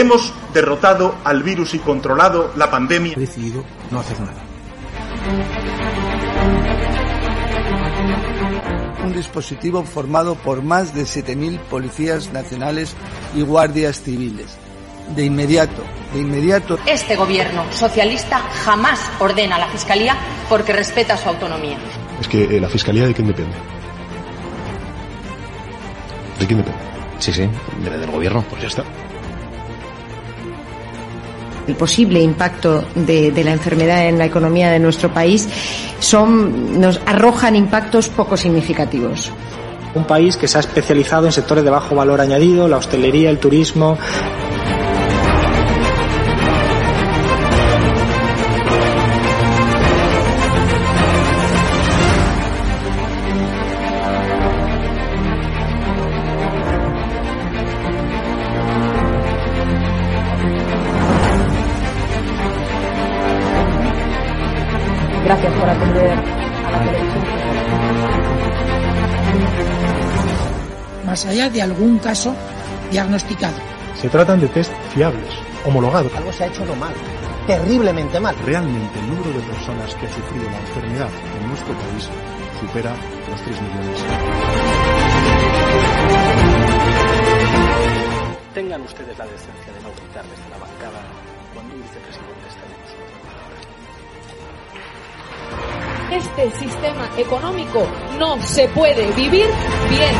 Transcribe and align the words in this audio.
Hemos 0.00 0.32
derrotado 0.54 1.14
al 1.24 1.42
virus 1.42 1.74
y 1.74 1.78
controlado 1.78 2.54
la 2.56 2.70
pandemia. 2.70 3.12
He 3.18 3.20
decidido 3.20 3.62
no 3.90 4.00
hacer 4.00 4.18
nada. 4.18 4.42
Un 9.04 9.12
dispositivo 9.12 9.84
formado 9.84 10.36
por 10.36 10.62
más 10.62 10.94
de 10.94 11.02
7.000 11.02 11.58
policías 11.64 12.32
nacionales 12.32 12.96
y 13.36 13.42
guardias 13.42 14.00
civiles. 14.00 14.56
De 15.14 15.26
inmediato, 15.26 15.82
de 16.14 16.20
inmediato. 16.20 16.78
Este 16.86 17.14
gobierno 17.14 17.70
socialista 17.70 18.38
jamás 18.64 18.98
ordena 19.18 19.56
a 19.56 19.58
la 19.58 19.68
Fiscalía 19.68 20.16
porque 20.48 20.72
respeta 20.72 21.14
su 21.18 21.28
autonomía. 21.28 21.76
Es 22.18 22.26
que 22.26 22.44
eh, 22.44 22.58
la 22.58 22.70
Fiscalía 22.70 23.06
de 23.06 23.12
quién 23.12 23.28
depende. 23.28 23.54
¿De 26.38 26.46
quién 26.46 26.60
depende? 26.60 26.80
Sí, 27.18 27.34
sí, 27.34 27.46
debe 27.84 27.98
del 27.98 28.10
gobierno. 28.10 28.42
Pues 28.48 28.62
ya 28.62 28.68
está. 28.68 28.82
El 31.66 31.74
posible 31.74 32.20
impacto 32.20 32.84
de, 32.94 33.32
la 33.44 33.52
enfermedad 33.52 34.06
en 34.06 34.18
la 34.18 34.26
economía 34.26 34.70
de 34.70 34.78
nuestro 34.78 35.12
país 35.12 35.48
son, 35.98 36.80
nos 36.80 37.00
arrojan 37.06 37.56
impactos 37.56 38.08
poco 38.08 38.36
significativos. 38.36 39.32
Un 39.94 40.04
país 40.04 40.36
que 40.36 40.46
se 40.46 40.56
ha 40.56 40.60
especializado 40.60 41.26
en 41.26 41.32
sectores 41.32 41.64
de 41.64 41.70
bajo 41.70 41.94
valor 41.94 42.20
añadido, 42.20 42.68
la 42.68 42.76
hostelería, 42.76 43.30
el 43.30 43.38
turismo. 43.38 43.98
Gracias 65.40 65.58
por 65.58 65.70
atender 65.70 66.10
a 66.10 66.70
la 66.70 66.78
televisión. 66.84 67.24
Más 71.06 71.24
allá 71.24 71.48
de 71.48 71.62
algún 71.62 71.98
caso 71.98 72.34
diagnosticado. 72.90 73.56
Se 73.98 74.10
tratan 74.10 74.40
de 74.40 74.48
test 74.48 74.70
fiables, 74.92 75.32
homologados. 75.64 76.14
Algo 76.14 76.30
se 76.30 76.44
ha 76.44 76.46
hecho 76.48 76.62
no 76.66 76.74
mal, 76.76 76.92
terriblemente 77.46 78.20
mal. 78.20 78.36
Realmente 78.44 78.98
el 78.98 79.08
número 79.08 79.32
de 79.32 79.40
personas 79.40 79.94
que 79.94 80.06
ha 80.06 80.12
sufrido 80.12 80.44
la 80.50 80.58
enfermedad 80.58 81.08
en 81.40 81.48
nuestro 81.48 81.72
país 81.72 82.10
supera 82.60 82.94
los 83.30 83.40
3 83.40 83.62
millones. 83.62 84.04
Tengan 88.52 88.82
ustedes 88.82 89.16
la 89.16 89.24
decencia 89.24 89.72
de 89.72 89.80
no 89.80 89.88
gritar 89.88 90.24
desde 90.26 90.50
la 90.50 90.58
bancada 90.58 91.00
cuando 91.54 91.74
un 91.76 91.80
vicepresidente 91.80 92.46
está 92.46 92.66
en 92.66 93.39
este 96.12 96.50
sistema 96.52 97.08
económico 97.16 97.86
no 98.18 98.40
se 98.42 98.68
puede 98.68 99.06
vivir 99.12 99.46
bien. 99.88 100.14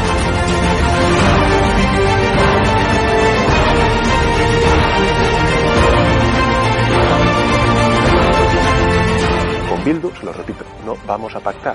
Con 9.68 9.84
Bildu, 9.84 10.12
se 10.14 10.24
lo 10.24 10.32
repito, 10.32 10.64
no 10.84 10.96
vamos 11.06 11.34
a 11.34 11.40
pactar. 11.40 11.74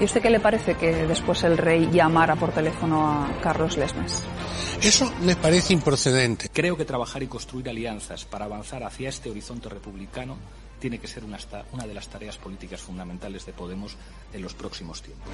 ¿Y 0.00 0.04
usted 0.04 0.22
qué 0.22 0.30
le 0.30 0.40
parece 0.40 0.76
que 0.76 1.06
después 1.06 1.42
el 1.44 1.58
rey 1.58 1.90
llamara 1.92 2.34
por 2.34 2.52
teléfono 2.52 3.06
a 3.06 3.28
Carlos 3.42 3.76
Lesmes? 3.76 4.22
Eso 4.82 5.12
me 5.20 5.36
parece 5.36 5.74
improcedente. 5.74 6.48
Creo 6.50 6.74
que 6.74 6.86
trabajar 6.86 7.22
y 7.22 7.26
construir 7.26 7.68
alianzas 7.68 8.24
para 8.24 8.46
avanzar 8.46 8.82
hacia 8.82 9.10
este 9.10 9.30
horizonte 9.30 9.68
republicano 9.68 10.38
tiene 10.78 10.98
que 10.98 11.06
ser 11.06 11.22
una, 11.22 11.38
una 11.72 11.86
de 11.86 11.92
las 11.92 12.08
tareas 12.08 12.38
políticas 12.38 12.80
fundamentales 12.80 13.44
de 13.44 13.52
Podemos 13.52 13.94
en 14.32 14.40
los 14.40 14.54
próximos 14.54 15.02
tiempos. 15.02 15.28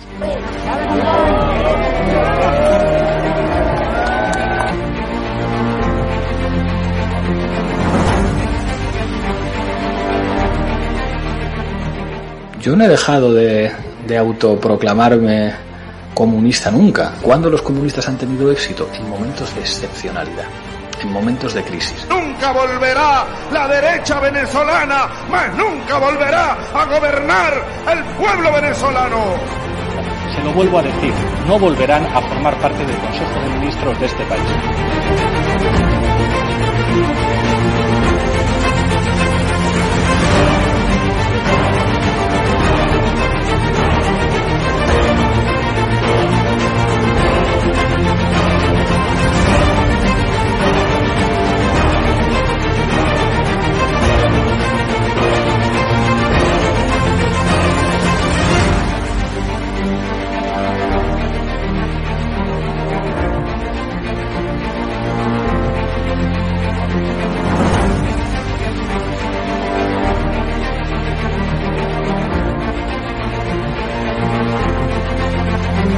Yo 12.60 12.74
no 12.74 12.84
he 12.84 12.88
dejado 12.88 13.32
de, 13.32 13.70
de 14.06 14.18
autoproclamarme 14.18 15.52
comunista 16.14 16.70
nunca. 16.70 17.12
¿Cuándo 17.20 17.50
los 17.50 17.62
comunistas 17.62 18.08
han 18.08 18.16
tenido 18.16 18.50
éxito? 18.50 18.88
En 18.94 19.08
momentos 19.08 19.54
de 19.54 19.60
excepcionalidad, 19.60 20.46
en 21.02 21.12
momentos 21.12 21.52
de 21.54 21.62
crisis. 21.62 22.06
Nunca 22.08 22.52
volverá 22.52 23.26
la 23.52 23.68
derecha 23.68 24.18
venezolana, 24.20 25.08
más 25.30 25.54
nunca 25.56 25.98
volverá 25.98 26.56
a 26.74 26.84
gobernar 26.86 27.64
el 27.92 28.04
pueblo 28.16 28.52
venezolano. 28.52 29.34
Se 30.34 30.42
lo 30.42 30.52
vuelvo 30.52 30.78
a 30.78 30.82
decir, 30.82 31.12
no 31.46 31.58
volverán 31.58 32.04
a 32.06 32.20
formar 32.20 32.58
parte 32.60 32.84
del 32.84 32.96
Consejo 32.96 33.40
de 33.40 33.58
Ministros 33.58 34.00
de 34.00 34.06
este 34.06 34.24
país. 34.24 34.42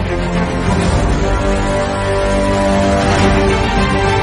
Thank 0.09 0.33
you. 4.13 4.18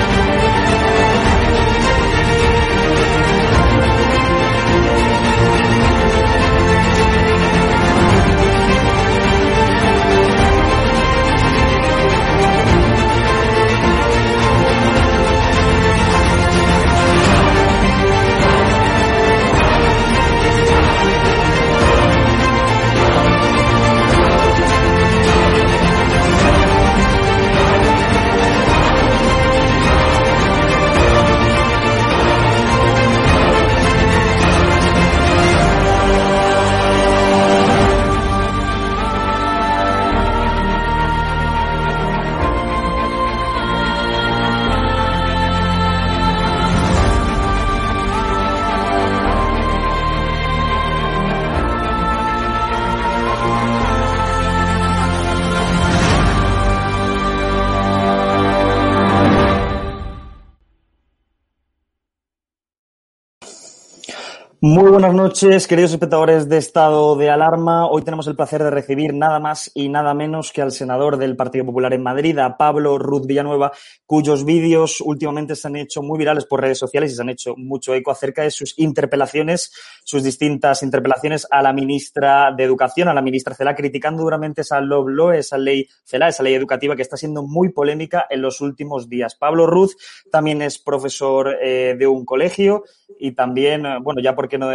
Muy 64.75 64.91
buenas 65.05 65.21
noches, 65.21 65.67
queridos 65.67 65.91
espectadores 65.91 66.49
de 66.49 66.57
Estado 66.57 67.15
de 67.15 67.29
Alarma. 67.29 67.87
Hoy 67.87 68.01
tenemos 68.01 68.25
el 68.25 68.35
placer 68.35 68.63
de 68.63 68.71
recibir 68.71 69.13
nada 69.13 69.39
más 69.39 69.69
y 69.75 69.87
nada 69.87 70.15
menos 70.15 70.51
que 70.51 70.63
al 70.63 70.71
senador 70.71 71.17
del 71.17 71.35
Partido 71.35 71.63
Popular 71.63 71.93
en 71.93 72.01
Madrid, 72.01 72.39
a 72.39 72.57
Pablo 72.57 72.97
Ruz 72.97 73.27
Villanueva, 73.27 73.71
cuyos 74.07 74.45
vídeos 74.45 75.01
últimamente 75.01 75.55
se 75.55 75.67
han 75.67 75.75
hecho 75.75 76.01
muy 76.01 76.17
virales 76.17 76.45
por 76.45 76.61
redes 76.61 76.79
sociales 76.79 77.11
y 77.11 77.15
se 77.15 77.21
han 77.21 77.29
hecho 77.29 77.53
mucho 77.55 77.93
eco 77.93 78.09
acerca 78.09 78.41
de 78.41 78.49
sus 78.49 78.73
interpelaciones, 78.79 79.71
sus 80.03 80.23
distintas 80.23 80.81
interpelaciones 80.81 81.45
a 81.51 81.61
la 81.61 81.71
ministra 81.71 82.51
de 82.51 82.63
Educación, 82.63 83.07
a 83.07 83.13
la 83.13 83.21
ministra 83.21 83.53
Cela, 83.53 83.75
criticando 83.75 84.23
duramente 84.23 84.61
esa 84.61 84.81
LOBLO, 84.81 85.33
esa 85.33 85.59
ley 85.59 85.87
Cela, 86.03 86.29
esa 86.29 86.41
ley 86.41 86.55
educativa 86.55 86.95
que 86.95 87.03
está 87.03 87.15
siendo 87.15 87.43
muy 87.43 87.69
polémica 87.69 88.25
en 88.27 88.41
los 88.41 88.59
últimos 88.59 89.07
días. 89.07 89.35
Pablo 89.35 89.67
Ruz 89.67 89.97
también 90.31 90.63
es 90.63 90.79
profesor 90.79 91.57
eh, 91.61 91.95
de 91.95 92.07
un 92.07 92.25
colegio 92.25 92.85
y 93.19 93.33
también, 93.33 93.83
bueno, 94.01 94.19
ya 94.19 94.33
porque 94.33 94.57
no 94.57 94.67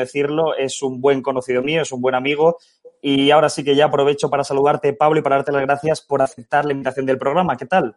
es 0.59 0.83
un 0.83 1.01
buen 1.01 1.23
conocido 1.23 1.63
mío, 1.63 1.83
es 1.83 1.93
un 1.93 2.01
buen 2.01 2.15
amigo. 2.15 2.59
Y 3.03 3.31
ahora 3.31 3.49
sí 3.49 3.65
que 3.65 3.75
ya 3.75 3.87
aprovecho 3.87 4.29
para 4.29 4.45
saludarte, 4.45 4.93
Pablo, 4.93 5.21
y 5.21 5.23
para 5.23 5.37
darte 5.37 5.53
las 5.53 5.63
gracias 5.63 6.01
por 6.03 6.21
aceptar 6.23 6.65
la 6.65 6.73
invitación 6.73 7.07
del 7.07 7.19
programa. 7.19 7.57
¿Qué 7.57 7.67
tal? 7.67 7.97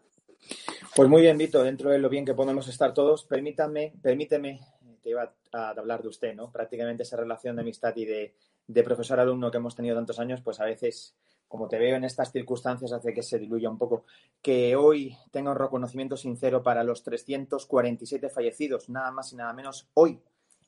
Pues 0.96 1.10
muy 1.10 1.22
bien, 1.22 1.38
Vito, 1.38 1.64
dentro 1.64 1.90
de 1.90 2.00
lo 2.00 2.10
bien 2.10 2.26
que 2.26 2.34
podemos 2.34 2.68
estar 2.68 2.94
todos, 2.94 3.26
permítame, 3.26 3.94
permíteme, 4.02 4.60
te 5.02 5.10
iba 5.10 5.34
a 5.52 5.70
hablar 5.70 6.02
de 6.02 6.08
usted, 6.08 6.36
¿no? 6.36 6.52
Prácticamente 6.52 7.04
esa 7.04 7.18
relación 7.18 7.56
de 7.56 7.64
amistad 7.64 7.94
y 7.96 8.06
de, 8.06 8.36
de 8.68 8.84
profesor-alumno 8.84 9.52
que 9.52 9.58
hemos 9.58 9.76
tenido 9.76 9.96
tantos 9.96 10.20
años, 10.20 10.42
pues 10.42 10.60
a 10.60 10.66
veces, 10.66 11.16
como 11.48 11.68
te 11.68 11.78
veo 11.78 11.96
en 11.96 12.04
estas 12.04 12.32
circunstancias, 12.32 12.92
hace 12.92 13.14
que 13.14 13.24
se 13.24 13.40
diluya 13.40 13.70
un 13.70 13.78
poco. 13.78 14.06
Que 14.42 14.76
hoy 14.76 15.18
tenga 15.32 15.52
un 15.52 15.58
reconocimiento 15.58 16.16
sincero 16.16 16.64
para 16.64 16.84
los 16.84 17.04
347 17.04 18.30
fallecidos, 18.30 18.90
nada 18.90 19.12
más 19.12 19.34
y 19.34 19.36
nada 19.36 19.54
menos 19.54 19.90
hoy, 19.94 20.20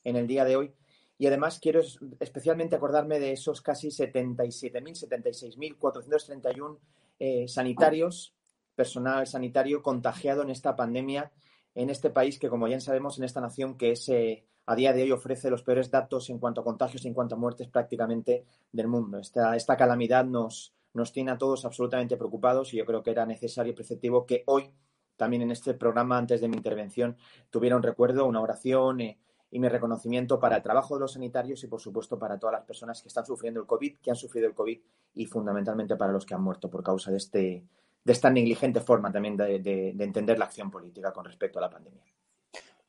en 0.03 0.15
el 0.15 0.27
día 0.27 0.43
de 0.43 0.55
hoy, 0.55 0.73
y 1.17 1.27
además 1.27 1.59
quiero 1.59 1.81
especialmente 2.19 2.75
acordarme 2.75 3.19
de 3.19 3.31
esos 3.31 3.61
casi 3.61 3.89
77.000, 3.89 5.77
76.431 5.77 6.77
eh, 7.19 7.47
sanitarios, 7.47 8.33
personal 8.75 9.25
sanitario 9.25 9.81
contagiado 9.81 10.41
en 10.41 10.49
esta 10.49 10.75
pandemia 10.75 11.31
en 11.75 11.89
este 11.89 12.09
país 12.09 12.39
que, 12.39 12.49
como 12.49 12.67
ya 12.67 12.79
sabemos, 12.79 13.17
en 13.17 13.25
esta 13.25 13.41
nación 13.41 13.77
que 13.77 13.91
es, 13.91 14.07
eh, 14.09 14.45
a 14.65 14.75
día 14.75 14.93
de 14.93 15.03
hoy 15.03 15.11
ofrece 15.11 15.49
los 15.49 15.61
peores 15.61 15.91
datos 15.91 16.29
en 16.29 16.39
cuanto 16.39 16.61
a 16.61 16.63
contagios 16.63 17.03
y 17.03 17.09
en 17.09 17.13
cuanto 17.13 17.35
a 17.35 17.37
muertes 17.37 17.67
prácticamente 17.67 18.45
del 18.71 18.87
mundo. 18.87 19.19
Esta, 19.19 19.55
esta 19.55 19.75
calamidad 19.75 20.25
nos, 20.25 20.73
nos 20.93 21.11
tiene 21.11 21.31
a 21.31 21.37
todos 21.37 21.65
absolutamente 21.65 22.17
preocupados 22.17 22.73
y 22.73 22.77
yo 22.77 22.85
creo 22.85 23.03
que 23.03 23.11
era 23.11 23.25
necesario 23.25 23.73
y 23.73 23.75
preceptivo 23.75 24.25
que 24.25 24.43
hoy, 24.47 24.73
también 25.17 25.43
en 25.43 25.51
este 25.51 25.73
programa, 25.73 26.17
antes 26.17 26.41
de 26.41 26.47
mi 26.47 26.55
intervención, 26.55 27.17
tuviera 27.49 27.75
un 27.75 27.83
recuerdo, 27.83 28.25
una 28.25 28.41
oración, 28.41 29.01
eh, 29.01 29.19
y 29.51 29.59
mi 29.59 29.69
reconocimiento 29.69 30.39
para 30.39 30.57
el 30.57 30.63
trabajo 30.63 30.95
de 30.95 31.01
los 31.01 31.13
sanitarios 31.13 31.63
y, 31.63 31.67
por 31.67 31.79
supuesto, 31.79 32.17
para 32.19 32.37
todas 32.37 32.53
las 32.53 32.65
personas 32.65 33.01
que 33.01 33.07
están 33.07 33.25
sufriendo 33.25 33.59
el 33.59 33.65
COVID, 33.65 33.97
que 33.97 34.09
han 34.09 34.15
sufrido 34.15 34.47
el 34.47 34.53
COVID 34.53 34.79
y, 35.13 35.25
fundamentalmente, 35.25 35.95
para 35.95 36.11
los 36.11 36.25
que 36.25 36.33
han 36.33 36.41
muerto 36.43 36.69
por 36.69 36.83
causa 36.83 37.11
de, 37.11 37.17
este, 37.17 37.63
de 38.03 38.13
esta 38.13 38.29
negligente 38.29 38.81
forma 38.81 39.11
también 39.11 39.37
de 39.37 39.95
entender 39.99 40.37
la 40.39 40.45
acción 40.45 40.69
política 40.69 41.13
con 41.13 41.25
respecto 41.25 41.59
a 41.59 41.61
la 41.61 41.69
pandemia. 41.69 42.03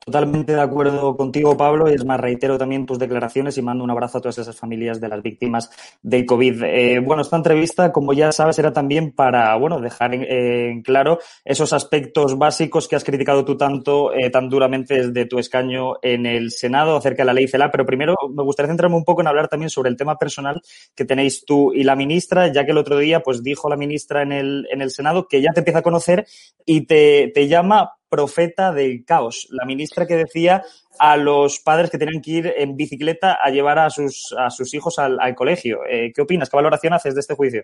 Totalmente 0.06 0.54
de 0.54 0.60
acuerdo 0.60 1.16
contigo, 1.16 1.56
Pablo, 1.56 1.90
y 1.90 1.94
es 1.94 2.04
más, 2.04 2.20
reitero 2.20 2.56
también 2.56 2.86
tus 2.86 2.96
declaraciones 2.96 3.58
y 3.58 3.62
mando 3.62 3.82
un 3.82 3.90
abrazo 3.90 4.18
a 4.18 4.20
todas 4.20 4.38
esas 4.38 4.56
familias 4.56 5.00
de 5.00 5.08
las 5.08 5.20
víctimas 5.20 5.68
del 6.00 6.24
COVID. 6.24 6.62
Eh, 6.62 7.00
bueno, 7.00 7.22
esta 7.22 7.34
entrevista, 7.34 7.90
como 7.90 8.12
ya 8.12 8.30
sabes, 8.30 8.56
era 8.60 8.72
también 8.72 9.10
para, 9.10 9.56
bueno, 9.56 9.80
dejar 9.80 10.14
en, 10.14 10.82
claro 10.82 11.18
esos 11.44 11.72
aspectos 11.72 12.38
básicos 12.38 12.86
que 12.86 12.94
has 12.94 13.02
criticado 13.02 13.44
tú 13.44 13.56
tanto, 13.56 14.14
eh, 14.14 14.30
tan 14.30 14.48
duramente 14.48 14.94
desde 14.94 15.26
tu 15.26 15.40
escaño 15.40 15.94
en 16.00 16.24
el 16.24 16.52
Senado 16.52 16.96
acerca 16.96 17.24
de 17.24 17.26
la 17.26 17.34
ley 17.34 17.48
CELA, 17.48 17.72
pero 17.72 17.84
primero 17.84 18.14
me 18.32 18.44
gustaría 18.44 18.68
centrarme 18.68 18.98
un 18.98 19.04
poco 19.04 19.22
en 19.22 19.26
hablar 19.26 19.48
también 19.48 19.70
sobre 19.70 19.90
el 19.90 19.96
tema 19.96 20.18
personal 20.18 20.62
que 20.94 21.04
tenéis 21.04 21.44
tú 21.44 21.72
y 21.72 21.82
la 21.82 21.96
ministra, 21.96 22.46
ya 22.52 22.64
que 22.64 22.70
el 22.70 22.78
otro 22.78 22.96
día, 22.98 23.24
pues 23.24 23.42
dijo 23.42 23.68
la 23.68 23.76
ministra 23.76 24.22
en 24.22 24.30
el, 24.30 24.68
en 24.70 24.82
el 24.82 24.92
Senado 24.92 25.26
que 25.26 25.42
ya 25.42 25.52
te 25.52 25.62
empieza 25.62 25.80
a 25.80 25.82
conocer 25.82 26.28
y 26.64 26.82
te, 26.82 27.32
te 27.34 27.48
llama 27.48 27.90
profeta 28.08 28.72
del 28.72 29.04
caos. 29.04 29.48
La 29.50 29.64
ministra 29.64 30.06
que 30.06 30.16
decía 30.16 30.64
a 30.98 31.16
los 31.16 31.60
padres 31.60 31.90
que 31.90 31.98
tenían 31.98 32.22
que 32.22 32.30
ir 32.30 32.54
en 32.56 32.76
bicicleta 32.76 33.38
a 33.42 33.50
llevar 33.50 33.78
a 33.78 33.90
sus, 33.90 34.34
a 34.38 34.50
sus 34.50 34.72
hijos 34.74 34.98
al, 34.98 35.34
colegio. 35.34 35.80
Eh, 35.88 36.12
¿Qué 36.14 36.22
opinas? 36.22 36.48
¿Qué 36.48 36.56
valoración 36.56 36.92
haces 36.92 37.14
de 37.14 37.20
este 37.20 37.34
juicio? 37.34 37.62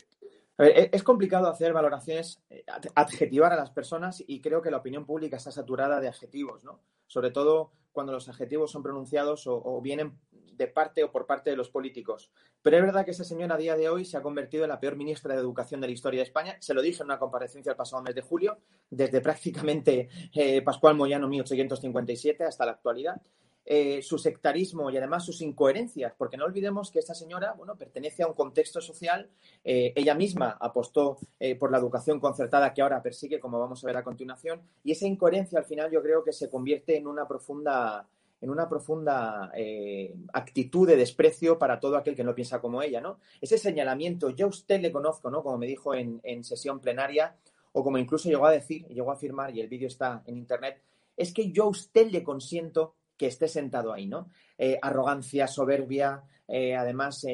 E-, 0.59 0.91
es 0.93 1.03
complicado 1.03 1.49
hacer 1.49 1.73
valoraciones, 1.73 2.43
eh, 2.51 2.65
adjetivar 2.95 3.53
a 3.53 3.57
las 3.57 3.71
personas 3.71 4.23
y 4.27 4.41
creo 4.41 4.63
que 4.63 4.71
la 4.71 4.79
opinión 4.79 5.05
pública 5.05 5.37
está 5.37 5.51
saturada 5.51 6.01
de 6.01 6.09
adjetivos, 6.09 6.65
¿no? 6.65 6.81
Sobre 7.07 7.31
todo 7.31 7.73
cuando 7.93 8.13
los 8.13 8.29
adjetivos 8.29 8.71
son 8.71 8.83
pronunciados 8.83 9.47
o, 9.47 9.81
vienen 9.83 10.19
de 10.57 10.67
parte 10.69 11.03
o 11.03 11.11
por 11.11 11.27
parte 11.27 11.51
de 11.51 11.57
los 11.57 11.71
políticos. 11.71 12.31
Pero 12.63 12.77
es 12.77 12.83
verdad 12.83 13.05
que 13.05 13.11
esta 13.11 13.25
señora 13.25 13.57
a 13.57 13.59
día 13.59 13.77
de 13.77 13.89
hoy 13.89 14.05
se 14.05 14.17
ha 14.17 14.23
convertido 14.23 14.65
en 14.65 14.71
la 14.71 14.79
peor 14.79 14.97
ministra 14.97 15.35
de 15.35 15.41
Educación 15.41 15.81
de 15.81 15.89
la 15.89 15.93
historia 15.93 16.21
de 16.21 16.25
España. 16.25 16.57
Se 16.61 16.75
lo 16.75 16.83
dije 16.83 17.03
en 17.03 17.07
una 17.07 17.19
comparecencia 17.19 17.71
el 17.71 17.77
pasado 17.77 18.03
mes 18.03 18.15
de 18.15 18.23
julio, 18.23 18.59
desde 18.91 19.21
prácticamente 19.21 20.09
eh, 20.35 20.63
Pascual 20.63 20.95
Moyano 20.95 21.29
1857 21.29 22.45
hasta 22.45 22.67
la 22.67 22.73
actualidad. 22.73 23.21
Eh, 23.65 24.03
su 24.03 24.19
sectarismo 24.19 24.91
y 24.91 24.97
además 24.97 25.25
sus 25.25 25.41
incoherencias, 25.41 26.15
porque 26.19 26.37
no 26.37 26.45
olvidemos 26.45 26.91
que 26.91 26.99
esta 26.99 27.15
señora, 27.15 27.53
bueno, 27.53 27.77
pertenece 27.77 28.25
a 28.25 28.27
un 28.27 28.35
contexto 28.35 28.81
social, 28.81 29.31
eh, 29.63 29.93
ella 29.95 30.17
misma 30.17 30.57
apostó 30.61 31.19
por 31.61 31.71
la 31.71 31.79
educación 31.79 32.19
concertada 32.19 32.75
que 32.75 32.83
ahora 32.83 33.03
persigue, 33.03 33.39
como 33.39 33.61
vamos 33.61 33.83
a 33.83 33.87
ver 33.87 33.97
a 33.97 34.03
continuación, 34.03 34.63
y 34.83 34.93
esa 34.93 35.07
incoherencia 35.07 35.61
al 35.61 35.65
final 35.65 35.93
yo 35.93 36.03
creo 36.03 36.25
que 36.25 36.33
se 36.33 36.51
convierte 36.51 36.97
en 36.97 37.07
una 37.07 37.27
profunda 37.27 38.09
en 38.43 38.51
una 38.51 38.69
profunda 38.69 39.53
eh, 39.55 40.15
actitud 40.33 40.87
de 40.87 40.97
desprecio 40.97 41.59
para 41.59 41.79
todo 41.79 41.97
aquel 41.97 42.17
que 42.17 42.25
no 42.25 42.35
piensa 42.35 42.61
como 42.61 42.83
ella, 42.83 43.01
¿no? 43.01 43.21
Ese 43.41 43.57
señalamiento, 43.57 44.31
yo 44.31 44.47
a 44.47 44.49
usted 44.49 44.81
le 44.81 44.91
conozco, 44.91 45.31
¿no? 45.31 45.45
Como 45.45 45.59
me 45.59 45.67
dijo 45.69 45.95
en, 45.95 46.21
sesión 46.43 46.81
plenaria, 46.81 47.37
o 47.71 47.85
como 47.85 47.99
incluso 47.99 48.29
llegó 48.29 48.47
a 48.47 48.51
decir, 48.51 48.85
llegó 48.89 49.13
a 49.13 49.15
afirmar, 49.15 49.55
y 49.55 49.61
el 49.61 49.69
vídeo 49.69 49.87
está 49.87 50.25
en 50.27 50.37
internet, 50.37 50.83
es 51.17 51.33
que 51.33 51.53
yo 51.53 51.65
a 51.65 51.69
usted 51.69 52.11
le 52.11 52.25
consiento 52.25 52.97
que 53.17 53.29
esté 53.29 53.47
sentado 53.47 53.93
ahí, 53.93 54.09
¿no? 54.09 54.29
Eh, 54.59 54.77
arrogancia, 54.83 55.47
soberbia, 55.47 56.25
eh, 56.49 56.75
además 56.75 57.25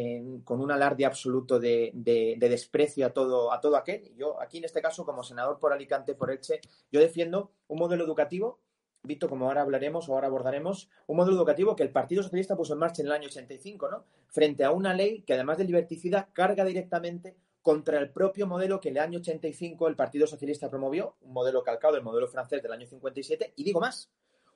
con 0.45 0.61
un 0.61 0.71
alarde 0.71 1.07
absoluto 1.07 1.59
de, 1.59 1.91
de, 1.95 2.37
desprecio 2.39 3.07
a 3.07 3.11
todo, 3.11 3.51
a 3.51 3.61
todo 3.63 3.77
aquel. 3.77 4.13
Yo 4.15 4.39
aquí 4.43 4.59
en 4.59 4.65
este 4.65 4.83
caso, 4.83 5.07
como 5.07 5.23
senador 5.23 5.59
por 5.59 5.73
Alicante, 5.73 6.15
por 6.15 6.31
Elche, 6.31 6.61
yo 6.93 7.01
defiendo 7.01 7.53
un 7.67 7.79
modelo 7.79 8.05
educativo 8.05 8.61
Vito, 9.09 9.29
como 9.29 9.47
ahora 9.47 9.63
hablaremos 9.63 10.09
o 10.09 10.15
ahora 10.15 10.29
abordaremos, 10.29 10.89
un 11.07 11.17
modelo 11.17 11.37
educativo 11.37 11.75
que 11.75 11.83
el 11.83 11.91
Partido 11.91 12.23
Socialista 12.23 12.57
puso 12.57 12.75
en 12.75 12.79
marcha 12.79 13.03
en 13.03 13.07
el 13.07 13.13
año 13.13 13.27
85, 13.27 13.91
¿no? 13.91 14.05
Frente 14.29 14.65
a 14.65 14.71
una 14.71 14.95
ley 14.95 15.23
que 15.23 15.33
además 15.33 15.59
de 15.59 15.65
liberticida 15.65 16.29
carga 16.33 16.65
directamente 16.65 17.35
contra 17.63 17.99
el 17.99 18.11
propio 18.11 18.47
modelo 18.47 18.81
que 18.81 18.91
en 18.91 18.99
el 18.99 19.03
año 19.03 19.19
85 19.19 19.89
el 19.89 19.97
Partido 19.97 20.27
Socialista 20.27 20.69
promovió, 20.69 21.17
un 21.23 21.33
modelo 21.33 21.63
calcado 21.63 21.95
del 21.95 22.05
modelo 22.05 22.29
francés 22.29 22.63
del 22.63 22.71
año 22.71 22.87
57, 22.87 23.55
y 23.57 23.65
digo 23.65 23.81
más, 23.81 24.11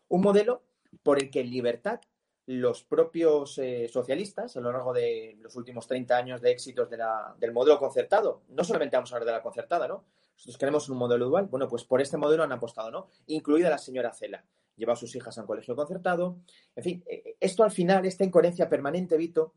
un 0.08 0.20
modelo 0.20 0.62
por 1.02 1.18
el 1.18 1.30
que 1.30 1.40
en 1.40 1.50
libertad 1.50 2.00
los 2.44 2.82
propios 2.82 3.56
eh, 3.58 3.88
socialistas, 3.88 4.56
a 4.56 4.60
lo 4.60 4.70
largo 4.70 4.92
de 4.92 5.38
los 5.40 5.56
últimos 5.56 5.86
30 5.86 6.16
años 6.16 6.40
de 6.42 6.50
éxitos 6.50 6.90
del 6.90 7.52
modelo 7.52 7.78
concertado, 7.78 8.42
no 8.48 8.64
solamente 8.64 8.96
vamos 8.96 9.12
a 9.12 9.16
hablar 9.16 9.26
de 9.26 9.32
la 9.32 9.42
concertada, 9.42 9.88
¿no? 9.88 10.04
Nosotros 10.34 10.58
queremos 10.58 10.88
un 10.88 10.98
modelo 10.98 11.28
dual. 11.28 11.46
Bueno, 11.46 11.68
pues 11.68 11.84
por 11.84 12.00
este 12.00 12.16
modelo 12.16 12.42
han 12.42 12.52
apostado, 12.52 12.90
¿no? 12.90 13.08
Incluida 13.26 13.70
la 13.70 13.78
señora 13.78 14.12
Cela. 14.12 14.44
Lleva 14.76 14.94
a 14.94 14.96
sus 14.96 15.14
hijas 15.14 15.36
a 15.36 15.42
un 15.42 15.46
colegio 15.46 15.76
concertado. 15.76 16.38
En 16.74 16.82
fin, 16.82 17.04
eh, 17.06 17.22
eh, 17.24 17.36
esto 17.38 17.62
al 17.62 17.70
final, 17.70 18.04
esta 18.06 18.24
incoherencia 18.24 18.68
permanente, 18.68 19.16
Vito, 19.16 19.54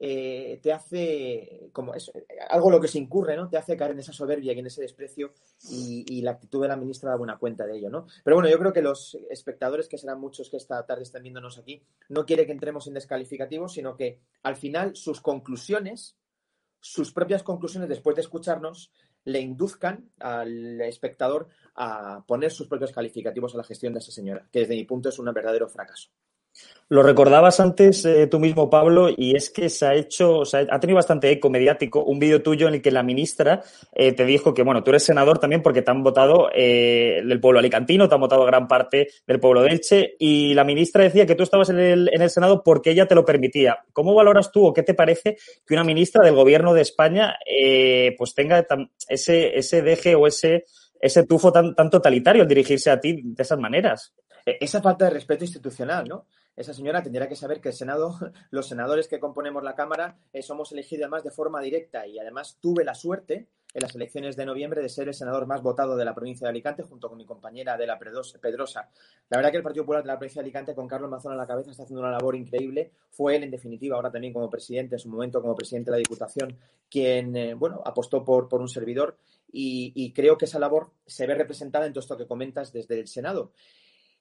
eh, 0.00 0.60
te 0.62 0.72
hace, 0.72 1.70
como 1.72 1.92
es 1.92 2.12
algo 2.50 2.70
lo 2.70 2.80
que 2.80 2.86
se 2.86 2.98
incurre, 2.98 3.36
¿no? 3.36 3.48
Te 3.48 3.56
hace 3.56 3.76
caer 3.76 3.92
en 3.92 3.98
esa 3.98 4.12
soberbia 4.12 4.52
y 4.52 4.58
en 4.58 4.66
ese 4.66 4.80
desprecio 4.80 5.32
y, 5.70 6.22
la 6.22 6.32
actitud 6.32 6.62
de 6.62 6.68
la 6.68 6.76
ministra 6.76 7.10
da 7.10 7.16
buena 7.16 7.38
cuenta 7.38 7.66
de 7.66 7.78
ello, 7.78 7.90
¿no? 7.90 8.06
Pero 8.22 8.36
bueno, 8.36 8.48
yo 8.48 8.58
creo 8.58 8.72
que 8.72 8.82
los 8.82 9.16
espectadores, 9.28 9.88
que 9.88 9.98
serán 9.98 10.20
muchos 10.20 10.50
que 10.50 10.56
esta 10.56 10.84
tarde 10.86 11.02
están 11.02 11.22
viéndonos 11.22 11.58
aquí, 11.58 11.82
no 12.08 12.26
quiere 12.26 12.46
que 12.46 12.52
entremos 12.52 12.86
en 12.86 12.94
descalificativos, 12.94 13.72
sino 13.72 13.96
que 13.96 14.20
al 14.42 14.56
final 14.56 14.94
sus 14.94 15.20
conclusiones, 15.20 16.16
sus 16.80 17.12
propias 17.12 17.42
conclusiones 17.42 17.88
después 17.88 18.14
de 18.14 18.22
escucharnos, 18.22 18.92
le 19.28 19.40
induzcan 19.40 20.10
al 20.18 20.80
espectador 20.80 21.48
a 21.74 22.24
poner 22.26 22.50
sus 22.50 22.66
propios 22.66 22.92
calificativos 22.92 23.54
a 23.54 23.58
la 23.58 23.64
gestión 23.64 23.92
de 23.92 23.98
esa 23.98 24.10
señora, 24.10 24.48
que 24.50 24.60
desde 24.60 24.74
mi 24.74 24.84
punto 24.84 25.10
es 25.10 25.18
un 25.18 25.32
verdadero 25.32 25.68
fracaso. 25.68 26.08
Lo 26.90 27.02
recordabas 27.02 27.60
antes 27.60 28.02
eh, 28.06 28.28
tú 28.28 28.40
mismo, 28.40 28.70
Pablo, 28.70 29.10
y 29.14 29.36
es 29.36 29.50
que 29.50 29.68
se 29.68 29.84
ha 29.84 29.94
hecho, 29.94 30.38
o 30.38 30.44
sea, 30.46 30.66
ha 30.70 30.80
tenido 30.80 30.96
bastante 30.96 31.30
eco 31.30 31.50
mediático 31.50 32.02
un 32.02 32.18
vídeo 32.18 32.40
tuyo 32.42 32.66
en 32.66 32.74
el 32.74 32.82
que 32.82 32.90
la 32.90 33.02
ministra 33.02 33.62
eh, 33.92 34.12
te 34.12 34.24
dijo 34.24 34.54
que, 34.54 34.62
bueno, 34.62 34.82
tú 34.82 34.90
eres 34.90 35.02
senador 35.02 35.38
también 35.38 35.60
porque 35.60 35.82
te 35.82 35.90
han 35.90 36.02
votado 36.02 36.48
eh, 36.54 37.18
el 37.18 37.40
pueblo 37.40 37.58
alicantino, 37.58 38.08
te 38.08 38.14
han 38.14 38.22
votado 38.22 38.46
gran 38.46 38.66
parte 38.66 39.08
del 39.26 39.38
pueblo 39.38 39.60
de 39.62 39.68
Elche, 39.68 40.16
y 40.18 40.54
la 40.54 40.64
ministra 40.64 41.04
decía 41.04 41.26
que 41.26 41.34
tú 41.34 41.42
estabas 41.42 41.68
en 41.68 41.78
el, 41.78 42.10
en 42.10 42.22
el 42.22 42.30
Senado 42.30 42.62
porque 42.64 42.92
ella 42.92 43.06
te 43.06 43.14
lo 43.14 43.22
permitía. 43.22 43.84
¿Cómo 43.92 44.14
valoras 44.14 44.50
tú 44.50 44.64
o 44.64 44.72
qué 44.72 44.82
te 44.82 44.94
parece 44.94 45.36
que 45.66 45.74
una 45.74 45.84
ministra 45.84 46.24
del 46.24 46.36
gobierno 46.36 46.72
de 46.72 46.80
España 46.80 47.36
pues 48.16 48.32
tenga 48.34 48.66
ese, 49.08 49.58
ese 49.58 49.82
deje 49.82 50.14
o 50.14 50.26
ese, 50.26 50.64
ese 50.98 51.24
tufo 51.24 51.52
tan, 51.52 51.74
tan 51.74 51.90
totalitario 51.90 52.42
al 52.42 52.48
dirigirse 52.48 52.90
a 52.90 52.98
ti 52.98 53.20
de 53.22 53.42
esas 53.42 53.58
maneras? 53.58 54.14
E, 54.46 54.56
esa 54.60 54.80
falta 54.80 55.04
de 55.04 55.10
respeto 55.10 55.44
institucional, 55.44 56.08
¿no? 56.08 56.26
Esa 56.58 56.74
señora 56.74 57.04
tendría 57.04 57.28
que 57.28 57.36
saber 57.36 57.60
que 57.60 57.68
el 57.68 57.74
Senado, 57.74 58.18
los 58.50 58.66
senadores 58.66 59.06
que 59.06 59.20
componemos 59.20 59.62
la 59.62 59.76
Cámara, 59.76 60.18
eh, 60.32 60.42
somos 60.42 60.72
elegidos 60.72 61.04
además 61.04 61.22
de 61.22 61.30
forma 61.30 61.60
directa 61.60 62.06
y 62.06 62.18
además 62.18 62.58
tuve 62.60 62.84
la 62.84 62.94
suerte 62.94 63.46
en 63.74 63.82
las 63.82 63.94
elecciones 63.94 64.34
de 64.34 64.44
noviembre 64.44 64.82
de 64.82 64.88
ser 64.88 65.08
el 65.08 65.14
senador 65.14 65.46
más 65.46 65.62
votado 65.62 65.96
de 65.96 66.04
la 66.04 66.14
provincia 66.14 66.46
de 66.46 66.50
Alicante 66.50 66.82
junto 66.82 67.08
con 67.08 67.18
mi 67.18 67.26
compañera 67.26 67.76
de 67.76 67.86
la 67.86 67.98
Pedrosa. 67.98 68.88
La 69.28 69.36
verdad 69.36 69.50
que 69.50 69.58
el 69.58 69.62
Partido 69.62 69.84
Popular 69.84 70.02
de 70.02 70.08
la 70.08 70.18
provincia 70.18 70.40
de 70.42 70.46
Alicante 70.46 70.74
con 70.74 70.88
Carlos 70.88 71.10
Mazón 71.10 71.32
a 71.32 71.36
la 71.36 71.46
cabeza 71.46 71.70
está 71.70 71.82
haciendo 71.82 72.00
una 72.00 72.10
labor 72.10 72.34
increíble. 72.34 72.92
Fue 73.10 73.36
él, 73.36 73.44
en 73.44 73.50
definitiva, 73.50 73.96
ahora 73.96 74.10
también 74.10 74.32
como 74.32 74.48
presidente, 74.48 74.96
en 74.96 74.98
su 74.98 75.10
momento 75.10 75.40
como 75.40 75.54
presidente 75.54 75.90
de 75.90 75.98
la 75.98 75.98
Diputación, 75.98 76.58
quien, 76.90 77.36
eh, 77.36 77.54
bueno, 77.54 77.82
apostó 77.84 78.24
por, 78.24 78.48
por 78.48 78.60
un 78.60 78.68
servidor 78.68 79.18
y, 79.52 79.92
y 79.94 80.12
creo 80.12 80.38
que 80.38 80.46
esa 80.46 80.58
labor 80.58 80.90
se 81.06 81.26
ve 81.26 81.34
representada 81.34 81.86
en 81.86 81.92
todo 81.92 82.00
esto 82.00 82.16
que 82.16 82.26
comentas 82.26 82.72
desde 82.72 82.98
el 82.98 83.06
Senado. 83.06 83.52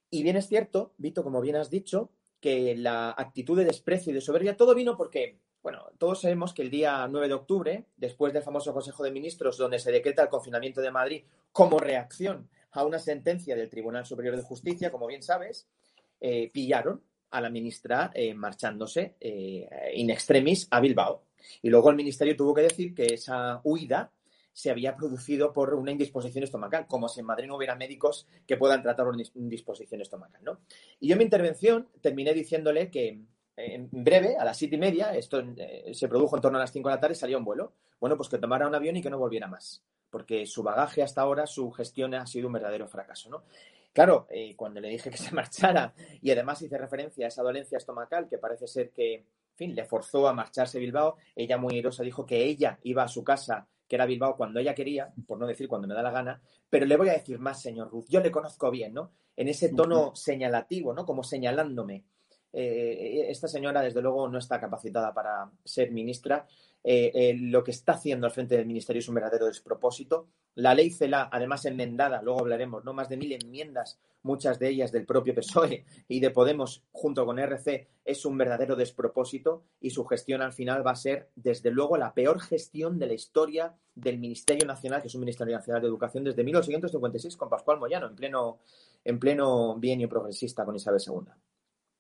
Y 0.10 0.24
bien 0.24 0.38
es 0.38 0.48
cierto, 0.48 0.94
Vito, 0.98 1.24
como 1.24 1.42
bien 1.42 1.56
has 1.56 1.70
dicho, 1.70 2.12
que 2.40 2.76
la 2.76 3.12
actitud 3.12 3.58
de 3.58 3.66
desprecio 3.66 4.12
y 4.12 4.14
de 4.14 4.22
soberbia, 4.22 4.58
todo 4.58 4.76
vino 4.76 4.96
porque, 4.96 5.40
bueno, 5.62 5.86
todos 5.98 6.22
sabemos 6.22 6.54
que 6.54 6.62
el 6.62 6.70
día 6.70 7.08
9 7.08 7.28
de 7.28 7.34
octubre, 7.34 7.86
después 7.98 8.34
del 8.34 8.44
famoso 8.44 8.74
Consejo 8.74 9.04
de 9.04 9.12
Ministros, 9.12 9.58
donde 9.58 9.80
se 9.80 9.92
decreta 9.92 10.24
el 10.24 10.30
confinamiento 10.30 10.82
de 10.82 10.92
Madrid 10.92 11.24
como 11.52 11.80
reacción 11.80 12.50
a 12.72 12.84
una 12.84 13.00
sentencia 13.00 13.56
del 13.56 13.70
Tribunal 13.70 14.06
Superior 14.06 14.36
de 14.36 14.44
Justicia, 14.44 14.92
como 14.92 15.08
bien 15.08 15.24
sabes, 15.24 15.68
eh, 16.20 16.50
pillaron 16.52 17.02
a 17.32 17.42
la 17.42 17.50
ministra 17.50 18.12
eh, 18.14 18.34
marchándose 18.34 19.16
eh, 19.20 19.68
in 19.96 20.10
extremis 20.10 20.68
a 20.72 20.80
Bilbao. 20.80 21.24
Y 21.62 21.70
luego 21.70 21.90
el 21.90 21.96
ministerio 21.96 22.36
tuvo 22.36 22.54
que 22.54 22.62
decir 22.62 22.94
que 22.94 23.06
esa 23.14 23.62
huida 23.64 24.12
se 24.58 24.72
había 24.72 24.96
producido 24.96 25.54
por 25.54 25.76
una 25.76 25.92
indisposición 25.92 26.44
estomacal, 26.44 26.88
como 26.88 27.08
si 27.08 27.20
en 27.20 27.28
Madrid 27.28 27.46
no 27.46 27.58
hubiera 27.58 27.76
médicos 27.76 28.26
que 28.48 28.58
puedan 28.58 28.82
tratar 28.82 29.08
una 29.08 29.22
indisposición 29.36 30.02
estomacal, 30.02 30.44
¿no? 30.44 30.62
Y 31.00 31.10
yo 31.10 31.14
en 31.14 31.20
mi 31.20 31.26
intervención 31.26 31.88
terminé 32.02 32.34
diciéndole 32.34 32.90
que 32.90 33.22
en 33.56 33.88
breve, 33.92 34.36
a 34.36 34.44
las 34.44 34.58
siete 34.58 34.76
y 34.76 34.80
media, 34.80 35.14
esto 35.14 35.44
eh, 35.58 35.92
se 35.94 36.08
produjo 36.08 36.36
en 36.36 36.42
torno 36.42 36.58
a 36.58 36.62
las 36.62 36.72
cinco 36.72 36.90
de 36.90 36.96
la 36.96 37.00
tarde, 37.00 37.14
salió 37.14 37.38
un 37.38 37.46
vuelo. 37.46 37.74
Bueno, 38.00 38.18
pues 38.18 38.30
que 38.30 38.40
tomara 38.40 38.68
un 38.68 38.74
avión 38.74 38.98
y 38.98 39.04
que 39.04 39.12
no 39.12 39.20
volviera 39.20 39.46
más, 39.46 39.84
porque 40.10 40.48
su 40.48 40.64
bagaje 40.64 41.04
hasta 41.04 41.22
ahora, 41.22 41.46
su 41.46 41.70
gestión 41.70 42.16
ha 42.16 42.26
sido 42.26 42.48
un 42.48 42.54
verdadero 42.54 42.88
fracaso, 42.88 43.30
¿no? 43.30 43.44
Claro, 43.94 44.26
eh, 44.32 44.56
cuando 44.56 44.80
le 44.80 44.90
dije 44.90 45.12
que 45.12 45.18
se 45.18 45.32
marchara 45.36 45.94
y 46.20 46.32
además 46.32 46.64
hice 46.64 46.80
referencia 46.80 47.26
a 47.26 47.28
esa 47.28 47.44
dolencia 47.44 47.78
estomacal 47.78 48.28
que 48.28 48.40
parece 48.40 48.66
ser 48.66 48.90
que, 48.90 49.14
en 49.14 49.56
fin, 49.56 49.76
le 49.76 49.86
forzó 49.86 50.28
a 50.28 50.34
marcharse 50.34 50.80
a 50.80 50.82
Bilbao, 50.82 51.18
ella 51.36 51.60
muy 51.60 51.76
irosa 51.76 52.02
dijo 52.02 52.26
que 52.26 52.44
ella 52.44 52.80
iba 52.82 53.04
a 53.04 53.08
su 53.08 53.24
casa 53.24 53.68
que 53.88 53.96
era 53.96 54.06
Bilbao 54.06 54.36
cuando 54.36 54.60
ella 54.60 54.76
quería, 54.76 55.14
por 55.26 55.40
no 55.40 55.48
decir 55.48 55.68
cuando 55.68 55.88
me 55.88 55.94
da 55.94 56.02
la 56.02 56.12
gana, 56.12 56.42
pero 56.70 56.86
le 56.86 56.98
voy 56.98 57.10
a 57.10 57.14
decir 57.14 57.40
más, 57.40 57.62
señor 57.62 57.90
Ruth, 57.90 58.06
yo 58.10 58.20
le 58.20 58.32
conozco 58.32 58.70
bien, 58.70 58.94
¿no? 58.94 59.12
En 59.36 59.48
ese 59.48 59.70
tono 59.70 60.16
señalativo, 60.16 60.94
¿no? 60.94 61.06
Como 61.06 61.24
señalándome. 61.24 62.06
Eh, 62.52 63.28
esta 63.30 63.48
señora, 63.48 63.82
desde 63.82 64.02
luego, 64.02 64.28
no 64.28 64.40
está 64.40 64.60
capacitada 64.60 65.14
para 65.14 65.52
ser 65.64 65.92
ministra. 65.92 66.48
Eh, 66.84 67.12
eh, 67.14 67.36
lo 67.38 67.64
que 67.64 67.72
está 67.72 67.94
haciendo 67.94 68.28
al 68.28 68.32
frente 68.32 68.56
del 68.56 68.66
ministerio 68.66 69.00
es 69.00 69.10
un 69.10 69.16
verdadero 69.16 69.46
despropósito. 69.46 70.28
La 70.56 70.74
ley 70.74 70.90
CELA, 70.90 71.30
además 71.32 71.66
enmendada, 71.66 72.22
luego 72.22 72.40
hablaremos, 72.40 72.84
¿no? 72.86 72.94
Más 72.94 73.10
de 73.10 73.18
mil 73.18 73.32
enmiendas 73.34 74.00
muchas 74.28 74.60
de 74.60 74.70
ellas 74.70 74.92
del 74.92 75.06
propio 75.06 75.34
PSOE 75.34 75.86
y 76.08 76.20
de 76.20 76.30
Podemos 76.30 76.84
junto 76.92 77.26
con 77.26 77.40
RC, 77.40 77.88
es 78.06 78.26
un 78.26 78.38
verdadero 78.38 78.76
despropósito 78.76 79.64
y 79.80 79.90
su 79.90 80.06
gestión 80.06 80.42
al 80.42 80.54
final 80.54 80.86
va 80.86 80.92
a 80.92 80.96
ser, 80.96 81.30
desde 81.36 81.72
luego, 81.72 81.98
la 81.98 82.14
peor 82.14 82.40
gestión 82.40 83.00
de 83.00 83.08
la 83.08 83.14
historia 83.14 83.76
del 83.96 84.20
Ministerio 84.20 84.68
Nacional, 84.68 85.02
que 85.02 85.08
es 85.08 85.16
un 85.16 85.22
Ministerio 85.22 85.56
Nacional 85.56 85.82
de 85.82 85.88
Educación, 85.88 86.24
desde 86.24 86.44
1956 86.44 87.36
con 87.38 87.50
Pascual 87.50 87.80
Moyano, 87.80 88.08
en 88.08 88.16
pleno, 88.16 88.60
en 89.04 89.20
pleno 89.20 89.76
bienio 89.76 90.10
progresista 90.10 90.66
con 90.66 90.76
Isabel 90.76 91.02
II. 91.06 91.32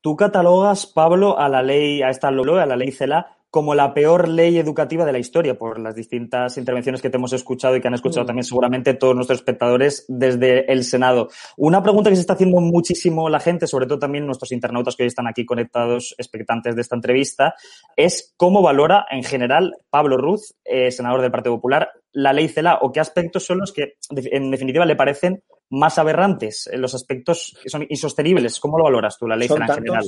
Tú 0.01 0.15
catalogas, 0.15 0.85
Pablo, 0.85 1.39
a 1.39 1.49
la 1.49 1.63
ley, 1.63 2.01
a 2.01 2.09
esta 2.09 2.27
a 2.27 2.31
la 2.31 2.75
ley 2.75 2.91
CELA, 2.91 3.36
como 3.49 3.75
la 3.75 3.93
peor 3.93 4.27
ley 4.27 4.57
educativa 4.57 5.05
de 5.05 5.11
la 5.11 5.19
historia 5.19 5.57
por 5.57 5.79
las 5.79 5.95
distintas 5.95 6.57
intervenciones 6.57 7.01
que 7.01 7.09
te 7.09 7.17
hemos 7.17 7.33
escuchado 7.33 7.75
y 7.75 7.81
que 7.81 7.87
han 7.87 7.93
escuchado 7.93 8.23
mm. 8.23 8.27
también 8.27 8.43
seguramente 8.43 8.93
todos 8.93 9.15
nuestros 9.15 9.39
espectadores 9.39 10.05
desde 10.07 10.71
el 10.71 10.83
Senado. 10.83 11.29
Una 11.55 11.81
pregunta 11.81 12.09
que 12.09 12.15
se 12.15 12.21
está 12.21 12.33
haciendo 12.33 12.59
muchísimo 12.59 13.29
la 13.29 13.39
gente, 13.39 13.67
sobre 13.67 13.87
todo 13.87 13.99
también 13.99 14.25
nuestros 14.25 14.51
internautas 14.51 14.95
que 14.95 15.03
hoy 15.03 15.07
están 15.07 15.27
aquí 15.27 15.45
conectados, 15.45 16.13
expectantes 16.17 16.75
de 16.75 16.81
esta 16.81 16.95
entrevista, 16.95 17.55
es 17.95 18.33
cómo 18.37 18.61
valora 18.61 19.05
en 19.09 19.23
general 19.23 19.75
Pablo 19.89 20.17
Ruz, 20.17 20.55
eh, 20.65 20.91
senador 20.91 21.21
del 21.21 21.31
Partido 21.31 21.55
Popular, 21.55 21.89
la 22.11 22.33
ley 22.33 22.47
CELA 22.47 22.79
o 22.81 22.91
qué 22.91 22.99
aspectos 22.99 23.45
son 23.45 23.59
los 23.59 23.71
que 23.71 23.93
en 24.09 24.51
definitiva 24.51 24.85
le 24.85 24.95
parecen 24.95 25.43
más 25.69 25.97
aberrantes, 25.97 26.69
los 26.73 26.95
aspectos 26.95 27.57
que 27.61 27.69
son 27.69 27.85
insostenibles. 27.89 28.59
¿Cómo 28.59 28.77
lo 28.77 28.85
valoras 28.85 29.17
tú, 29.17 29.27
la 29.27 29.35
ley 29.35 29.47
CELA 29.47 29.65
en 29.65 29.73
general? 29.73 30.05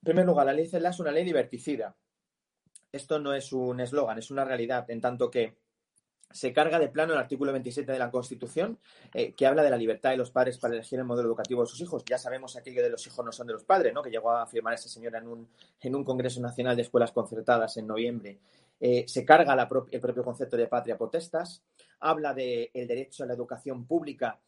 En 0.00 0.04
primer 0.04 0.26
lugar, 0.26 0.46
la 0.46 0.52
ley 0.52 0.66
CELA 0.66 0.90
es 0.90 1.00
una 1.00 1.10
ley 1.10 1.24
diverticida. 1.24 1.96
Esto 2.92 3.18
no 3.18 3.34
es 3.34 3.52
un 3.52 3.80
eslogan, 3.80 4.18
es 4.18 4.30
una 4.30 4.44
realidad, 4.44 4.88
en 4.90 5.00
tanto 5.00 5.30
que 5.30 5.58
se 6.30 6.52
carga 6.52 6.78
de 6.78 6.88
plano 6.88 7.14
el 7.14 7.18
artículo 7.18 7.52
27 7.52 7.90
de 7.90 7.98
la 7.98 8.10
Constitución, 8.10 8.78
eh, 9.14 9.32
que 9.32 9.46
habla 9.46 9.62
de 9.62 9.70
la 9.70 9.76
libertad 9.76 10.10
de 10.10 10.16
los 10.16 10.30
padres 10.30 10.58
para 10.58 10.74
elegir 10.74 10.98
el 10.98 11.04
modelo 11.04 11.28
educativo 11.28 11.62
de 11.62 11.68
sus 11.68 11.80
hijos. 11.80 12.04
Ya 12.08 12.18
sabemos 12.18 12.56
aquello 12.56 12.82
de 12.82 12.90
los 12.90 13.06
hijos 13.06 13.24
no 13.24 13.32
son 13.32 13.46
de 13.46 13.54
los 13.54 13.64
padres, 13.64 13.94
¿no? 13.94 14.02
que 14.02 14.10
llegó 14.10 14.30
a 14.30 14.42
afirmar 14.42 14.74
esa 14.74 14.88
señora 14.88 15.18
en 15.18 15.26
un, 15.26 15.48
en 15.80 15.94
un 15.94 16.04
Congreso 16.04 16.40
Nacional 16.40 16.76
de 16.76 16.82
Escuelas 16.82 17.12
Concertadas 17.12 17.76
en 17.78 17.86
noviembre. 17.86 18.38
Eh, 18.80 19.04
se 19.08 19.24
carga 19.24 19.54
el 19.90 20.00
propio 20.00 20.22
concepto 20.22 20.56
de 20.56 20.68
patria 20.68 20.96
potestas, 20.96 21.62
habla 22.00 22.32
del 22.34 22.70
derecho 22.72 23.24
a 23.24 23.26
la 23.26 23.34
educación 23.34 23.86
pública 23.86 24.38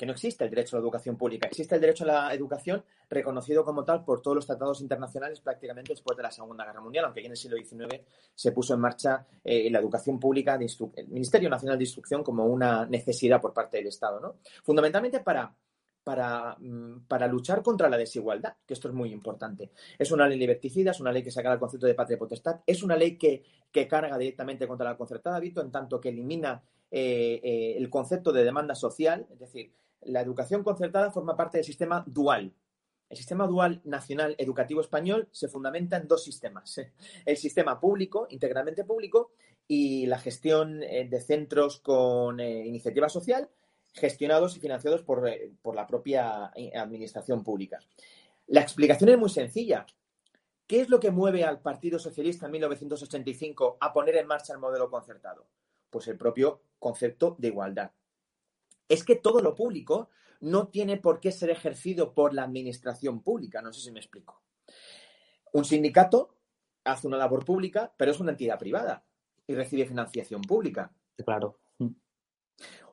que 0.00 0.06
no 0.06 0.12
existe 0.12 0.44
el 0.44 0.48
derecho 0.48 0.76
a 0.76 0.80
la 0.80 0.84
educación 0.84 1.18
pública, 1.18 1.46
existe 1.46 1.74
el 1.74 1.80
derecho 1.82 2.04
a 2.04 2.06
la 2.06 2.32
educación 2.34 2.82
reconocido 3.10 3.66
como 3.66 3.84
tal 3.84 4.02
por 4.02 4.22
todos 4.22 4.34
los 4.34 4.46
tratados 4.46 4.80
internacionales 4.80 5.40
prácticamente 5.40 5.92
después 5.92 6.16
de 6.16 6.22
la 6.22 6.30
Segunda 6.30 6.64
Guerra 6.64 6.80
Mundial, 6.80 7.04
aunque 7.04 7.20
en 7.20 7.32
el 7.32 7.36
siglo 7.36 7.58
XIX 7.58 8.00
se 8.34 8.50
puso 8.52 8.72
en 8.72 8.80
marcha 8.80 9.26
eh, 9.44 9.68
la 9.70 9.78
educación 9.78 10.18
pública, 10.18 10.54
el 10.54 11.08
Ministerio 11.08 11.50
Nacional 11.50 11.76
de 11.76 11.84
Instrucción 11.84 12.24
como 12.24 12.46
una 12.46 12.86
necesidad 12.86 13.42
por 13.42 13.52
parte 13.52 13.76
del 13.76 13.88
Estado, 13.88 14.20
¿no? 14.20 14.36
Fundamentalmente 14.62 15.20
para 15.20 15.54
para, 16.02 16.56
mm, 16.58 17.06
para, 17.06 17.26
luchar 17.26 17.62
contra 17.62 17.90
la 17.90 17.98
desigualdad, 17.98 18.54
que 18.66 18.72
esto 18.72 18.88
es 18.88 18.94
muy 18.94 19.12
importante. 19.12 19.70
Es 19.98 20.10
una 20.10 20.26
ley 20.26 20.38
liberticida, 20.38 20.92
es 20.92 21.00
una 21.00 21.12
ley 21.12 21.22
que 21.22 21.30
saca 21.30 21.52
el 21.52 21.58
concepto 21.58 21.86
de 21.86 21.94
patria 21.94 22.18
potestad, 22.18 22.60
es 22.66 22.82
una 22.82 22.96
ley 22.96 23.18
que, 23.18 23.42
que 23.70 23.86
carga 23.86 24.16
directamente 24.16 24.66
contra 24.66 24.88
la 24.88 24.96
concertada, 24.96 25.38
Vito, 25.38 25.60
en 25.60 25.70
tanto 25.70 26.00
que 26.00 26.08
elimina 26.08 26.62
eh, 26.90 27.40
eh, 27.44 27.74
el 27.76 27.90
concepto 27.90 28.32
de 28.32 28.44
demanda 28.44 28.74
social, 28.74 29.26
es 29.30 29.38
decir, 29.38 29.70
la 30.02 30.20
educación 30.20 30.62
concertada 30.62 31.10
forma 31.10 31.36
parte 31.36 31.58
del 31.58 31.64
sistema 31.64 32.04
dual. 32.06 32.54
El 33.08 33.16
sistema 33.16 33.46
dual 33.46 33.80
nacional 33.84 34.36
educativo 34.38 34.80
español 34.80 35.28
se 35.32 35.48
fundamenta 35.48 35.96
en 35.96 36.06
dos 36.06 36.22
sistemas. 36.22 36.78
¿eh? 36.78 36.92
El 37.26 37.36
sistema 37.36 37.80
público, 37.80 38.26
integralmente 38.30 38.84
público, 38.84 39.32
y 39.66 40.06
la 40.06 40.18
gestión 40.18 40.82
eh, 40.82 41.08
de 41.08 41.20
centros 41.20 41.80
con 41.80 42.40
eh, 42.40 42.66
iniciativa 42.66 43.08
social, 43.08 43.48
gestionados 43.92 44.56
y 44.56 44.60
financiados 44.60 45.02
por, 45.02 45.28
por 45.62 45.74
la 45.74 45.86
propia 45.86 46.52
administración 46.74 47.42
pública. 47.42 47.80
La 48.46 48.60
explicación 48.60 49.10
es 49.10 49.18
muy 49.18 49.30
sencilla. 49.30 49.86
¿Qué 50.68 50.80
es 50.80 50.88
lo 50.88 51.00
que 51.00 51.10
mueve 51.10 51.42
al 51.42 51.60
Partido 51.60 51.98
Socialista 51.98 52.46
en 52.46 52.52
1985 52.52 53.78
a 53.80 53.92
poner 53.92 54.16
en 54.16 54.28
marcha 54.28 54.52
el 54.52 54.60
modelo 54.60 54.88
concertado? 54.88 55.48
Pues 55.90 56.06
el 56.06 56.16
propio 56.16 56.62
concepto 56.78 57.34
de 57.40 57.48
igualdad 57.48 57.90
es 58.90 59.04
que 59.04 59.16
todo 59.16 59.40
lo 59.40 59.54
público 59.54 60.10
no 60.40 60.68
tiene 60.68 60.98
por 60.98 61.20
qué 61.20 61.32
ser 61.32 61.48
ejercido 61.48 62.12
por 62.12 62.34
la 62.34 62.42
administración 62.42 63.22
pública. 63.22 63.62
No 63.62 63.72
sé 63.72 63.80
si 63.80 63.92
me 63.92 64.00
explico. 64.00 64.42
Un 65.52 65.64
sindicato 65.64 66.36
hace 66.84 67.06
una 67.06 67.16
labor 67.16 67.44
pública, 67.44 67.94
pero 67.96 68.10
es 68.10 68.20
una 68.20 68.32
entidad 68.32 68.58
privada 68.58 69.04
y 69.46 69.54
recibe 69.54 69.86
financiación 69.86 70.42
pública. 70.42 70.92
Claro. 71.24 71.60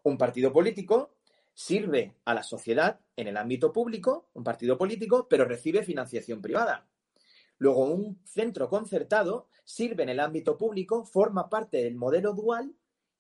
Un 0.04 0.18
partido 0.18 0.54
político 0.54 1.16
sirve 1.54 2.16
a 2.26 2.36
la 2.36 2.44
sociedad 2.44 3.00
en 3.16 3.28
el 3.28 3.36
ámbito 3.36 3.74
público, 3.74 4.30
un 4.34 4.44
partido 4.44 4.78
político, 4.78 5.28
pero 5.28 5.46
recibe 5.46 5.84
financiación 5.84 6.42
privada. 6.42 6.88
Luego, 7.58 7.86
un 7.86 8.22
centro 8.24 8.70
concertado 8.70 9.48
sirve 9.64 10.04
en 10.04 10.10
el 10.10 10.20
ámbito 10.20 10.58
público, 10.58 11.04
forma 11.06 11.50
parte 11.50 11.78
del 11.84 11.96
modelo 11.96 12.34
dual, 12.34 12.76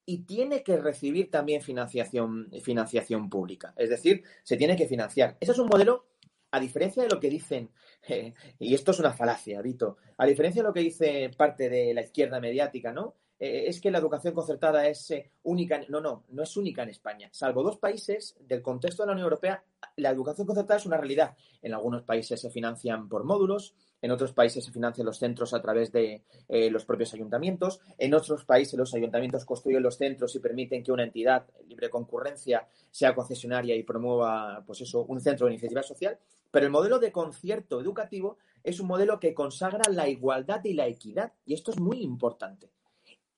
y 0.10 0.20
tiene 0.20 0.64
que 0.64 0.78
recibir 0.78 1.30
también 1.30 1.62
financiación, 1.62 2.50
financiación 2.64 3.30
pública. 3.30 3.74
Es 3.76 3.90
decir, 3.90 4.24
se 4.42 4.56
tiene 4.56 4.78
que 4.78 4.88
financiar. 4.88 5.36
Ese 5.42 5.52
es 5.52 5.60
un 5.60 5.68
modelo, 5.68 6.06
a 6.50 6.62
diferencia 6.62 7.04
de 7.04 7.10
lo 7.10 7.20
que 7.20 7.30
dicen, 7.30 7.72
y 8.60 8.74
esto 8.74 8.92
es 8.92 9.00
una 9.00 9.12
falacia, 9.12 9.62
Vito, 9.62 9.98
a 10.18 10.26
diferencia 10.26 10.64
de 10.64 10.68
lo 10.70 10.74
que 10.74 10.80
dice 10.80 11.30
parte 11.38 11.70
de 11.70 11.94
la 11.94 12.04
izquierda 12.04 12.40
mediática, 12.40 12.94
¿no? 12.94 13.16
Eh, 13.38 13.66
es 13.68 13.82
que 13.82 13.92
la 13.92 14.00
educación 14.00 14.34
concertada 14.34 14.88
es 14.88 15.12
eh, 15.12 15.30
única. 15.44 15.82
No, 15.90 16.00
no, 16.00 16.24
no 16.30 16.44
es 16.44 16.56
única 16.56 16.84
en 16.84 16.90
España. 16.90 17.30
Salvo 17.34 17.62
dos 17.62 17.78
países 17.78 18.38
del 18.40 18.62
contexto 18.62 19.04
de 19.04 19.08
la 19.08 19.14
Unión 19.14 19.26
Europea, 19.26 19.64
la 19.98 20.10
educación 20.10 20.48
concertada 20.48 20.80
es 20.80 20.86
una 20.86 20.98
realidad. 20.98 21.36
En 21.62 21.74
algunos 21.74 22.04
países 22.04 22.40
se 22.40 22.50
financian 22.50 23.10
por 23.10 23.26
módulos, 23.26 23.76
en 24.01 24.12
otros 24.12 24.34
países 24.34 24.63
se 24.63 24.72
financian 24.72 25.06
los 25.06 25.18
centros 25.18 25.54
a 25.54 25.62
través 25.62 25.92
de 25.92 26.24
eh, 26.48 26.70
los 26.70 26.86
propios 26.86 27.13
ayuntamientos, 27.13 27.80
en 27.98 28.13
otros 28.13 28.46
países 28.46 28.77
los 28.77 28.94
ayuntamientos 28.94 29.46
construyen 29.46 29.84
los 29.84 29.98
centros 29.98 30.36
y 30.36 30.39
permiten 30.39 30.84
que 30.84 30.92
una 30.92 31.04
entidad 31.04 31.46
libre 31.68 31.89
concurrencia 31.89 32.68
sea 32.92 33.16
concesionaria 33.16 33.75
y 33.75 33.84
promueva 33.84 34.63
pues 34.66 34.82
eso, 34.82 35.04
un 35.06 35.20
centro 35.22 35.48
de 35.48 35.54
iniciativa 35.54 35.84
social. 35.84 36.18
Pero 36.51 36.66
el 36.66 36.72
modelo 36.72 37.00
de 37.00 37.12
concierto 37.12 37.82
educativo 37.82 38.38
es 38.63 38.80
un 38.80 38.88
modelo 38.88 39.20
que 39.20 39.34
consagra 39.34 39.92
la 39.92 40.08
igualdad 40.08 40.63
y 40.63 40.74
la 40.74 40.88
equidad. 40.88 41.34
Y 41.46 41.54
esto 41.54 41.72
es 41.72 41.80
muy 41.80 42.01
importante. 42.01 42.72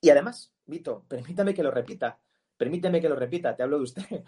Y 0.01 0.10
además, 0.10 0.54
Vito, 0.66 1.04
permítame 1.08 1.54
que 1.54 1.63
lo 1.63 1.72
repita, 1.72 2.20
permíteme 2.56 3.01
que 3.01 3.10
lo 3.10 3.16
repita, 3.16 3.56
te 3.56 3.63
hablo 3.63 3.78
de 3.78 3.84
usted. 3.84 4.04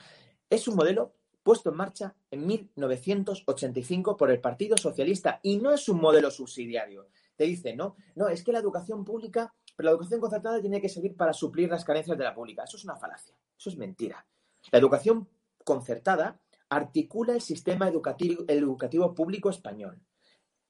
Es 0.50 0.68
un 0.68 0.76
modelo 0.76 1.16
puesto 1.44 1.70
en 1.70 1.78
marcha 1.78 2.16
en 2.30 2.46
1985 2.46 4.18
por 4.18 4.32
el 4.32 4.40
Partido 4.40 4.78
Socialista 4.78 5.40
y 5.44 5.58
no 5.58 5.72
es 5.72 5.88
un 5.90 6.00
modelo 6.00 6.30
subsidiario. 6.32 7.08
Te 7.36 7.46
dice, 7.46 7.76
no, 7.76 7.96
no, 8.16 8.28
es 8.28 8.44
que 8.44 8.52
la 8.52 8.60
educación 8.60 9.04
pública, 9.04 9.54
pero 9.76 9.88
la 9.88 9.92
educación 9.92 10.20
concertada 10.20 10.62
tiene 10.62 10.82
que 10.82 10.90
servir 10.90 11.16
para 11.16 11.34
suplir 11.34 11.70
las 11.70 11.86
carencias 11.86 12.18
de 12.18 12.24
la 12.24 12.36
pública. 12.36 12.64
Eso 12.64 12.78
es 12.78 12.84
una 12.84 12.96
falacia, 12.96 13.36
eso 13.58 13.70
es 13.70 13.78
mentira. 13.78 14.26
La 14.72 14.80
educación 14.80 15.28
concertada 15.64 16.40
articula 16.70 17.34
el 17.34 17.42
sistema 17.42 17.88
educativo, 17.88 18.46
educativo 18.48 19.14
público 19.14 19.50
español. 19.50 20.00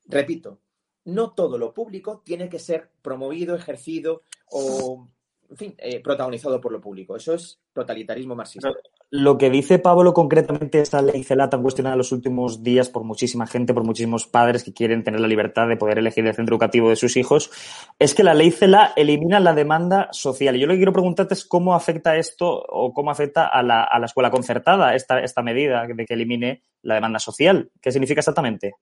Repito, 0.05 0.59
no 1.05 1.31
todo 1.31 1.57
lo 1.57 1.73
público 1.73 2.21
tiene 2.23 2.49
que 2.49 2.59
ser 2.59 2.91
promovido, 3.01 3.55
ejercido 3.55 4.23
o, 4.49 5.07
en 5.49 5.57
fin, 5.57 5.75
eh, 5.77 6.01
protagonizado 6.01 6.59
por 6.59 6.71
lo 6.71 6.81
público. 6.81 7.15
Eso 7.15 7.33
es 7.33 7.59
totalitarismo 7.73 8.35
marxista. 8.35 8.71
Lo 9.13 9.37
que 9.37 9.49
dice 9.49 9.77
Pablo 9.77 10.13
concretamente, 10.13 10.79
esta 10.79 11.01
ley 11.01 11.25
CELA 11.25 11.49
tan 11.49 11.61
cuestionada 11.61 11.95
en 11.95 11.97
los 11.97 12.13
últimos 12.13 12.63
días 12.63 12.87
por 12.87 13.03
muchísima 13.03 13.45
gente, 13.45 13.73
por 13.73 13.83
muchísimos 13.83 14.25
padres 14.25 14.63
que 14.63 14.71
quieren 14.71 15.03
tener 15.03 15.19
la 15.19 15.27
libertad 15.27 15.67
de 15.67 15.75
poder 15.75 15.97
elegir 15.97 16.25
el 16.25 16.33
centro 16.33 16.55
educativo 16.55 16.89
de 16.89 16.95
sus 16.95 17.17
hijos, 17.17 17.51
es 17.99 18.15
que 18.15 18.23
la 18.23 18.33
ley 18.33 18.51
CELA 18.51 18.93
elimina 18.95 19.41
la 19.41 19.53
demanda 19.53 20.07
social. 20.13 20.55
Y 20.55 20.61
yo 20.61 20.67
lo 20.67 20.71
que 20.71 20.77
quiero 20.77 20.93
preguntarte 20.93 21.33
es 21.33 21.43
cómo 21.43 21.75
afecta 21.75 22.15
esto 22.15 22.63
o 22.69 22.93
cómo 22.93 23.11
afecta 23.11 23.47
a 23.47 23.61
la, 23.61 23.83
a 23.83 23.99
la 23.99 24.05
escuela 24.05 24.31
concertada 24.31 24.95
esta, 24.95 25.19
esta 25.19 25.41
medida 25.41 25.85
de 25.85 26.05
que 26.05 26.13
elimine 26.13 26.63
la 26.81 26.95
demanda 26.95 27.19
social. 27.19 27.69
¿Qué 27.81 27.91
significa 27.91 28.21
exactamente? 28.21 28.75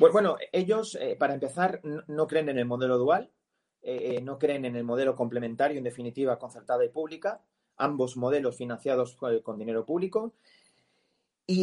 Bueno, 0.00 0.38
ellos, 0.50 0.98
eh, 1.00 1.14
para 1.16 1.34
empezar, 1.34 1.80
no 2.08 2.26
creen 2.26 2.48
en 2.48 2.58
el 2.58 2.64
modelo 2.64 2.98
dual, 2.98 3.30
eh, 3.82 4.16
eh, 4.16 4.22
no 4.22 4.40
creen 4.40 4.64
en 4.64 4.74
el 4.74 4.82
modelo 4.82 5.14
complementario, 5.14 5.78
en 5.78 5.84
definitiva, 5.84 6.36
concertada 6.36 6.84
y 6.84 6.88
pública 6.88 7.42
ambos 7.78 8.16
modelos 8.16 8.56
financiados 8.56 9.16
con 9.16 9.58
dinero 9.58 9.86
público. 9.86 10.34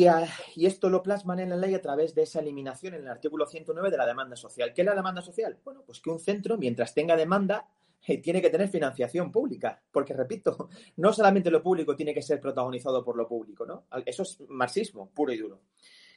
Ah, 0.09 0.27
y, 0.55 0.65
esto 0.65 0.89
lo 0.89 1.03
plasman 1.03 1.39
en 1.39 1.49
la 1.49 1.57
ley 1.57 1.75
a 1.75 1.81
través 1.81 2.15
de 2.15 2.23
esa 2.23 2.39
eliminación 2.39 2.95
en 2.95 3.01
el 3.01 3.07
artículo 3.07 3.45
109 3.45 3.91
de 3.91 3.97
la 3.97 4.07
demanda 4.07 4.35
social. 4.35 4.73
¿Qué 4.73 4.81
es 4.81 4.85
la 4.85 4.95
demanda 4.95 5.21
social? 5.21 5.59
Bueno, 5.63 5.83
pues 5.85 5.99
que 5.99 6.09
un 6.09 6.19
centro, 6.19 6.57
mientras 6.57 6.95
tenga 6.95 7.15
demanda, 7.15 7.67
eh, 8.07 8.17
tiene 8.17 8.41
que 8.41 8.49
tener 8.49 8.67
financiación 8.67 9.31
pública. 9.31 9.79
Porque, 9.91 10.15
repito, 10.15 10.69
no 10.97 11.13
solamente 11.13 11.51
lo 11.51 11.61
público 11.61 11.95
tiene 11.95 12.15
que 12.15 12.23
ser 12.23 12.41
protagonizado 12.41 13.03
por 13.05 13.15
lo 13.15 13.27
público, 13.27 13.63
¿no? 13.63 13.85
Eso 14.07 14.23
es 14.23 14.41
marxismo 14.49 15.11
puro 15.11 15.31
y 15.31 15.37
duro. 15.37 15.61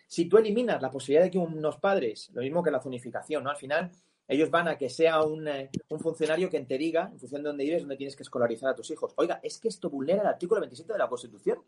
Si 0.06 0.24
tú 0.24 0.38
eliminas 0.38 0.80
la 0.80 0.90
posibilidad 0.90 1.24
de 1.24 1.30
que 1.30 1.38
unos 1.38 1.76
padres, 1.76 2.30
lo 2.32 2.40
mismo 2.40 2.62
que 2.62 2.70
la 2.70 2.80
zonificación, 2.80 3.44
¿no? 3.44 3.50
Al 3.50 3.58
final, 3.58 3.90
ellos 4.28 4.50
van 4.50 4.68
a 4.68 4.76
que 4.76 4.90
sea 4.90 5.20
eh, 5.20 5.70
un, 5.88 6.00
funcionario 6.00 6.50
que 6.50 6.60
te 6.60 6.76
diga, 6.76 7.08
en 7.10 7.18
función 7.18 7.42
de 7.42 7.48
dónde 7.48 7.64
vives, 7.64 7.80
dónde 7.80 7.96
tienes 7.96 8.14
que 8.14 8.22
escolarizar 8.22 8.70
a 8.70 8.74
tus 8.74 8.90
hijos. 8.90 9.14
Oiga, 9.16 9.40
es 9.42 9.58
que 9.58 9.68
esto 9.68 9.88
vulnera 9.88 10.20
el 10.20 10.28
artículo 10.28 10.60
27 10.60 10.92
de 10.92 10.98
la 10.98 11.08
Constitución. 11.08 11.62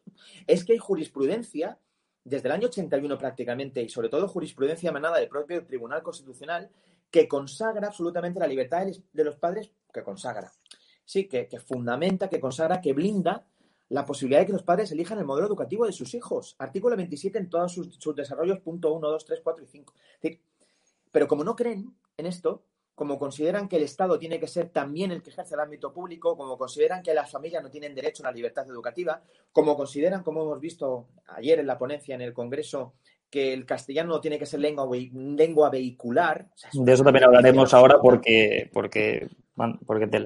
Es 0.46 0.64
que 0.64 0.74
hay 0.74 0.78
jurisprudencia 0.78 1.78
desde 2.22 2.48
el 2.48 2.52
año 2.52 2.68
81 2.68 3.16
prácticamente, 3.16 3.82
y 3.82 3.88
sobre 3.88 4.10
todo 4.10 4.28
jurisprudencia 4.28 4.90
emanada 4.90 5.18
del 5.18 5.28
propio 5.28 5.64
Tribunal 5.64 6.02
Constitucional, 6.02 6.70
que 7.10 7.26
consagra 7.26 7.88
absolutamente 7.88 8.38
la 8.38 8.46
libertad 8.46 8.86
de 8.86 9.24
los 9.24 9.36
padres, 9.36 9.72
que 9.92 10.02
consagra. 10.02 10.52
Sí, 11.04 11.26
que, 11.26 11.48
fundamenta, 11.58 12.28
que 12.28 12.38
consagra, 12.38 12.80
que 12.80 12.92
blinda 12.92 13.46
la 13.88 14.04
posibilidad 14.04 14.40
de 14.40 14.46
que 14.46 14.52
los 14.52 14.62
padres 14.62 14.92
elijan 14.92 15.18
el 15.18 15.24
modelo 15.24 15.48
educativo 15.48 15.86
de 15.86 15.92
sus 15.92 16.14
hijos. 16.14 16.54
Artículo 16.58 16.94
27 16.94 17.38
en 17.38 17.50
todos 17.50 17.72
sus, 17.72 18.14
desarrollos, 18.14 18.60
punto 18.60 18.92
1, 18.92 19.08
2, 19.08 19.24
3, 19.24 19.40
4 19.42 19.64
y 19.64 19.66
5. 19.66 19.94
Pero 21.10 21.26
como 21.26 21.42
no 21.42 21.56
creen 21.56 21.96
en 22.20 22.26
esto, 22.26 22.62
como 22.94 23.18
consideran 23.18 23.68
que 23.68 23.76
el 23.76 23.82
Estado 23.82 24.18
tiene 24.18 24.38
que 24.38 24.46
ser 24.46 24.68
también 24.68 25.10
el 25.10 25.22
que 25.22 25.30
ejerce 25.30 25.54
el 25.54 25.60
ámbito 25.60 25.92
público, 25.92 26.36
como 26.36 26.58
consideran 26.58 27.02
que 27.02 27.14
las 27.14 27.30
familias 27.30 27.62
no 27.62 27.70
tienen 27.70 27.94
derecho 27.94 28.22
a 28.22 28.26
la 28.26 28.32
libertad 28.32 28.68
educativa, 28.68 29.22
como 29.52 29.76
consideran, 29.76 30.22
como 30.22 30.42
hemos 30.42 30.60
visto 30.60 31.08
ayer 31.28 31.58
en 31.58 31.66
la 31.66 31.78
ponencia 31.78 32.14
en 32.14 32.20
el 32.20 32.34
Congreso, 32.34 32.94
que 33.30 33.52
el 33.52 33.64
castellano 33.64 34.10
no 34.10 34.20
tiene 34.20 34.38
que 34.38 34.44
ser 34.44 34.60
lengua, 34.60 34.86
lengua 34.92 35.70
vehicular. 35.70 36.50
de 36.72 36.92
eso 36.92 37.04
también 37.04 37.24
hablaremos 37.24 37.72
ahora 37.72 38.00
porque, 38.02 38.68
porque 38.72 39.28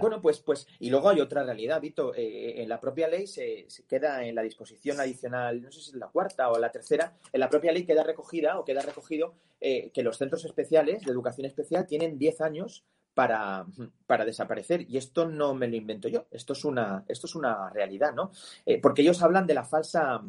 bueno, 0.01 0.21
pues, 0.23 0.41
pues, 0.41 0.67
y 0.79 0.91
luego 0.91 1.09
hay 1.09 1.21
otra 1.21 1.43
realidad, 1.43 1.81
Vito. 1.81 2.15
Eh, 2.15 2.63
en 2.63 2.69
la 2.69 2.81
propia 2.81 3.09
ley 3.09 3.27
se, 3.27 3.67
queda 3.89 4.25
en 4.25 4.35
la 4.35 4.43
disposición 4.43 5.01
adicional, 5.01 5.61
no 5.61 5.71
sé 5.73 5.81
si 5.81 5.91
es 5.91 5.97
la 5.97 6.09
cuarta 6.09 6.51
o 6.51 6.59
la 6.59 6.71
tercera, 6.71 7.17
en 7.33 7.41
la 7.41 7.49
propia 7.49 7.73
ley 7.73 7.85
queda 7.85 8.05
recogida 8.05 8.59
o 8.59 8.65
queda 8.65 8.83
recogido 8.83 9.35
eh, 9.61 9.91
que 9.93 10.03
los 10.03 10.19
centros 10.19 10.45
especiales 10.45 11.05
de 11.05 11.11
educación 11.11 11.47
especial 11.47 11.87
tienen 11.87 12.19
10 12.19 12.41
años 12.43 12.85
para, 13.15 13.67
para, 14.07 14.25
desaparecer. 14.25 14.89
Y 14.89 14.99
esto 14.99 15.27
no 15.27 15.55
me 15.55 15.69
lo 15.69 15.77
invento 15.77 16.09
yo, 16.09 16.27
esto 16.31 16.53
es 16.53 16.65
una, 16.65 17.05
esto 17.09 17.27
es 17.27 17.35
una 17.35 17.71
realidad, 17.71 18.13
¿no? 18.13 18.31
Eh, 18.67 18.81
porque 18.81 19.03
ellos 19.03 19.23
hablan 19.23 19.47
de 19.47 19.55
la 19.55 19.65
falsa, 19.65 20.21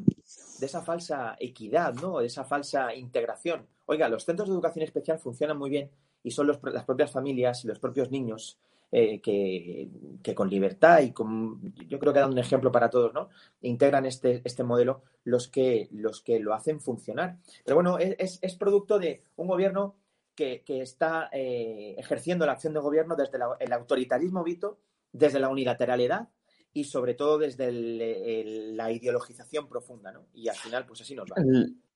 de 0.60 0.66
esa 0.66 0.82
falsa 0.82 1.36
equidad, 1.40 1.94
¿no? 1.96 2.20
De 2.20 2.28
esa 2.28 2.44
falsa 2.44 2.94
integración. 2.96 3.68
Oiga, 3.88 4.10
los 4.10 4.26
centros 4.26 4.50
de 4.50 4.56
educación 4.56 4.84
especial 4.84 5.20
funcionan 5.20 5.58
muy 5.58 5.70
bien 5.70 5.92
y 6.24 6.32
son 6.32 6.48
los, 6.48 6.60
las 6.64 6.86
propias 6.86 7.12
familias 7.12 7.64
y 7.64 7.68
los 7.68 7.80
propios 7.80 8.10
niños 8.10 8.60
eh, 8.92 9.22
que, 9.22 10.36
con 10.36 10.50
libertad 10.50 11.02
y 11.02 11.12
con, 11.12 11.74
yo 11.88 12.00
creo 12.00 12.14
que 12.14 12.20
dando 12.20 12.34
un 12.34 12.40
ejemplo 12.40 12.72
para 12.72 12.90
todos, 12.90 13.14
¿no? 13.14 13.30
Integran 13.62 14.06
este, 14.06 14.42
este 14.44 14.64
modelo 14.64 15.04
los 15.24 15.48
que, 15.48 15.90
los 15.92 16.22
que 16.22 16.40
lo 16.40 16.54
hacen 16.54 16.80
funcionar. 16.80 17.38
Pero 17.64 17.76
bueno, 17.76 17.98
es, 18.00 18.40
es 18.42 18.56
producto 18.56 19.00
de 19.00 19.24
un 19.36 19.48
gobierno 19.48 19.96
que, 20.36 20.64
está 20.68 21.30
eh, 21.32 21.96
ejerciendo 21.98 22.46
la 22.46 22.54
acción 22.54 22.74
de 22.74 22.80
gobierno 22.80 23.16
desde 23.16 23.40
el 23.60 23.74
autoritarismo, 23.74 24.44
Vito, 24.44 24.80
desde 25.12 25.40
la 25.40 25.50
unilateralidad 25.50 26.30
y 26.74 26.84
sobre 26.84 27.14
todo 27.14 27.38
desde 27.38 27.72
la 28.74 28.92
ideologización 28.92 29.70
profunda, 29.70 30.12
¿no? 30.12 30.28
Y 30.34 30.50
al 30.50 30.58
final, 30.58 30.86
pues 30.86 31.02
así 31.02 31.16
nos 31.16 31.26
va. 31.26 31.36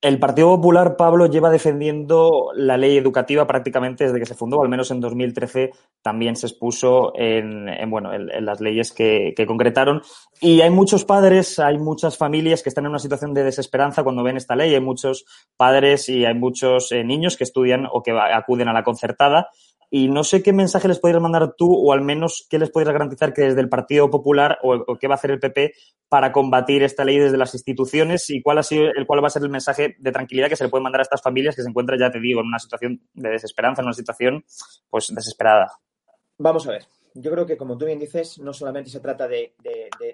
El, 0.02 0.20
Partido 0.20 0.50
Popular, 0.56 0.96
Pablo, 0.96 1.26
lleva 1.26 1.50
defendiendo 1.50 2.52
la 2.56 2.78
ley 2.78 2.98
educativa 2.98 3.46
prácticamente 3.46 4.06
desde 4.06 4.20
que 4.20 4.26
se 4.26 4.36
fundó, 4.36 4.62
al 4.62 4.70
menos 4.70 4.92
en 4.92 5.00
2013 5.00 5.72
también 6.02 6.36
se 6.36 6.48
expuso 6.48 7.12
en, 7.16 7.68
bueno, 7.90 8.14
en, 8.14 8.46
las 8.46 8.62
leyes 8.62 8.92
que, 8.94 9.34
concretaron. 9.46 10.02
Y 10.40 10.62
hay 10.62 10.70
muchos 10.70 11.06
padres, 11.06 11.60
hay 11.60 11.78
muchas 11.78 12.18
familias 12.18 12.64
que 12.64 12.70
están 12.70 12.86
en 12.86 12.92
una 12.92 13.00
situación 13.00 13.34
de 13.34 13.44
desesperanza 13.44 14.04
cuando 14.04 14.24
ven 14.24 14.38
esta 14.38 14.56
ley. 14.56 14.74
Hay 14.74 14.82
muchos 14.82 15.26
padres 15.58 16.08
y 16.10 16.26
hay 16.26 16.36
muchos 16.36 16.92
eh, 16.92 17.04
niños 17.04 17.36
que 17.36 17.44
estudian 17.44 17.86
o 17.92 18.02
que 18.02 18.12
acuden 18.12 18.70
a 18.70 18.74
la 18.74 18.84
concertada 18.84 19.50
y 19.90 20.08
no 20.08 20.24
sé 20.24 20.44
qué 20.44 20.54
mensaje 20.54 20.88
les 20.88 21.00
podrías 21.00 21.22
mandar 21.22 21.56
tú 21.58 21.74
o 21.74 21.94
al 21.94 22.02
menos 22.02 22.46
qué 22.50 22.60
les 22.60 22.70
podrías 22.70 22.94
garantizar 22.94 23.34
que 23.34 23.42
desde 23.42 23.62
el 23.62 23.70
Partido 23.70 24.10
Popular 24.10 24.60
o, 24.62 24.98
qué 24.98 25.08
va 25.08 25.16
a 25.16 25.18
hacer 25.18 25.32
el 25.32 25.40
PP 25.40 25.74
para 26.08 26.32
combatir 26.32 26.84
esta 26.84 27.04
ley 27.04 27.18
desde 27.18 27.38
las 27.38 27.54
instituciones 27.54 28.30
y 28.30 28.42
cuál, 28.42 28.60
ha 28.60 28.64
sido, 28.64 28.88
el 28.96 29.06
cuál 29.06 29.24
va 29.24 29.28
a 29.28 29.32
ser 29.32 29.44
el 29.44 29.50
mensaje 29.50 29.96
de 29.98 30.12
tranquilidad 30.12 30.50
que 30.50 30.56
se 30.56 30.64
le 30.64 30.70
puede 30.70 30.84
mandar 30.84 31.02
a 31.02 31.04
estas 31.04 31.22
familias 31.22 31.56
que 31.56 31.64
se 31.64 31.70
encuentran, 31.70 32.00
ya 32.00 32.12
te 32.12 32.20
digo, 32.20 32.42
en 32.42 32.48
una 32.48 32.60
situación 32.60 33.02
de 33.14 33.30
desesperanza, 33.30 33.82
en 33.82 33.88
una 33.88 33.94
situación 33.94 34.44
pues 34.90 35.14
desesperada. 35.14 35.72
Vamos 36.38 36.68
a 36.68 36.72
ver 36.72 36.99
yo 37.14 37.32
creo 37.32 37.46
que, 37.46 37.58
como 37.58 37.78
tú 37.78 37.86
bien 37.86 38.00
dices, 38.00 38.40
no 38.40 38.54
solamente 38.54 38.90
se 38.90 39.00
trata 39.00 39.28
de, 39.28 39.54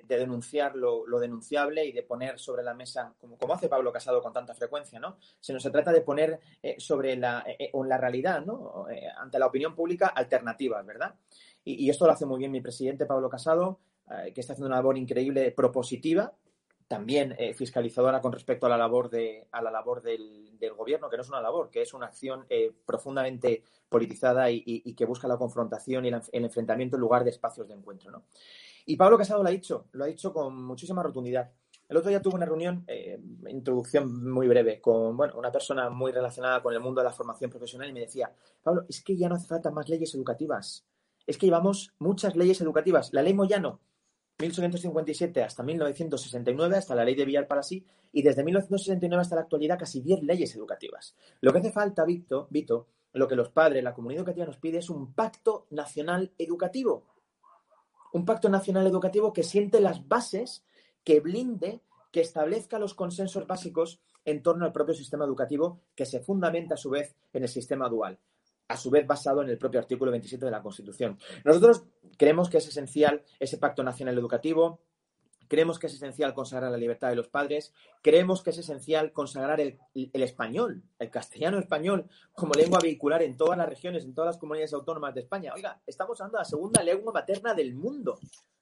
denunciar 0.07 0.75
lo, 0.75 1.05
denunciable 1.19 1.85
y 1.85 1.91
de 1.91 2.03
poner 2.03 2.39
sobre 2.39 2.63
la 2.63 2.73
mesa, 2.73 3.13
como, 3.19 3.53
hace 3.53 3.69
Pablo 3.69 3.91
Casado 3.91 4.21
con 4.21 4.33
tanta 4.33 4.53
frecuencia, 4.53 4.99
¿no? 4.99 5.17
Sino 5.39 5.59
se 5.59 5.71
trata 5.71 5.91
de 5.91 6.01
poner 6.01 6.39
eh, 6.61 6.75
sobre 6.79 7.15
la, 7.15 7.43
eh, 7.47 7.71
la 7.85 7.97
realidad, 7.97 8.45
¿no? 8.45 8.87
Eh, 8.89 9.07
ante 9.17 9.39
la 9.39 9.47
opinión 9.47 9.75
pública, 9.75 10.07
alternativas, 10.07 10.85
¿verdad? 10.85 11.15
Y, 11.63 11.89
esto 11.89 12.05
lo 12.05 12.11
hace 12.11 12.25
muy 12.25 12.39
bien 12.39 12.51
mi 12.51 12.61
presidente 12.61 13.05
Pablo 13.05 13.29
Casado, 13.29 13.79
que 14.35 14.39
está 14.39 14.53
haciendo 14.53 14.67
una 14.67 14.75
labor 14.75 14.99
increíble, 14.99 15.51
propositiva, 15.51 16.31
también 16.87 17.35
eh, 17.39 17.53
fiscalizadora 17.53 18.21
con 18.21 18.31
respecto 18.31 18.65
a 18.65 18.69
la 18.69 18.77
labor 18.77 19.09
de 19.09 19.47
a 19.51 19.61
la 19.61 19.71
labor 19.71 20.01
del, 20.01 20.43
gobierno 20.77 21.09
que 21.09 21.17
no 21.17 21.21
es 21.21 21.29
una 21.29 21.41
labor 21.41 21.69
que 21.69 21.83
es 21.83 21.93
una 21.93 22.07
acción 22.07 22.45
eh, 22.49 22.73
profundamente 22.85 23.63
politizada 23.87 24.49
y, 24.49 24.93
que 24.95 25.05
busca 25.05 25.27
la 25.27 25.37
confrontación 25.37 26.05
y 26.05 26.07
el, 26.07 26.21
enfrentamiento 26.31 26.95
en 26.95 27.01
lugar 27.01 27.23
de 27.23 27.29
espacios 27.29 27.67
de 27.67 27.75
encuentro 27.75 28.09
¿no? 28.09 28.23
y 28.85 28.95
Pablo 28.97 29.17
Casado 29.17 29.43
lo 29.43 29.49
ha 29.49 29.51
dicho 29.51 29.85
lo 29.91 30.03
ha 30.03 30.07
dicho 30.07 30.33
con 30.33 30.63
muchísima 30.63 31.03
rotundidad. 31.03 31.51
El 31.87 31.97
otro 31.97 32.09
día 32.09 32.19
tuve 32.19 32.33
una 32.33 32.47
reunión 32.47 32.83
eh, 32.87 33.19
introducción 33.47 34.31
muy 34.31 34.47
breve 34.47 34.81
con 34.81 35.15
bueno 35.15 35.37
una 35.37 35.51
persona 35.51 35.89
muy 35.91 36.11
relacionada 36.11 36.63
con 36.63 36.73
el 36.73 36.79
mundo 36.79 37.01
de 37.01 37.05
la 37.05 37.13
formación 37.13 37.51
profesional 37.51 37.89
y 37.89 37.93
me 37.93 37.99
decía 38.01 38.31
Pablo 38.63 38.85
es 38.89 39.03
que 39.03 39.15
ya 39.15 39.29
no 39.29 39.35
hace 39.35 39.47
falta 39.47 39.69
más 39.69 39.87
leyes 39.87 40.13
educativas. 40.15 40.83
Es 41.27 41.37
que 41.37 41.45
llevamos 41.47 41.93
muchas 41.99 42.35
leyes 42.35 42.61
educativas. 42.61 43.11
La 43.13 43.21
ley 43.21 43.33
Moyano 43.33 43.81
1857 44.37 45.43
hasta 45.43 45.63
1969, 45.63 46.77
hasta 46.77 46.93
la 46.93 47.05
ley 47.05 47.15
de 47.15 47.23
Villar 47.23 47.47
para 47.47 47.63
sí, 47.63 47.85
y 48.11 48.21
desde 48.21 48.43
1969 48.43 49.21
hasta 49.21 49.35
la 49.35 49.41
actualidad 49.41 49.79
casi 49.79 50.01
10 50.01 50.23
leyes 50.23 50.53
educativas. 50.55 51.15
Lo 51.39 51.53
que 51.53 51.59
hace 51.59 51.71
falta, 51.71 52.03
Vito, 52.03 52.47
Vito, 52.49 52.87
lo 53.13 53.29
que 53.29 53.35
los 53.35 53.49
padres, 53.49 53.81
la 53.83 53.93
comunidad 53.93 54.21
educativa 54.21 54.45
nos 54.45 54.57
pide 54.57 54.79
es 54.79 54.89
un 54.89 55.13
pacto 55.13 55.67
nacional 55.69 56.33
educativo. 56.37 57.05
Un 58.11 58.25
pacto 58.25 58.49
nacional 58.49 58.85
educativo 58.87 59.31
que 59.31 59.43
siente 59.43 59.79
las 59.79 60.05
bases, 60.07 60.65
que 61.05 61.21
blinde, 61.21 61.81
que 62.11 62.21
establezca 62.21 62.77
los 62.77 62.93
consensos 62.93 63.47
básicos 63.47 64.01
en 64.25 64.43
torno 64.43 64.65
al 64.65 64.73
propio 64.73 64.95
sistema 64.95 65.23
educativo 65.23 65.79
que 65.95 66.05
se 66.05 66.19
fundamenta 66.19 66.75
a 66.75 66.77
su 66.77 66.89
vez 66.89 67.15
en 67.31 67.43
el 67.43 67.49
sistema 67.49 67.87
dual 67.87 68.19
a 68.67 68.77
su 68.77 68.89
vez 68.89 69.05
basado 69.05 69.41
en 69.41 69.49
el 69.49 69.57
propio 69.57 69.79
artículo 69.79 70.11
27 70.11 70.45
de 70.45 70.51
la 70.51 70.61
Constitución. 70.61 71.17
Nosotros 71.43 71.83
creemos 72.17 72.49
que 72.49 72.57
es 72.57 72.67
esencial 72.67 73.23
ese 73.39 73.57
pacto 73.57 73.83
nacional 73.83 74.17
educativo, 74.17 74.81
creemos 75.47 75.77
que 75.77 75.87
es 75.87 75.93
esencial 75.93 76.33
consagrar 76.33 76.71
la 76.71 76.77
libertad 76.77 77.09
de 77.09 77.15
los 77.15 77.27
padres, 77.27 77.73
creemos 78.01 78.41
que 78.41 78.49
es 78.49 78.57
esencial 78.57 79.11
consagrar 79.11 79.59
el, 79.61 79.79
español, 79.93 80.83
el 80.99 81.09
castellano 81.09 81.59
español, 81.59 82.09
como 82.33 82.53
lengua 82.53 82.79
vehicular 82.81 83.21
en 83.21 83.37
todas 83.37 83.57
las 83.57 83.69
regiones, 83.69 84.03
en 84.03 84.13
todas 84.13 84.29
las 84.29 84.37
comunidades 84.37 84.73
autónomas 84.73 85.13
de 85.13 85.21
España. 85.21 85.53
Oiga, 85.53 85.81
estamos 85.85 86.19
hablando 86.19 86.37
de 86.37 86.41
la 86.41 86.49
segunda 86.49 86.83
lengua 86.83 87.13
materna 87.13 87.53
del 87.53 87.75
mundo. 87.75 88.19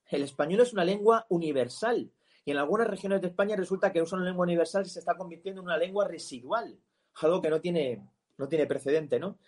El 0.09 0.23
español 0.23 0.61
es 0.61 0.73
una 0.73 0.83
lengua 0.83 1.25
universal. 1.29 2.11
Y 2.45 2.51
en 2.51 2.57
algunas 2.57 2.87
regiones 2.87 3.21
de 3.21 3.27
España 3.27 3.55
resulta 3.55 3.93
que 3.93 4.01
usa 4.01 4.17
una 4.17 4.27
lengua 4.27 4.43
universal 4.43 4.85
y 4.85 4.89
se 4.89 4.99
está 4.99 5.15
convirtiendo 5.15 5.61
en 5.61 5.67
una 5.67 5.77
lengua 5.77 6.05
residual, 6.05 6.77
algo 7.21 7.41
que 7.41 7.49
no 7.49 7.61
tiene, 7.61 8.05
no 8.37 8.49
tiene 8.49 8.65
precedente, 8.65 9.17
¿no? 9.17 9.39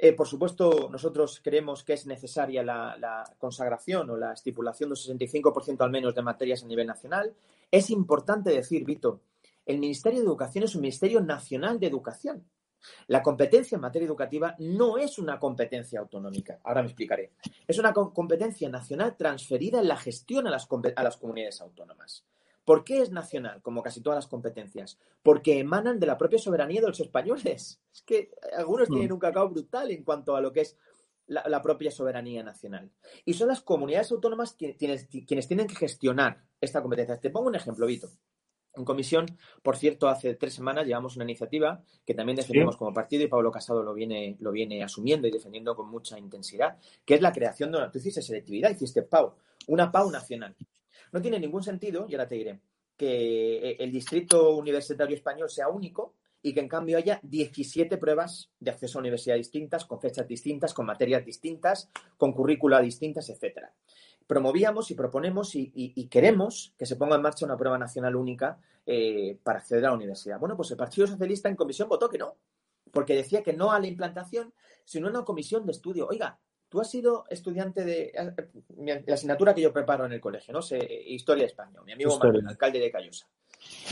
Eh, 0.00 0.12
por 0.12 0.28
supuesto, 0.28 0.88
nosotros 0.92 1.40
creemos 1.42 1.82
que 1.82 1.94
es 1.94 2.06
necesaria 2.06 2.62
la, 2.62 3.24
consagración 3.36 4.08
o 4.10 4.16
la 4.16 4.32
estipulación 4.32 4.90
de 4.90 4.92
un 4.92 5.18
65% 5.18 5.80
al 5.80 5.90
menos 5.90 6.14
de 6.14 6.22
materias 6.22 6.62
a 6.62 6.66
nivel 6.66 6.86
nacional. 6.86 7.34
Es 7.68 7.90
importante 7.90 8.50
decir, 8.50 8.84
Vito, 8.84 9.22
el 9.66 9.78
Ministerio 9.78 10.20
de 10.20 10.26
Educación 10.26 10.62
es 10.64 10.76
un 10.76 10.82
Ministerio 10.82 11.20
Nacional 11.20 11.80
de 11.80 11.88
Educación. 11.88 12.44
La 13.08 13.24
competencia 13.24 13.74
en 13.74 13.82
materia 13.82 14.06
educativa 14.06 14.54
no 14.60 14.98
es 14.98 15.18
una 15.18 15.40
competencia 15.40 15.98
autonómica. 15.98 16.60
Ahora 16.62 16.82
me 16.82 16.86
explicaré. 16.86 17.32
Es 17.66 17.76
una 17.80 17.92
competencia 17.92 18.68
nacional 18.68 19.16
transferida 19.16 19.80
en 19.80 19.88
la 19.88 19.96
gestión 19.96 20.46
a 20.46 20.50
las 20.50 21.16
comunidades 21.16 21.60
autónomas. 21.60 22.24
¿Por 22.68 22.84
qué 22.84 23.00
es 23.00 23.10
nacional, 23.10 23.62
como 23.62 23.82
casi 23.82 24.02
todas 24.02 24.18
las 24.18 24.26
competencias? 24.26 24.98
Porque 25.22 25.58
emanan 25.58 25.98
de 25.98 26.06
la 26.06 26.18
propia 26.18 26.38
soberanía 26.38 26.82
de 26.82 26.88
los 26.88 27.00
españoles. 27.00 27.80
Es 27.94 28.02
que 28.02 28.30
algunos 28.54 28.88
tienen 28.88 29.10
un 29.10 29.18
cacao 29.18 29.48
brutal 29.48 29.90
en 29.90 30.04
cuanto 30.04 30.36
a 30.36 30.42
lo 30.42 30.52
que 30.52 30.60
es 30.60 30.76
la, 31.26 31.48
la 31.48 31.62
propia 31.62 31.90
soberanía 31.90 32.42
nacional. 32.42 32.90
Y 33.24 33.32
son 33.32 33.48
las 33.48 33.62
comunidades 33.62 34.12
autónomas 34.12 34.52
quienes, 34.52 35.08
quienes 35.26 35.48
tienen 35.48 35.66
que 35.66 35.76
gestionar 35.76 36.44
esta 36.60 36.82
competencia. 36.82 37.18
Te 37.18 37.30
pongo 37.30 37.48
un 37.48 37.54
ejemplo, 37.54 37.86
Vito. 37.86 38.10
En 38.74 38.84
comisión, 38.84 39.24
por 39.62 39.78
cierto, 39.78 40.06
hace 40.06 40.34
tres 40.34 40.52
semanas 40.52 40.86
llevamos 40.86 41.16
una 41.16 41.24
iniciativa 41.24 41.82
que 42.04 42.12
también 42.12 42.36
defendemos 42.36 42.74
¿Sí? 42.74 42.78
como 42.78 42.92
partido 42.92 43.24
y 43.24 43.28
Pablo 43.28 43.50
Casado 43.50 43.82
lo 43.82 43.94
viene, 43.94 44.36
lo 44.40 44.52
viene 44.52 44.84
asumiendo 44.84 45.26
y 45.26 45.30
defendiendo 45.30 45.74
con 45.74 45.88
mucha 45.88 46.18
intensidad, 46.18 46.76
que 47.06 47.14
es 47.14 47.22
la 47.22 47.32
creación 47.32 47.72
de 47.72 47.78
una, 47.78 47.90
tú 47.90 47.96
hiciste 47.96 48.20
selectividad, 48.20 48.70
hiciste 48.70 49.00
PAU, 49.04 49.32
una 49.68 49.90
PAU 49.90 50.10
nacional. 50.10 50.54
No 51.12 51.20
tiene 51.20 51.38
ningún 51.38 51.62
sentido, 51.62 52.06
y 52.08 52.14
ahora 52.14 52.28
te 52.28 52.34
diré, 52.34 52.60
que 52.96 53.72
el 53.78 53.92
distrito 53.92 54.56
universitario 54.56 55.16
español 55.16 55.48
sea 55.48 55.68
único 55.68 56.14
y 56.42 56.52
que 56.52 56.60
en 56.60 56.68
cambio 56.68 56.98
haya 56.98 57.20
17 57.22 57.96
pruebas 57.96 58.50
de 58.58 58.70
acceso 58.70 58.98
a 58.98 59.00
universidades 59.00 59.46
distintas, 59.46 59.84
con 59.84 60.00
fechas 60.00 60.26
distintas, 60.26 60.74
con 60.74 60.86
materias 60.86 61.24
distintas, 61.24 61.88
con 62.16 62.32
currícula 62.32 62.80
distintas, 62.80 63.28
etcétera. 63.28 63.72
Promovíamos 64.26 64.90
y 64.90 64.94
proponemos 64.94 65.54
y, 65.54 66.08
queremos 66.08 66.74
que 66.76 66.86
se 66.86 66.96
ponga 66.96 67.16
en 67.16 67.22
marcha 67.22 67.46
una 67.46 67.56
prueba 67.56 67.78
nacional 67.78 68.14
única 68.14 68.58
eh, 68.84 69.38
para 69.42 69.60
acceder 69.60 69.86
a 69.86 69.88
la 69.88 69.96
universidad. 69.96 70.38
Bueno, 70.38 70.56
pues 70.56 70.70
el 70.70 70.76
Partido 70.76 71.06
Socialista 71.06 71.48
en 71.48 71.56
comisión 71.56 71.88
votó 71.88 72.08
que 72.08 72.18
no, 72.18 72.36
porque 72.92 73.14
decía 73.14 73.42
que 73.42 73.54
no 73.54 73.72
a 73.72 73.80
la 73.80 73.86
implantación, 73.86 74.52
sino 74.84 75.06
a 75.06 75.10
una 75.10 75.24
comisión 75.24 75.64
de 75.64 75.72
estudio. 75.72 76.06
Oiga, 76.08 76.38
Tú 76.68 76.80
has 76.80 76.90
sido 76.90 77.24
estudiante 77.30 77.84
de 77.84 78.12
la 78.76 79.14
asignatura 79.14 79.54
que 79.54 79.62
yo 79.62 79.72
preparo 79.72 80.04
en 80.04 80.12
el 80.12 80.20
colegio, 80.20 80.52
¿no? 80.52 80.60
sé 80.60 80.78
Historia 81.06 81.44
de 81.44 81.48
España, 81.48 81.80
mi 81.82 81.92
amigo 81.92 82.18
Manuel, 82.18 82.46
alcalde 82.46 82.78
de 82.78 82.90
Callosa. 82.90 83.26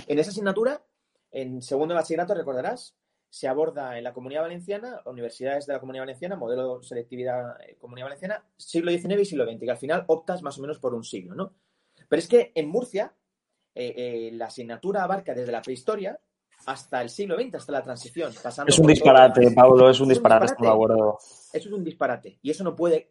En 0.06 0.18
esa 0.18 0.30
asignatura, 0.30 0.84
en 1.30 1.62
segundo 1.62 1.94
de 1.94 2.00
bachillerato, 2.00 2.34
recordarás, 2.34 2.94
se 3.30 3.48
aborda 3.48 3.98
en 3.98 4.04
la 4.04 4.12
Comunidad 4.12 4.42
Valenciana, 4.42 5.00
universidades 5.06 5.66
de 5.66 5.72
la 5.72 5.80
Comunidad 5.80 6.02
Valenciana, 6.02 6.36
modelo 6.36 6.82
selectividad 6.82 7.60
eh, 7.60 7.76
Comunidad 7.78 8.06
Valenciana, 8.06 8.44
siglo 8.56 8.90
XIX 8.90 9.20
y 9.20 9.24
siglo 9.24 9.44
XX, 9.44 9.60
que 9.60 9.70
al 9.70 9.76
final 9.76 10.04
optas 10.06 10.42
más 10.42 10.58
o 10.58 10.62
menos 10.62 10.78
por 10.78 10.94
un 10.94 11.04
siglo, 11.04 11.34
¿no? 11.34 11.54
Pero 12.08 12.20
es 12.20 12.28
que 12.28 12.52
en 12.54 12.68
Murcia 12.68 13.14
eh, 13.74 13.94
eh, 13.96 14.30
la 14.32 14.46
asignatura 14.46 15.02
abarca 15.02 15.34
desde 15.34 15.52
la 15.52 15.62
prehistoria 15.62 16.18
hasta 16.66 17.00
el 17.00 17.08
siglo 17.08 17.36
XX, 17.36 17.54
hasta 17.54 17.72
la 17.72 17.82
transición. 17.82 18.32
Pasando 18.42 18.70
es 18.70 18.78
un 18.78 18.88
disparate, 18.88 19.50
Pablo, 19.52 19.88
es 19.88 20.00
un 20.00 20.10
es 20.10 20.16
disparate, 20.16 20.46
disparate. 20.46 20.74
acuerdo. 20.74 21.18
Eso 21.52 21.68
es 21.68 21.74
un 21.74 21.84
disparate. 21.84 22.38
Y 22.42 22.50
eso 22.50 22.64
no 22.64 22.74
puede. 22.74 23.08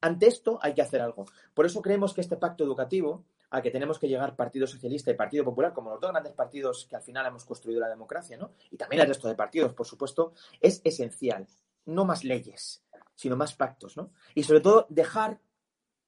Ante 0.00 0.26
esto 0.26 0.58
hay 0.60 0.74
que 0.74 0.82
hacer 0.82 1.00
algo. 1.00 1.26
Por 1.54 1.66
eso 1.66 1.82
creemos 1.82 2.14
que 2.14 2.22
este 2.22 2.36
pacto 2.36 2.64
educativo, 2.64 3.24
al 3.50 3.62
que 3.62 3.70
tenemos 3.70 3.98
que 3.98 4.08
llegar 4.08 4.34
Partido 4.34 4.66
Socialista 4.66 5.10
y 5.10 5.14
Partido 5.14 5.44
Popular, 5.44 5.72
como 5.74 5.90
los 5.90 6.00
dos 6.00 6.10
grandes 6.10 6.32
partidos 6.32 6.86
que 6.88 6.96
al 6.96 7.02
final 7.02 7.26
hemos 7.26 7.44
construido 7.44 7.80
la 7.80 7.88
democracia, 7.88 8.38
¿no? 8.38 8.52
Y 8.70 8.76
también 8.78 9.02
el 9.02 9.08
resto 9.08 9.28
de 9.28 9.34
partidos, 9.34 9.74
por 9.74 9.86
supuesto, 9.86 10.32
es 10.60 10.80
esencial. 10.82 11.46
No 11.84 12.06
más 12.06 12.24
leyes, 12.24 12.82
sino 13.14 13.36
más 13.36 13.54
pactos, 13.54 13.96
¿no? 13.96 14.10
Y 14.34 14.44
sobre 14.44 14.60
todo 14.60 14.86
dejar 14.88 15.40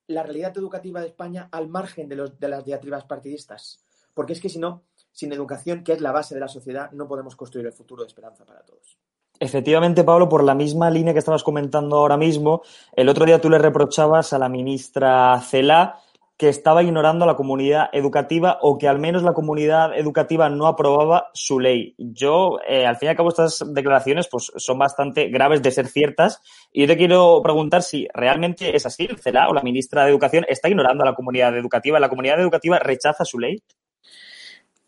la 0.06 0.22
realidad 0.22 0.56
educativa 0.56 1.00
de 1.00 1.08
España 1.08 1.48
al 1.52 1.68
margen 1.68 2.08
de, 2.08 2.16
los, 2.16 2.38
de 2.38 2.48
las 2.48 2.64
diatribas 2.64 3.04
partidistas. 3.04 3.84
Porque 4.14 4.32
es 4.32 4.40
que 4.40 4.48
si 4.48 4.58
no, 4.58 4.84
sin 5.14 5.32
educación, 5.32 5.84
que 5.84 5.92
es 5.92 6.00
la 6.00 6.12
base 6.12 6.34
de 6.34 6.40
la 6.40 6.48
sociedad, 6.48 6.90
no 6.92 7.08
podemos 7.08 7.36
construir 7.36 7.66
el 7.66 7.72
futuro 7.72 8.02
de 8.02 8.08
esperanza 8.08 8.44
para 8.44 8.60
todos. 8.60 8.98
Efectivamente, 9.40 10.04
Pablo, 10.04 10.28
por 10.28 10.44
la 10.44 10.54
misma 10.54 10.90
línea 10.90 11.12
que 11.12 11.18
estabas 11.18 11.42
comentando 11.42 11.96
ahora 11.96 12.16
mismo, 12.16 12.62
el 12.94 13.08
otro 13.08 13.24
día 13.24 13.40
tú 13.40 13.48
le 13.48 13.58
reprochabas 13.58 14.32
a 14.32 14.38
la 14.38 14.48
ministra 14.48 15.40
Cela 15.40 16.00
que 16.36 16.48
estaba 16.48 16.82
ignorando 16.82 17.24
a 17.24 17.28
la 17.28 17.36
comunidad 17.36 17.90
educativa 17.92 18.58
o 18.60 18.76
que 18.76 18.88
al 18.88 18.98
menos 18.98 19.22
la 19.22 19.34
comunidad 19.34 19.96
educativa 19.96 20.48
no 20.48 20.66
aprobaba 20.66 21.28
su 21.32 21.60
ley. 21.60 21.94
Yo, 21.96 22.58
eh, 22.68 22.86
al 22.86 22.96
fin 22.96 23.06
y 23.06 23.10
al 23.10 23.16
cabo, 23.16 23.28
estas 23.28 23.62
declaraciones 23.72 24.28
pues, 24.28 24.50
son 24.56 24.78
bastante 24.78 25.28
graves 25.28 25.62
de 25.62 25.70
ser 25.70 25.86
ciertas 25.86 26.40
y 26.72 26.82
yo 26.82 26.86
te 26.88 26.96
quiero 26.96 27.40
preguntar 27.42 27.82
si 27.82 28.08
realmente 28.12 28.74
es 28.74 28.84
así, 28.84 29.08
CELA 29.20 29.48
o 29.48 29.54
la 29.54 29.62
ministra 29.62 30.04
de 30.04 30.10
Educación 30.10 30.44
está 30.48 30.68
ignorando 30.68 31.04
a 31.04 31.06
la 31.06 31.14
comunidad 31.14 31.56
educativa. 31.56 32.00
¿La 32.00 32.08
comunidad 32.08 32.40
educativa 32.40 32.80
rechaza 32.80 33.24
su 33.24 33.38
ley? 33.38 33.62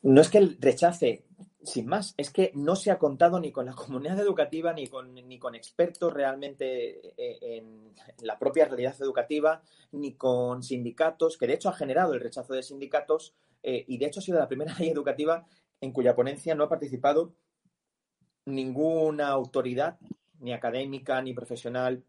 No 0.07 0.21
es 0.21 0.29
que 0.29 0.39
el 0.39 0.57
rechace, 0.61 1.25
sin 1.65 1.89
más, 1.89 2.15
es 2.17 2.31
que 2.31 2.53
no 2.55 2.77
se 2.77 2.93
ha 2.93 2.99
contado 2.99 3.41
ni 3.41 3.51
con 3.51 3.67
la 3.67 3.73
comunidad 3.75 4.21
educativa 4.21 4.73
ni 4.73 4.87
con, 4.87 5.13
ni 5.13 5.37
con 5.37 5.57
expertos 5.57 6.13
realmente 6.13 7.09
eh, 7.21 7.39
en 7.41 7.93
la 8.21 8.39
propia 8.39 8.67
realidad 8.67 8.95
educativa, 9.01 9.63
ni 9.91 10.15
con 10.15 10.63
sindicatos, 10.63 11.37
que 11.37 11.49
de 11.49 11.55
hecho 11.55 11.71
ha 11.71 11.75
generado 11.75 12.15
el 12.15 12.21
rechazo 12.21 12.55
de 12.55 12.63
sindicatos 12.63 13.35
eh, 13.65 13.85
y 13.89 13.99
de 13.99 14.07
hecho 14.07 14.21
ha 14.21 14.23
sido 14.23 14.39
la 14.39 14.47
primera 14.47 14.73
ley 14.79 14.91
educativa 14.91 15.45
en 15.81 15.91
cuya 15.91 16.15
ponencia 16.15 16.55
no 16.55 16.63
ha 16.63 16.69
participado 16.69 17.35
ninguna 18.45 19.31
autoridad, 19.31 19.99
ni 20.39 20.53
académica, 20.53 21.21
ni 21.21 21.35
profesional, 21.35 22.05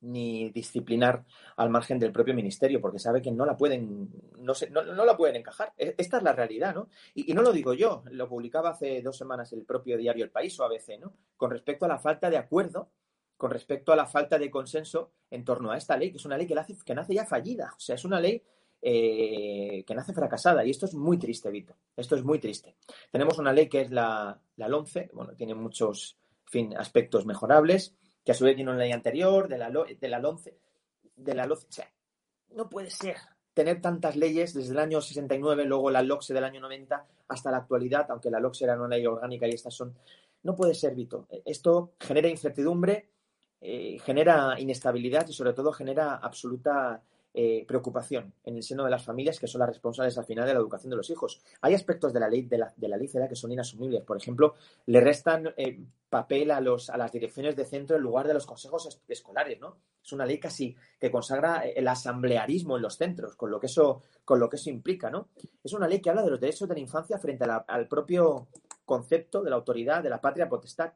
ni 0.00 0.50
disciplinar 0.50 1.24
al 1.56 1.70
margen 1.70 1.98
del 1.98 2.12
propio 2.12 2.34
ministerio, 2.34 2.80
porque 2.80 2.98
sabe 2.98 3.20
que 3.20 3.32
no 3.32 3.44
la 3.44 3.56
pueden, 3.56 4.10
no, 4.38 4.54
se, 4.54 4.70
no, 4.70 4.82
no 4.82 5.04
la 5.04 5.16
pueden 5.16 5.36
encajar. 5.36 5.72
Esta 5.76 6.18
es 6.18 6.22
la 6.22 6.32
realidad, 6.32 6.74
¿no? 6.74 6.88
Y, 7.14 7.32
no 7.34 7.42
lo 7.42 7.52
digo 7.52 7.74
yo, 7.74 8.04
lo 8.10 8.28
publicaba 8.28 8.70
hace 8.70 9.02
dos 9.02 9.16
semanas 9.16 9.52
el 9.52 9.64
propio 9.64 9.96
diario 9.96 10.24
El 10.24 10.30
País 10.30 10.58
o 10.60 10.64
ABC, 10.64 10.98
¿no? 11.00 11.12
Con 11.36 11.50
respecto 11.50 11.84
a 11.84 11.88
la 11.88 11.98
falta 11.98 12.30
de 12.30 12.36
acuerdo, 12.36 12.90
con 13.36 13.50
respecto 13.50 13.92
a 13.92 13.96
la 13.96 14.06
falta 14.06 14.38
de 14.38 14.50
consenso 14.50 15.12
en 15.30 15.44
torno 15.44 15.70
a 15.70 15.76
esta 15.76 15.96
ley, 15.96 16.10
que 16.10 16.18
es 16.18 16.24
una 16.24 16.36
ley 16.36 16.46
que, 16.46 16.54
nace, 16.54 16.76
que 16.84 16.94
nace 16.94 17.14
ya 17.14 17.24
fallida. 17.24 17.72
O 17.76 17.80
sea, 17.80 17.94
es 17.94 18.04
una 18.04 18.20
ley 18.20 18.42
eh, 18.80 19.84
que 19.86 19.94
nace 19.94 20.12
fracasada. 20.12 20.64
Y 20.64 20.70
esto 20.70 20.86
es 20.86 20.94
muy 20.94 21.18
triste, 21.18 21.50
Vito. 21.50 21.76
Esto 21.96 22.16
es 22.16 22.24
muy 22.24 22.38
triste. 22.38 22.76
Tenemos 23.10 23.38
una 23.38 23.52
ley 23.52 23.68
que 23.68 23.82
es 23.82 23.90
la, 23.90 24.40
la 24.56 24.68
LONCE, 24.68 25.10
bueno, 25.12 25.34
tiene 25.34 25.54
muchos 25.54 26.16
fin, 26.44 26.76
aspectos 26.76 27.26
mejorables 27.26 27.96
que 28.28 28.32
a 28.32 28.34
su 28.34 28.44
vez 28.44 28.56
tiene 28.56 28.70
una 28.70 28.80
ley 28.80 28.92
anterior, 28.92 29.48
de 29.48 29.56
la, 29.56 29.70
de 29.70 30.06
la 30.06 30.18
LONCE, 30.18 30.54
de 31.16 31.34
la 31.34 31.46
LOCE. 31.46 31.66
O 31.66 31.72
sea, 31.72 31.90
no 32.50 32.68
puede 32.68 32.90
ser 32.90 33.16
tener 33.54 33.80
tantas 33.80 34.16
leyes 34.16 34.52
desde 34.52 34.72
el 34.72 34.80
año 34.80 35.00
69, 35.00 35.64
luego 35.64 35.90
la 35.90 36.02
LOCSE 36.02 36.34
del 36.34 36.44
año 36.44 36.60
90 36.60 37.06
hasta 37.26 37.50
la 37.50 37.56
actualidad, 37.56 38.04
aunque 38.10 38.30
la 38.30 38.38
LOCSE 38.38 38.64
era 38.64 38.76
una 38.76 38.94
ley 38.94 39.06
orgánica 39.06 39.46
y 39.46 39.52
estas 39.52 39.72
son... 39.72 39.96
No 40.42 40.54
puede 40.54 40.74
ser, 40.74 40.94
Vito. 40.94 41.26
Esto 41.46 41.94
genera 41.98 42.28
incertidumbre, 42.28 43.08
eh, 43.62 43.98
genera 44.04 44.60
inestabilidad 44.60 45.26
y 45.26 45.32
sobre 45.32 45.54
todo 45.54 45.72
genera 45.72 46.16
absoluta 46.16 47.02
eh, 47.34 47.64
preocupación 47.66 48.32
en 48.44 48.56
el 48.56 48.62
seno 48.62 48.84
de 48.84 48.90
las 48.90 49.04
familias 49.04 49.38
que 49.38 49.46
son 49.46 49.60
las 49.60 49.68
responsables 49.68 50.16
al 50.18 50.24
final 50.24 50.46
de 50.46 50.54
la 50.54 50.60
educación 50.60 50.90
de 50.90 50.96
los 50.96 51.10
hijos. 51.10 51.40
Hay 51.60 51.74
aspectos 51.74 52.12
de 52.12 52.20
la 52.20 52.28
ley 52.28 52.42
de 52.42 52.58
la, 52.58 52.72
de 52.76 52.88
la 52.88 52.96
ley 52.96 53.08
que 53.08 53.36
son 53.36 53.52
inasumibles. 53.52 54.02
Por 54.02 54.16
ejemplo, 54.16 54.54
le 54.86 55.00
restan 55.00 55.52
eh, 55.56 55.78
papel 56.08 56.50
a, 56.50 56.60
los, 56.60 56.90
a 56.90 56.96
las 56.96 57.12
direcciones 57.12 57.54
de 57.54 57.64
centro 57.64 57.96
en 57.96 58.02
lugar 58.02 58.26
de 58.26 58.34
los 58.34 58.46
consejos 58.46 58.86
es 58.86 59.02
escolares, 59.08 59.60
¿no? 59.60 59.76
Es 60.02 60.12
una 60.12 60.24
ley 60.24 60.40
casi 60.40 60.74
que 60.98 61.10
consagra 61.10 61.60
el 61.60 61.86
asamblearismo 61.86 62.76
en 62.76 62.82
los 62.82 62.96
centros, 62.96 63.36
con 63.36 63.50
lo 63.50 63.60
que 63.60 63.66
eso, 63.66 64.02
con 64.24 64.40
lo 64.40 64.48
que 64.48 64.56
eso 64.56 64.70
implica, 64.70 65.10
¿no? 65.10 65.28
Es 65.62 65.72
una 65.74 65.86
ley 65.86 66.00
que 66.00 66.10
habla 66.10 66.22
de 66.22 66.30
los 66.30 66.40
derechos 66.40 66.68
de 66.68 66.74
la 66.74 66.80
infancia 66.80 67.18
frente 67.18 67.44
a 67.44 67.46
la, 67.46 67.56
al 67.68 67.86
propio 67.86 68.48
concepto 68.84 69.42
de 69.42 69.50
la 69.50 69.56
autoridad, 69.56 70.02
de 70.02 70.10
la 70.10 70.20
patria 70.20 70.48
potestad. 70.48 70.92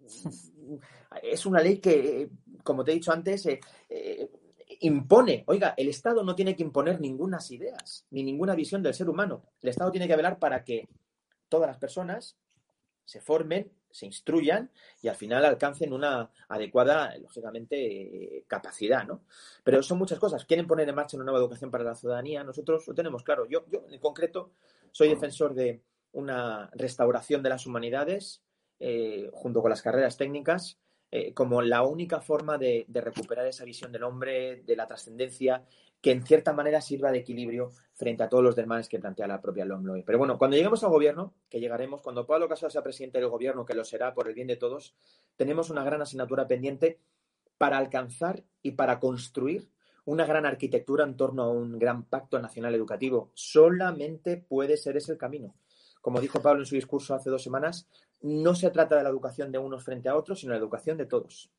Es 1.22 1.46
una 1.46 1.60
ley 1.60 1.78
que, 1.78 2.28
como 2.64 2.84
te 2.84 2.90
he 2.90 2.94
dicho 2.94 3.12
antes, 3.12 3.46
eh, 3.46 3.60
eh, 3.88 4.28
impone, 4.80 5.44
oiga, 5.46 5.74
el 5.76 5.88
Estado 5.88 6.22
no 6.22 6.34
tiene 6.34 6.56
que 6.56 6.62
imponer 6.62 7.00
ninguna 7.00 7.38
ideas, 7.50 8.06
ni 8.10 8.22
ninguna 8.22 8.54
visión 8.54 8.82
del 8.82 8.94
ser 8.94 9.08
humano. 9.08 9.44
El 9.60 9.70
Estado 9.70 9.90
tiene 9.90 10.08
que 10.08 10.16
velar 10.16 10.38
para 10.38 10.64
que 10.64 10.88
todas 11.48 11.68
las 11.68 11.78
personas 11.78 12.36
se 13.04 13.20
formen, 13.20 13.72
se 13.90 14.06
instruyan 14.06 14.70
y 15.00 15.08
al 15.08 15.14
final 15.14 15.44
alcancen 15.44 15.92
una 15.92 16.30
adecuada, 16.48 17.16
lógicamente, 17.18 18.44
capacidad, 18.48 19.06
¿no? 19.06 19.22
Pero 19.62 19.82
son 19.82 19.98
muchas 19.98 20.18
cosas. 20.18 20.44
Quieren 20.44 20.66
poner 20.66 20.88
en 20.88 20.94
marcha 20.94 21.16
una 21.16 21.24
nueva 21.24 21.38
educación 21.38 21.70
para 21.70 21.84
la 21.84 21.94
ciudadanía. 21.94 22.42
Nosotros 22.42 22.86
lo 22.86 22.94
tenemos 22.94 23.22
claro. 23.22 23.46
Yo, 23.48 23.64
yo 23.70 23.86
en 23.88 24.00
concreto, 24.00 24.52
soy 24.90 25.08
defensor 25.08 25.54
de 25.54 25.82
una 26.12 26.68
restauración 26.74 27.42
de 27.42 27.50
las 27.50 27.66
humanidades 27.66 28.42
eh, 28.80 29.30
junto 29.32 29.62
con 29.62 29.70
las 29.70 29.82
carreras 29.82 30.16
técnicas 30.16 30.78
eh, 31.10 31.32
como 31.32 31.62
la 31.62 31.82
única 31.82 32.20
forma 32.20 32.58
de, 32.58 32.86
recuperar 32.92 33.46
esa 33.46 33.64
visión 33.64 33.92
del 33.92 34.02
hombre, 34.02 34.62
de 34.62 34.76
la 34.76 34.86
trascendencia, 34.86 35.64
que 36.00 36.10
en 36.10 36.24
cierta 36.24 36.52
manera 36.52 36.80
sirva 36.80 37.10
de 37.10 37.18
equilibrio 37.18 37.70
frente 37.94 38.22
a 38.22 38.28
todos 38.28 38.42
los 38.42 38.56
demás 38.56 38.88
que 38.88 38.98
plantea 38.98 39.26
la 39.26 39.40
propia 39.40 39.64
LOMLOE. 39.64 40.02
Pero 40.04 40.18
bueno, 40.18 40.36
cuando 40.36 40.56
lleguemos 40.56 40.82
al 40.84 40.90
gobierno, 40.90 41.34
que 41.48 41.60
llegaremos, 41.60 42.02
cuando 42.02 42.26
Pablo 42.26 42.48
Casado 42.48 42.70
sea 42.70 42.82
presidente 42.82 43.18
del 43.18 43.28
gobierno, 43.28 43.64
que 43.64 43.74
lo 43.74 43.84
será 43.84 44.14
por 44.14 44.28
el 44.28 44.34
bien 44.34 44.48
de 44.48 44.56
todos, 44.56 44.94
tenemos 45.36 45.70
una 45.70 45.84
gran 45.84 46.02
asignatura 46.02 46.46
pendiente 46.46 47.00
para 47.56 47.78
alcanzar 47.78 48.44
y 48.62 48.72
para 48.72 49.00
construir 49.00 49.70
una 50.04 50.24
gran 50.24 50.46
arquitectura 50.46 51.04
en 51.04 51.16
torno 51.16 51.42
a 51.44 51.50
un 51.50 51.78
gran 51.78 52.04
pacto 52.04 52.38
nacional 52.40 52.74
educativo. 52.74 53.30
Solamente 53.34 54.36
puede 54.36 54.76
ser 54.76 54.96
ese 54.96 55.12
el 55.12 55.18
camino. 55.18 55.54
Como 56.00 56.20
dijo 56.20 56.40
Pablo 56.40 56.62
en 56.62 56.66
su 56.66 56.76
discurso 56.76 57.14
hace 57.14 57.30
dos 57.30 57.42
semanas, 57.42 57.88
no 58.22 58.54
se 58.54 58.70
trata 58.70 58.96
de 58.96 59.02
la 59.02 59.08
educación 59.10 59.52
de 59.52 59.58
unos 59.58 59.84
frente 59.84 60.08
a 60.08 60.16
otros, 60.16 60.40
sino 60.40 60.52
la 60.52 60.58
educación 60.58 60.96
de 60.96 61.06
todos. 61.06 61.50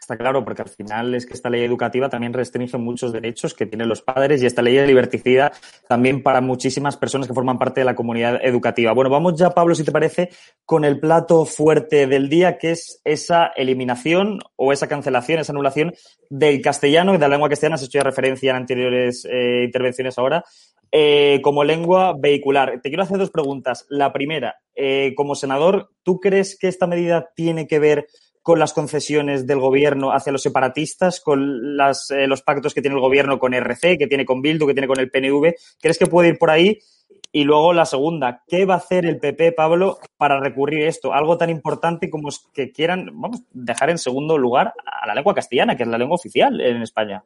Está 0.00 0.16
claro, 0.16 0.44
porque 0.44 0.62
al 0.62 0.68
final 0.68 1.14
es 1.14 1.26
que 1.26 1.34
esta 1.34 1.50
ley 1.50 1.62
educativa 1.62 2.08
también 2.08 2.32
restringe 2.32 2.76
muchos 2.76 3.12
derechos 3.12 3.54
que 3.54 3.66
tienen 3.66 3.88
los 3.88 4.02
padres 4.02 4.42
y 4.42 4.46
esta 4.46 4.62
ley 4.62 4.76
es 4.76 4.86
liberticida 4.86 5.52
también 5.88 6.22
para 6.22 6.40
muchísimas 6.40 6.96
personas 6.96 7.26
que 7.26 7.34
forman 7.34 7.58
parte 7.58 7.80
de 7.80 7.84
la 7.84 7.94
comunidad 7.94 8.40
educativa. 8.44 8.92
Bueno, 8.92 9.10
vamos 9.10 9.38
ya, 9.38 9.50
Pablo, 9.50 9.74
si 9.74 9.84
te 9.84 9.92
parece, 9.92 10.30
con 10.64 10.84
el 10.84 11.00
plato 11.00 11.44
fuerte 11.44 12.06
del 12.06 12.28
día, 12.28 12.58
que 12.58 12.72
es 12.72 13.00
esa 13.04 13.46
eliminación 13.56 14.40
o 14.56 14.72
esa 14.72 14.88
cancelación, 14.88 15.40
esa 15.40 15.52
anulación 15.52 15.94
del 16.28 16.60
castellano, 16.60 17.12
de 17.12 17.18
la 17.18 17.28
lengua 17.28 17.48
castellana, 17.48 17.78
se 17.78 17.86
hecho 17.86 17.98
ya 17.98 18.04
referencia 18.04 18.50
en 18.50 18.56
anteriores 18.56 19.26
eh, 19.30 19.62
intervenciones 19.64 20.18
ahora, 20.18 20.44
eh, 20.92 21.40
como 21.42 21.64
lengua 21.64 22.14
vehicular. 22.16 22.80
Te 22.80 22.88
quiero 22.88 23.02
hacer 23.02 23.18
dos 23.18 23.30
preguntas. 23.30 23.86
La 23.88 24.12
primera, 24.12 24.60
eh, 24.76 25.12
como 25.16 25.34
senador, 25.34 25.90
¿tú 26.02 26.20
crees 26.20 26.56
que 26.58 26.68
esta 26.68 26.86
medida 26.86 27.30
tiene 27.34 27.66
que 27.66 27.78
ver 27.78 28.06
con 28.44 28.58
las 28.58 28.74
concesiones 28.74 29.46
del 29.46 29.58
gobierno 29.58 30.12
hacia 30.12 30.30
los 30.30 30.42
separatistas, 30.42 31.20
con 31.20 31.78
las, 31.78 32.10
eh, 32.10 32.26
los 32.26 32.42
pactos 32.42 32.74
que 32.74 32.82
tiene 32.82 32.94
el 32.94 33.00
gobierno 33.00 33.38
con 33.38 33.54
RC, 33.54 33.96
que 33.96 34.06
tiene 34.06 34.26
con 34.26 34.42
Bildu, 34.42 34.66
que 34.66 34.74
tiene 34.74 34.86
con 34.86 35.00
el 35.00 35.10
PNV? 35.10 35.54
¿Crees 35.80 35.98
que 35.98 36.06
puede 36.06 36.28
ir 36.28 36.38
por 36.38 36.50
ahí? 36.50 36.78
Y 37.32 37.44
luego 37.44 37.72
la 37.72 37.86
segunda, 37.86 38.44
¿qué 38.46 38.66
va 38.66 38.74
a 38.74 38.76
hacer 38.76 39.06
el 39.06 39.18
PP, 39.18 39.52
Pablo, 39.52 39.98
para 40.18 40.38
recurrir 40.40 40.82
esto? 40.82 41.14
Algo 41.14 41.38
tan 41.38 41.48
importante 41.48 42.10
como 42.10 42.28
es 42.28 42.46
que 42.52 42.70
quieran, 42.70 43.08
vamos, 43.14 43.40
dejar 43.50 43.88
en 43.88 43.96
segundo 43.96 44.36
lugar 44.36 44.74
a 44.84 45.06
la 45.06 45.14
lengua 45.14 45.34
castellana, 45.34 45.74
que 45.74 45.84
es 45.84 45.88
la 45.88 45.96
lengua 45.96 46.16
oficial 46.16 46.60
en 46.60 46.82
España. 46.82 47.24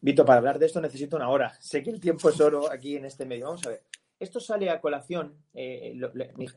Vito, 0.00 0.24
para 0.24 0.38
hablar 0.38 0.60
de 0.60 0.66
esto 0.66 0.80
necesito 0.80 1.16
una 1.16 1.28
hora. 1.28 1.52
Sé 1.58 1.82
que 1.82 1.90
el 1.90 1.98
tiempo 1.98 2.28
es 2.28 2.40
oro 2.40 2.70
aquí 2.70 2.96
en 2.96 3.04
este 3.04 3.26
medio. 3.26 3.46
Vamos 3.46 3.66
a 3.66 3.70
ver. 3.70 3.82
Esto 4.20 4.38
sale 4.38 4.70
a 4.70 4.80
colación. 4.80 5.34
Eh, 5.52 6.00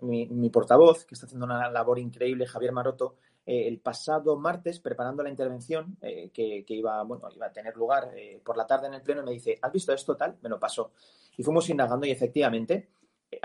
mi, 0.01 0.49
portavoz, 0.51 1.05
que 1.05 1.15
está 1.15 1.25
haciendo 1.25 1.47
una 1.47 1.71
labor 1.71 1.97
increíble, 1.97 2.45
Javier 2.45 2.71
Maroto, 2.71 3.15
eh, 3.45 3.67
el 3.67 3.79
pasado 3.79 4.37
martes, 4.37 4.79
preparando 4.79 5.23
la 5.23 5.29
intervención 5.29 5.97
eh, 6.01 6.31
que, 6.31 6.65
iba, 6.67 7.01
bueno, 7.03 7.27
iba 7.33 7.47
a 7.47 7.53
tener 7.53 7.75
lugar 7.75 8.11
eh, 8.15 8.41
por 8.43 8.57
la 8.57 8.65
tarde 8.65 8.87
en 8.87 8.95
el 8.95 9.01
Pleno, 9.01 9.23
me 9.23 9.31
dice, 9.31 9.59
¿has 9.61 9.71
visto 9.71 9.93
esto 9.93 10.15
tal? 10.15 10.37
Me 10.41 10.49
lo 10.49 10.59
pasó. 10.59 10.91
Y 11.37 11.43
fuimos 11.43 11.69
indagando 11.69 12.05
y 12.05 12.11
efectivamente, 12.11 12.89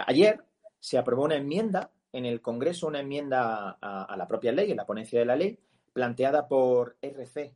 ayer 0.06 0.42
se 0.78 0.98
aprobó 0.98 1.24
una 1.24 1.36
enmienda 1.36 1.90
en 2.12 2.24
el 2.24 2.40
Congreso, 2.40 2.86
una 2.86 3.00
enmienda 3.00 3.78
a, 3.80 4.04
a 4.04 4.16
la 4.16 4.26
propia 4.26 4.52
ley, 4.52 4.70
en 4.70 4.76
la 4.76 4.86
ponencia 4.86 5.18
de 5.18 5.26
la 5.26 5.36
ley, 5.36 5.58
planteada 5.92 6.48
por 6.48 6.96
RC, 7.02 7.54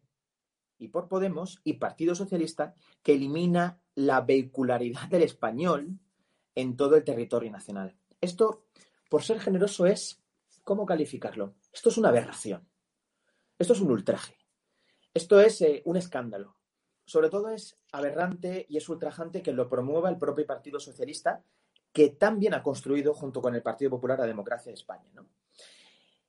y 0.79 0.89
por 0.89 1.09
Podemos 1.09 1.61
y 1.65 1.75
Partido 1.75 2.15
Socialista 2.15 2.75
que 3.03 3.15
elimina 3.15 3.81
la 3.95 4.21
vehicularidad 4.21 5.09
del 5.09 5.23
español 5.23 5.99
en 6.55 6.77
todo 6.77 6.97
el 6.97 7.05
territorio 7.05 7.51
nacional. 7.51 7.97
Esto, 8.21 8.65
por 9.09 9.23
ser 9.23 9.41
generoso, 9.41 9.87
es, 9.87 10.23
¿cómo 10.65 10.87
calificarlo? 10.87 11.55
Esto 11.73 11.91
es 11.91 11.99
una 11.99 12.09
aberración. 12.09 12.69
Esto 13.59 13.75
es 13.75 13.81
un 13.81 13.91
ultraje. 13.91 14.37
Esto 15.13 15.41
es 15.41 15.61
eh, 15.61 15.83
un 15.85 15.97
escándalo. 15.97 16.57
Sobre 17.07 17.29
todo 17.29 17.51
es 17.51 17.79
aberrante 17.93 18.67
y 18.69 18.79
es 18.79 18.89
ultrajante 18.89 19.43
que 19.43 19.53
lo 19.53 19.69
promueva 19.69 20.09
el 20.09 20.19
propio 20.19 20.47
Partido 20.47 20.81
Socialista, 20.81 21.45
que 21.93 22.11
también 22.11 22.55
ha 22.55 22.63
construido 22.63 23.15
junto 23.15 23.41
con 23.41 23.55
el 23.55 23.63
Partido 23.63 23.93
Popular 23.93 24.19
la 24.19 24.27
democracia 24.27 24.71
de 24.71 24.75
España. 24.75 25.09
¿no? 25.13 25.29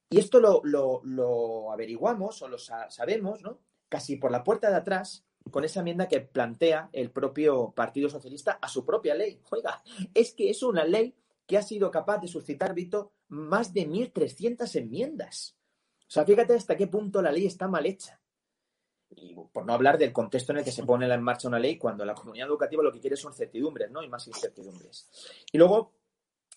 Y 0.10 0.20
esto 0.20 0.40
lo, 0.40 1.72
averiguamos 1.72 2.42
o 2.42 2.48
lo 2.48 2.60
sa 2.60 2.90
sabemos, 2.92 3.42
¿no? 3.42 3.60
casi 3.90 4.18
por 4.18 4.32
la 4.32 4.44
puerta 4.44 4.70
de 4.70 4.76
atrás 4.76 5.26
con 5.52 5.64
esa 5.64 5.80
enmienda 5.80 6.08
que 6.08 6.22
plantea 6.22 6.90
el 6.92 7.12
propio 7.12 7.72
Partido 7.72 8.10
Socialista 8.10 8.60
a 8.62 8.68
su 8.68 8.86
propia 8.86 9.16
ley. 9.16 9.42
Oiga, 9.52 9.82
es 10.14 10.34
que 10.34 10.50
es 10.50 10.62
una 10.64 10.84
ley 10.84 11.16
que 11.46 11.58
ha 11.58 11.62
sido 11.62 11.92
capaz 11.92 12.20
de 12.20 12.28
suscitar, 12.28 12.74
Vito, 12.74 13.12
más 13.28 13.74
de 13.74 13.88
1.300 13.88 14.76
enmiendas. 14.76 15.58
O 16.02 16.12
sea, 16.12 16.26
fíjate 16.26 16.54
hasta 16.54 16.78
qué 16.78 16.88
punto 16.88 17.22
la 17.22 17.32
ley 17.32 17.46
está 17.46 17.68
mal 17.68 17.86
hecha. 17.86 18.20
Y 19.10 19.36
por 19.36 19.66
no 19.66 19.74
hablar 19.74 19.98
del 19.98 20.12
contexto 20.12 20.52
en 20.52 20.60
el 20.60 20.64
que 20.64 20.72
se 20.72 20.84
pone 20.84 21.12
en 21.12 21.22
marcha 21.22 21.48
una 21.48 21.60
ley 21.60 21.78
cuando 21.78 22.04
la 22.06 22.14
comunidad 22.14 22.48
educativa 22.48 22.84
lo 22.84 22.92
que 22.92 23.00
quiere 23.00 23.16
son 23.16 23.34
certidumbres, 23.34 23.92
¿no? 23.92 24.04
Y 24.04 24.10
más 24.10 24.28
incertidumbres. 24.28 25.10
Y 25.52 25.58
luego, 25.58 25.94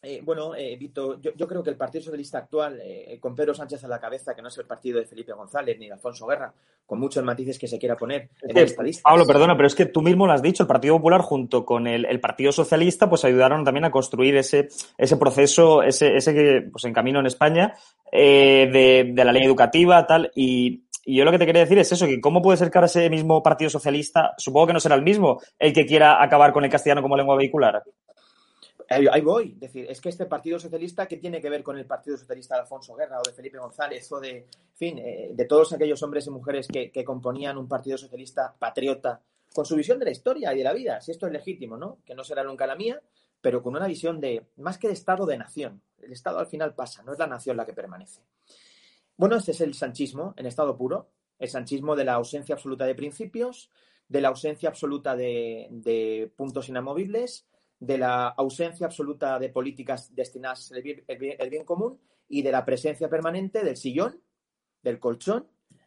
eh, 0.01 0.21
bueno, 0.25 0.55
eh, 0.55 0.77
Vito, 0.77 1.21
yo, 1.21 1.33
yo, 1.35 1.49
creo 1.49 1.63
que 1.63 1.71
el 1.71 1.77
Partido 1.77 2.05
Socialista 2.05 2.39
actual, 2.39 2.81
eh, 2.81 3.19
con 3.21 3.35
Pedro 3.35 3.53
Sánchez 3.53 3.83
a 3.83 3.89
la 3.89 3.99
cabeza, 3.99 4.33
que 4.33 4.43
no 4.43 4.49
es 4.49 4.57
el 4.57 4.65
partido 4.65 5.01
de 5.01 5.07
Felipe 5.07 5.33
González 5.33 5.77
ni 5.79 5.87
de 5.87 5.95
Alfonso 5.95 6.25
Guerra, 6.27 6.53
con 6.87 7.01
muchos 7.01 7.25
matices 7.25 7.59
que 7.59 7.67
se 7.67 7.81
quiera 7.81 7.97
poner 7.97 8.31
en 8.43 8.57
es 8.57 8.75
que, 8.75 8.93
Pablo, 9.03 9.27
perdona, 9.27 9.57
pero 9.57 9.67
es 9.67 9.75
que 9.75 9.87
tú 9.87 10.01
mismo 10.01 10.27
lo 10.27 10.33
has 10.33 10.43
dicho, 10.43 10.63
el 10.63 10.69
Partido 10.69 10.97
Popular 10.97 11.23
junto 11.23 11.65
con 11.65 11.89
el, 11.89 12.05
el 12.05 12.21
Partido 12.21 12.53
Socialista, 12.53 13.09
pues 13.09 13.25
ayudaron 13.25 13.65
también 13.65 13.87
a 13.87 13.91
construir 13.91 14.37
ese, 14.37 14.69
ese 14.97 15.17
proceso, 15.17 15.83
ese, 15.83 16.17
ese 16.17 16.33
que, 16.33 16.69
pues 16.71 16.85
en 16.85 16.93
camino 16.93 17.19
en 17.19 17.27
España, 17.27 17.75
eh, 18.13 18.71
de, 18.73 19.13
de 19.13 19.25
la 19.25 19.33
ley 19.33 19.43
educativa, 19.43 20.07
tal, 20.07 20.31
y, 20.37 20.85
y 21.05 21.17
yo 21.17 21.25
lo 21.25 21.33
que 21.33 21.39
te 21.39 21.47
quería 21.47 21.63
decir 21.63 21.79
es 21.79 21.91
eso, 21.91 22.07
que 22.07 22.21
cómo 22.21 22.41
puede 22.41 22.59
ser 22.59 22.71
que 22.71 22.79
ahora 22.79 22.87
ese 22.87 23.11
mismo 23.11 23.43
Partido 23.43 23.71
Socialista, 23.71 24.35
supongo 24.37 24.69
que 24.69 24.73
no 24.75 24.81
será 24.81 24.95
el 24.95 25.03
mismo, 25.03 25.41
el 25.59 25.73
que 25.73 25.87
quiera 25.87 26.23
acabar 26.23 26.53
con 26.53 26.65
el 26.65 26.71
castellano 26.71 27.03
como 27.03 27.17
lengua 27.17 27.35
vehicular. 27.35 27.83
Ahí 28.89 29.21
voy. 29.21 29.53
Es 29.53 29.61
decir, 29.61 29.87
es 29.89 30.01
que 30.01 30.09
este 30.09 30.25
Partido 30.25 30.59
Socialista, 30.59 31.07
¿qué 31.07 31.19
tiene 31.19 31.43
que 31.43 31.51
ver 31.51 31.63
con 31.63 31.77
el 31.77 31.85
Partido 31.85 32.17
Socialista 32.17 32.55
de 32.55 32.63
Alfonso 32.63 32.95
Guerra 32.95 33.21
o 33.21 33.23
de 33.23 33.35
Felipe 33.35 33.59
González 33.59 34.11
o 34.13 34.19
de, 34.19 34.47
fin, 34.75 34.99
eh, 34.99 35.33
de 35.35 35.45
todos 35.45 35.75
aquellos 35.75 36.03
hombres 36.03 36.27
y 36.27 36.31
mujeres 36.31 36.67
que, 36.69 36.91
que, 36.91 37.05
componían 37.05 37.59
un 37.59 37.69
Partido 37.69 37.99
Socialista 37.99 38.55
patriota 38.59 39.21
con 39.55 39.67
su 39.67 39.77
visión 39.77 39.99
de 39.99 40.07
la 40.07 40.11
historia 40.11 40.55
y 40.55 40.59
de 40.59 40.65
la 40.65 40.73
vida? 40.73 41.03
Si 41.03 41.11
esto 41.11 41.27
es 41.27 41.33
legítimo, 41.33 41.77
¿no? 41.77 41.99
Que 42.07 42.15
no 42.15 42.25
será 42.25 42.43
nunca 42.43 42.67
la 42.67 42.77
mía, 42.77 43.03
pero 43.43 43.63
con 43.63 43.77
una 43.77 43.87
visión 43.87 44.21
de, 44.21 44.47
más 44.57 44.79
que 44.79 44.89
de 44.89 44.95
Estado, 44.95 45.27
de 45.27 45.37
nación. 45.37 45.83
El 46.01 46.13
Estado 46.13 46.39
al 46.39 46.47
final 46.47 46.75
pasa, 46.75 47.03
no 47.03 47.13
es 47.13 47.19
la 47.19 47.27
nación 47.27 47.59
la 47.59 47.67
que 47.67 47.75
permanece. 47.75 48.23
Bueno, 49.19 49.37
este 49.37 49.51
es 49.51 49.61
el 49.61 49.75
sanchismo 49.75 50.33
en 50.37 50.47
estado 50.47 50.79
puro, 50.79 51.11
el 51.39 51.49
sanchismo 51.49 51.97
de 51.97 52.05
la 52.05 52.15
ausencia 52.15 52.55
absoluta 52.55 52.87
de 52.87 52.95
principios, 52.95 53.69
de 54.09 54.21
la 54.21 54.29
ausencia 54.29 54.69
absoluta 54.69 55.17
de, 55.17 55.67
de 55.71 56.33
puntos 56.37 56.69
inamovibles, 56.69 57.47
de 57.81 57.99
la 57.99 58.29
ausencia 58.29 58.87
absoluta 58.87 59.39
de 59.39 59.51
políticas 59.51 60.15
destinadas 60.15 60.73
al 60.73 60.83
bien, 60.83 61.65
común 61.65 62.01
y 62.29 62.43
de 62.43 62.53
la 62.53 62.65
presencia 62.65 63.09
permanente 63.09 63.65
del 63.65 63.77
sillón, 63.77 64.21
del 64.83 64.99
colchón, 64.99 65.47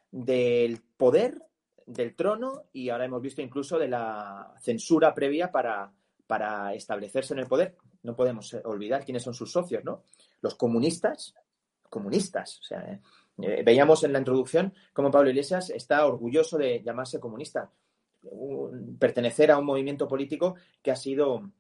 del 0.10 0.82
poder, 0.97 1.41
del 1.86 2.15
trono 2.15 2.65
y 2.73 2.89
ahora 2.89 3.06
hemos 3.06 3.21
visto 3.21 3.41
incluso 3.41 3.77
de 3.77 3.89
la 3.89 4.54
censura 4.62 5.13
previa 5.13 5.51
para, 5.51 5.91
para 6.27 6.73
establecerse 6.73 7.34
en 7.34 7.39
el 7.39 7.47
poder. 7.47 7.75
No 8.04 8.15
podemos 8.15 8.54
olvidar 8.63 9.04
quiénes 9.04 9.23
son 9.23 9.34
sus 9.34 9.51
socios, 9.51 9.84
¿no? 9.84 10.04
Los 10.41 10.56
comunistas, 10.56 11.36
comunistas. 11.89 12.60
O 12.60 12.63
sea, 12.63 12.99
eh, 13.41 13.63
veíamos 13.63 14.04
en 14.04 14.13
la 14.13 14.19
introducción 14.19 14.73
cómo 14.93 15.12
Pablo 15.12 15.30
Iglesias 15.30 15.69
está 15.69 16.06
orgulloso 16.06 16.58
de 16.58 16.82
llamarse 16.82 17.19
comunista, 17.19 17.69
un, 18.23 18.97
pertenecer 18.97 19.51
a 19.51 19.58
un 19.58 19.65
movimiento 19.65 20.08
político 20.08 20.56
que 20.82 20.91
ha 20.91 20.95
sido 20.95 21.51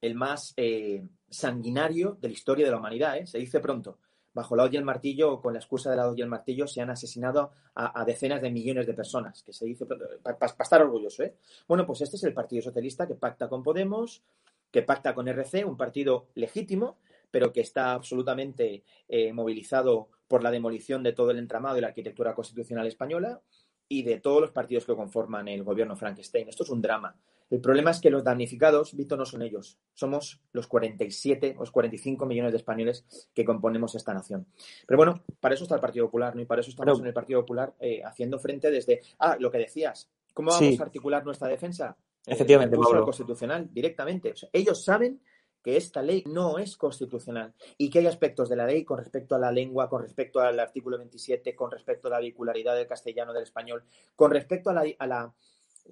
el 0.00 0.14
más 0.14 0.54
eh, 0.56 1.06
sanguinario 1.28 2.16
de 2.20 2.28
la 2.28 2.34
historia 2.34 2.64
de 2.66 2.70
la 2.70 2.78
humanidad. 2.78 3.16
¿eh? 3.16 3.26
Se 3.26 3.38
dice 3.38 3.60
pronto. 3.60 3.98
Bajo 4.34 4.54
la 4.54 4.64
hoja 4.64 4.74
y 4.74 4.76
el 4.76 4.84
martillo, 4.84 5.40
con 5.40 5.52
la 5.54 5.58
excusa 5.58 5.90
de 5.90 5.96
la 5.96 6.06
hoja 6.06 6.18
y 6.18 6.22
el 6.22 6.28
martillo, 6.28 6.66
se 6.66 6.80
han 6.80 6.90
asesinado 6.90 7.50
a, 7.74 8.04
decenas 8.04 8.40
de 8.40 8.50
millones 8.50 8.86
de 8.86 8.94
personas. 8.94 9.42
Que 9.42 9.52
se 9.52 9.64
dice 9.64 9.84
para 10.22 10.38
pa, 10.38 10.46
estar 10.46 10.80
orgulloso. 10.80 11.24
¿eh? 11.24 11.34
Bueno, 11.66 11.86
pues 11.86 12.02
este 12.02 12.16
es 12.16 12.24
el 12.24 12.34
Partido 12.34 12.62
Socialista 12.62 13.06
que 13.06 13.14
pacta 13.14 13.48
con 13.48 13.62
Podemos, 13.62 14.22
que 14.70 14.82
pacta 14.82 15.14
con 15.14 15.26
RC, 15.26 15.64
un 15.64 15.76
partido 15.76 16.26
legítimo, 16.34 16.98
pero 17.30 17.52
que 17.52 17.60
está 17.60 17.92
absolutamente 17.92 18.84
eh, 19.08 19.32
movilizado 19.32 20.08
por 20.28 20.42
la 20.42 20.50
demolición 20.50 21.02
de 21.02 21.12
todo 21.12 21.30
el 21.30 21.38
entramado 21.38 21.74
de 21.74 21.80
la 21.80 21.88
arquitectura 21.88 22.34
constitucional 22.34 22.86
española 22.86 23.40
y 23.88 24.02
de 24.02 24.20
todos 24.20 24.40
los 24.40 24.50
partidos 24.50 24.84
que 24.84 24.94
conforman 24.94 25.48
el 25.48 25.64
gobierno 25.64 25.96
Frankenstein. 25.96 26.48
Esto 26.48 26.64
es 26.64 26.70
un 26.70 26.82
drama. 26.82 27.16
El 27.50 27.60
problema 27.60 27.90
es 27.90 28.00
que 28.00 28.10
los 28.10 28.24
damnificados, 28.24 28.94
Víctor, 28.94 29.18
no 29.18 29.24
son 29.24 29.42
ellos, 29.42 29.78
somos 29.94 30.40
los 30.52 30.66
47 30.66 31.54
o 31.56 31.60
los 31.60 31.70
45 31.70 32.26
millones 32.26 32.52
de 32.52 32.58
españoles 32.58 33.06
que 33.34 33.44
componemos 33.44 33.94
esta 33.94 34.12
nación. 34.12 34.46
Pero 34.86 34.98
bueno, 34.98 35.22
para 35.40 35.54
eso 35.54 35.64
está 35.64 35.76
el 35.76 35.80
Partido 35.80 36.06
Popular, 36.06 36.36
¿no? 36.36 36.42
Y 36.42 36.46
para 36.46 36.60
eso 36.60 36.70
estamos 36.70 37.00
en 37.00 37.06
el 37.06 37.14
Partido 37.14 37.40
Popular 37.40 37.74
eh, 37.80 38.02
haciendo 38.04 38.38
frente 38.38 38.70
desde, 38.70 39.00
ah, 39.18 39.36
lo 39.40 39.50
que 39.50 39.58
decías, 39.58 40.10
¿cómo 40.34 40.50
vamos 40.50 40.78
a 40.78 40.82
articular 40.82 41.24
nuestra 41.24 41.48
defensa? 41.48 41.96
Efectivamente, 42.26 42.76
eh, 42.76 42.80
Pablo. 42.82 43.04
constitucional 43.04 43.68
directamente. 43.72 44.34
ellos 44.52 44.84
saben 44.84 45.20
que 45.62 45.76
esta 45.76 46.02
ley 46.02 46.22
no 46.26 46.58
es 46.58 46.76
constitucional 46.76 47.54
y 47.76 47.90
que 47.90 48.00
hay 48.00 48.06
aspectos 48.06 48.48
de 48.48 48.56
la 48.56 48.66
ley 48.66 48.84
con 48.84 48.98
respecto 48.98 49.34
a 49.34 49.38
la 49.38 49.50
lengua, 49.50 49.88
con 49.88 50.02
respecto 50.02 50.40
al 50.40 50.60
artículo 50.60 50.98
27, 50.98 51.56
con 51.56 51.70
respecto 51.70 52.08
a 52.08 52.12
la 52.12 52.20
vehicularidad 52.20 52.76
del 52.76 52.86
castellano, 52.86 53.32
del 53.32 53.42
español, 53.42 53.82
con 54.14 54.30
respecto 54.30 54.70
a 54.70 54.74
la, 54.74 54.84
a 54.98 55.06
la 55.06 55.34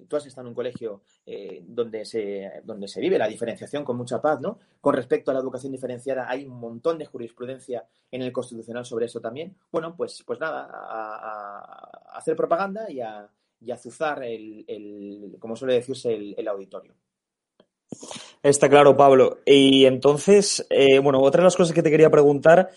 tú 0.07 0.15
has 0.15 0.25
estado 0.25 0.47
en 0.47 0.49
un 0.49 0.55
colegio 0.55 1.01
eh, 1.25 1.63
donde, 1.65 2.05
se, 2.05 2.61
donde 2.63 2.87
se 2.87 3.01
vive 3.01 3.17
la 3.17 3.27
diferenciación 3.27 3.83
con 3.83 3.97
mucha 3.97 4.21
paz, 4.21 4.39
¿no? 4.41 4.59
Con 4.81 4.93
respecto 4.93 5.31
a 5.31 5.33
la 5.33 5.39
educación 5.39 5.71
diferenciada, 5.71 6.29
hay 6.29 6.45
un 6.45 6.59
montón 6.59 6.97
de 6.97 7.05
jurisprudencia 7.05 7.85
en 8.11 8.21
el 8.21 8.31
Constitucional 8.31 8.85
sobre 8.85 9.05
eso 9.05 9.19
también. 9.19 9.55
Bueno, 9.71 9.95
pues, 9.95 10.23
pues 10.25 10.39
nada, 10.39 10.69
a, 10.71 12.17
hacer 12.17 12.35
propaganda 12.35 12.89
y 12.89 13.01
a, 13.01 13.29
y 13.59 13.71
azuzar 13.71 14.23
el, 14.23 14.65
el, 14.67 15.35
como 15.39 15.55
suele 15.55 15.75
decirse, 15.75 16.13
el 16.13 16.47
auditorio. 16.47 16.93
Está 18.43 18.69
claro, 18.69 18.95
Pablo. 18.95 19.39
Y 19.45 19.85
entonces, 19.85 20.65
eh, 20.69 20.99
bueno, 20.99 21.21
otra 21.21 21.41
de 21.41 21.45
las 21.45 21.55
cosas 21.55 21.73
que 21.73 21.83
te 21.83 21.91
quería 21.91 22.09
preguntar 22.09 22.69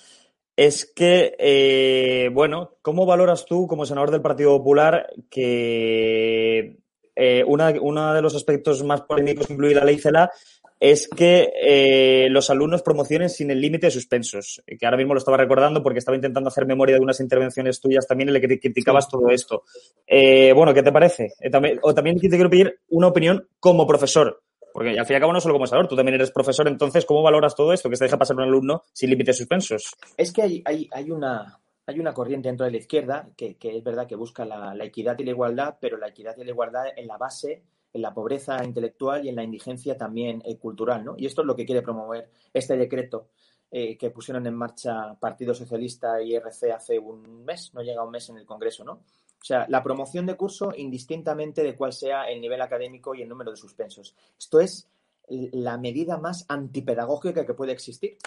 es 0.56 0.84
que, 0.84 1.36
eh, 1.38 2.28
bueno, 2.32 2.76
¿cómo 2.82 3.06
valoras 3.06 3.46
tú 3.46 3.66
como 3.66 3.86
senador 3.86 4.10
del 4.10 4.22
Partido 4.22 4.56
Popular 4.58 5.12
que 5.30 6.78
eh, 7.20 7.44
uno 7.44 8.14
de 8.14 8.22
los 8.22 8.34
aspectos 8.34 8.82
más 8.82 9.02
polémicos 9.02 9.50
incluye 9.50 9.74
la 9.74 9.84
ley 9.84 9.98
CELA 9.98 10.30
es 10.78 11.08
que 11.08 12.26
los 12.30 12.48
alumnos 12.48 12.80
promocionen 12.80 13.28
sin 13.28 13.50
el 13.50 13.60
límite 13.60 13.88
de 13.88 13.90
suspensos, 13.90 14.62
que 14.66 14.86
ahora 14.86 14.96
mismo 14.96 15.12
lo 15.12 15.18
estaba 15.18 15.36
recordando 15.36 15.82
porque 15.82 15.98
estaba 15.98 16.16
intentando 16.16 16.48
hacer 16.48 16.64
memoria 16.64 16.94
de 16.94 17.02
unas 17.02 17.20
intervenciones 17.20 17.80
tuyas 17.82 18.06
también 18.06 18.30
en 18.30 18.32
las 18.32 18.40
que 18.40 18.58
criticabas 18.58 19.06
todo 19.06 19.28
esto. 19.28 19.64
bueno, 20.08 20.72
¿qué 20.72 20.82
te 20.82 20.90
parece? 20.90 21.34
o 21.82 21.92
también 21.92 22.18
te 22.18 22.30
quiero 22.30 22.48
pedir 22.48 22.80
una 22.88 23.08
opinión 23.08 23.46
como 23.60 23.86
profesor, 23.86 24.40
porque 24.72 24.98
al 24.98 25.06
fin 25.06 25.14
y 25.14 25.16
al 25.16 25.20
cabo 25.20 25.32
no 25.32 25.40
solo 25.40 25.54
como 25.54 25.66
senador, 25.66 25.88
tú 25.88 25.96
también 25.96 26.14
eres 26.14 26.30
profesor, 26.30 26.68
entonces, 26.68 27.04
¿cómo 27.04 27.22
valoras 27.22 27.54
todo 27.54 27.72
esto 27.72 27.90
que 27.90 27.96
se 27.96 28.04
deja 28.04 28.18
pasar 28.18 28.36
un 28.36 28.42
alumno 28.42 28.84
sin 28.92 29.10
límites 29.10 29.36
suspensos? 29.36 29.94
Es 30.16 30.32
que 30.32 30.42
hay, 30.42 30.62
hay, 30.64 30.88
hay, 30.92 31.10
una, 31.10 31.60
hay 31.90 32.00
una 32.00 32.14
corriente 32.14 32.48
dentro 32.48 32.64
de 32.64 32.72
la 32.72 32.78
izquierda 32.78 33.28
que, 33.36 33.56
es 33.60 33.84
verdad 33.84 34.06
que 34.06 34.16
busca 34.16 34.44
la, 34.44 34.74
la, 34.74 34.84
equidad 34.84 35.18
y 35.18 35.24
la 35.24 35.30
igualdad, 35.30 35.76
pero 35.80 35.98
la 35.98 36.08
equidad 36.08 36.36
y 36.38 36.44
la 36.44 36.50
igualdad 36.50 36.84
en 36.96 37.06
la 37.06 37.18
base, 37.18 37.64
en 37.92 38.02
la 38.02 38.14
pobreza 38.14 38.64
intelectual 38.64 39.24
y 39.24 39.28
en 39.28 39.36
la 39.36 39.42
indigencia 39.42 39.96
también 39.96 40.42
eh, 40.44 40.56
cultural, 40.56 41.04
¿no? 41.04 41.14
Y 41.18 41.26
esto 41.26 41.42
es 41.42 41.46
lo 41.46 41.56
que 41.56 41.66
quiere 41.66 41.82
promover 41.82 42.30
este 42.54 42.76
decreto 42.76 43.28
eh, 43.70 43.98
que 43.98 44.10
pusieron 44.10 44.46
en 44.46 44.54
marcha 44.54 45.14
Partido 45.18 45.52
Socialista 45.52 46.22
y 46.22 46.34
RC 46.34 46.72
hace 46.72 46.98
un 46.98 47.44
mes, 47.44 47.74
no 47.74 47.82
llega 47.82 48.04
un 48.04 48.10
mes 48.10 48.28
en 48.28 48.38
el 48.38 48.46
Congreso, 48.46 48.84
¿no? 48.84 48.92
O 48.92 49.44
sea, 49.44 49.66
la 49.68 49.82
promoción 49.82 50.26
de 50.26 50.36
curso 50.36 50.72
indistintamente 50.76 51.62
de 51.62 51.74
cuál 51.74 51.92
sea 51.92 52.24
el 52.24 52.40
nivel 52.40 52.60
académico 52.60 53.14
y 53.14 53.22
el 53.22 53.28
número 53.28 53.50
de 53.50 53.56
suspensos. 53.56 54.14
Esto 54.38 54.60
es 54.60 54.88
la 55.30 55.78
medida 55.78 56.18
más 56.18 56.44
antipedagógica 56.48 57.46
que 57.46 57.54
puede 57.54 57.72
existir. 57.72 58.18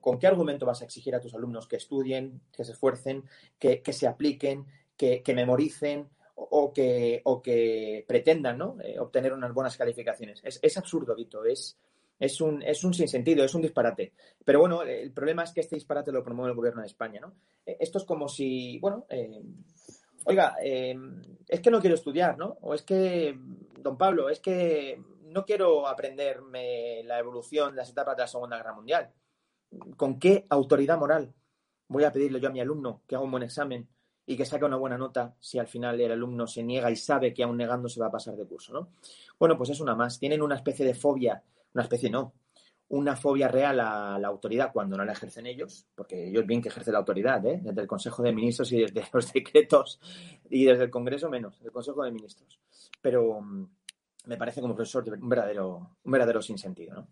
¿con, 0.00 0.18
qué 0.18 0.26
argumento 0.26 0.66
vas 0.66 0.82
a 0.82 0.84
exigir 0.84 1.14
a 1.14 1.20
tus 1.20 1.34
alumnos 1.34 1.68
que 1.68 1.76
estudien, 1.76 2.40
que 2.52 2.64
se 2.64 2.72
esfuercen, 2.72 3.24
que, 3.58 3.80
se 3.92 4.06
apliquen, 4.06 4.66
que, 4.96 5.22
memoricen 5.34 6.08
o 6.34 6.72
que, 6.72 7.20
o 7.24 7.40
que 7.40 8.04
pretendan 8.08 8.58
¿no? 8.58 8.76
Eh, 8.82 8.98
obtener 8.98 9.32
unas 9.32 9.54
buenas 9.54 9.76
calificaciones? 9.76 10.42
Es, 10.42 10.76
absurdo, 10.76 11.14
Vito. 11.14 11.44
Es, 11.44 11.78
es 12.18 12.40
un, 12.40 12.62
es 12.62 12.82
un 12.82 12.92
sinsentido, 12.92 13.44
es 13.44 13.54
un 13.54 13.62
disparate. 13.62 14.12
Pero 14.44 14.60
bueno, 14.60 14.82
el 14.82 15.12
problema 15.12 15.44
es 15.44 15.52
que 15.52 15.60
este 15.60 15.76
disparate 15.76 16.10
lo 16.10 16.24
promueve 16.24 16.50
el 16.50 16.56
gobierno 16.56 16.80
de 16.80 16.88
España. 16.88 17.20
¿no? 17.20 17.34
Eh, 17.64 17.76
esto 17.78 17.98
es 17.98 18.04
como 18.04 18.28
si, 18.28 18.78
bueno, 18.80 19.06
eh, 19.08 19.42
oiga, 20.24 20.56
es 20.60 21.60
que 21.60 21.70
no 21.70 21.80
quiero 21.80 21.94
estudiar, 21.94 22.36
¿no? 22.36 22.58
O 22.62 22.74
es 22.74 22.82
que, 22.82 23.36
don 23.80 23.98
Pablo, 23.98 24.28
es 24.28 24.38
que 24.38 25.00
no 25.32 25.44
quiero 25.44 25.86
aprenderme 25.86 27.02
la 27.04 27.18
evolución 27.18 27.74
las 27.74 27.90
etapas 27.90 28.16
de 28.16 28.22
la 28.22 28.28
Segunda 28.28 28.56
Guerra 28.56 28.74
Mundial. 28.74 29.12
¿Con 29.96 30.18
qué 30.18 30.46
autoridad 30.50 30.98
moral 30.98 31.34
voy 31.88 32.04
a 32.04 32.12
pedirle 32.12 32.40
yo 32.40 32.48
a 32.48 32.52
mi 32.52 32.60
alumno 32.60 33.02
que 33.06 33.14
haga 33.14 33.24
un 33.24 33.30
buen 33.30 33.42
examen 33.42 33.88
y 34.26 34.36
que 34.36 34.44
saque 34.44 34.64
una 34.64 34.76
buena 34.76 34.98
nota 34.98 35.34
si 35.40 35.58
al 35.58 35.66
final 35.66 36.00
el 36.00 36.12
alumno 36.12 36.46
se 36.46 36.62
niega 36.62 36.90
y 36.90 36.96
sabe 36.96 37.34
que 37.34 37.42
aún 37.42 37.56
negando 37.56 37.88
se 37.88 38.00
va 38.00 38.06
a 38.06 38.12
pasar 38.12 38.36
de 38.36 38.46
curso, 38.46 38.72
¿no? 38.72 38.90
Bueno, 39.38 39.56
pues 39.56 39.70
es 39.70 39.80
una 39.80 39.94
más. 39.94 40.18
Tienen 40.18 40.42
una 40.42 40.54
especie 40.54 40.86
de 40.86 40.94
fobia, 40.94 41.42
una 41.74 41.82
especie 41.82 42.10
no, 42.10 42.34
una 42.92 43.16
fobia 43.16 43.48
real 43.48 43.80
a 43.80 44.18
la 44.18 44.28
autoridad 44.28 44.70
cuando 44.70 44.98
no 44.98 45.04
la 45.04 45.12
ejercen 45.12 45.46
ellos, 45.46 45.86
porque 45.94 46.28
ellos 46.28 46.46
bien 46.46 46.60
que 46.60 46.68
ejercen 46.68 46.92
la 46.92 46.98
autoridad, 46.98 47.44
¿eh? 47.46 47.58
desde 47.62 47.80
el 47.80 47.86
Consejo 47.86 48.22
de 48.22 48.32
Ministros 48.32 48.70
y 48.72 48.80
desde 48.80 49.04
los 49.12 49.32
decretos 49.32 49.98
y 50.50 50.66
desde 50.66 50.84
el 50.84 50.90
Congreso 50.90 51.30
menos, 51.30 51.58
el 51.62 51.72
Consejo 51.72 52.04
de 52.04 52.12
Ministros. 52.12 52.60
Pero 53.00 53.40
mm, 53.40 53.66
me 54.24 54.36
parece 54.36 54.60
como 54.60 54.74
profesor 54.74 55.04
un 55.20 55.28
verdadero, 55.28 55.96
un 56.02 56.12
verdadero 56.12 56.42
sinsentido, 56.42 56.94
¿no? 56.94 57.08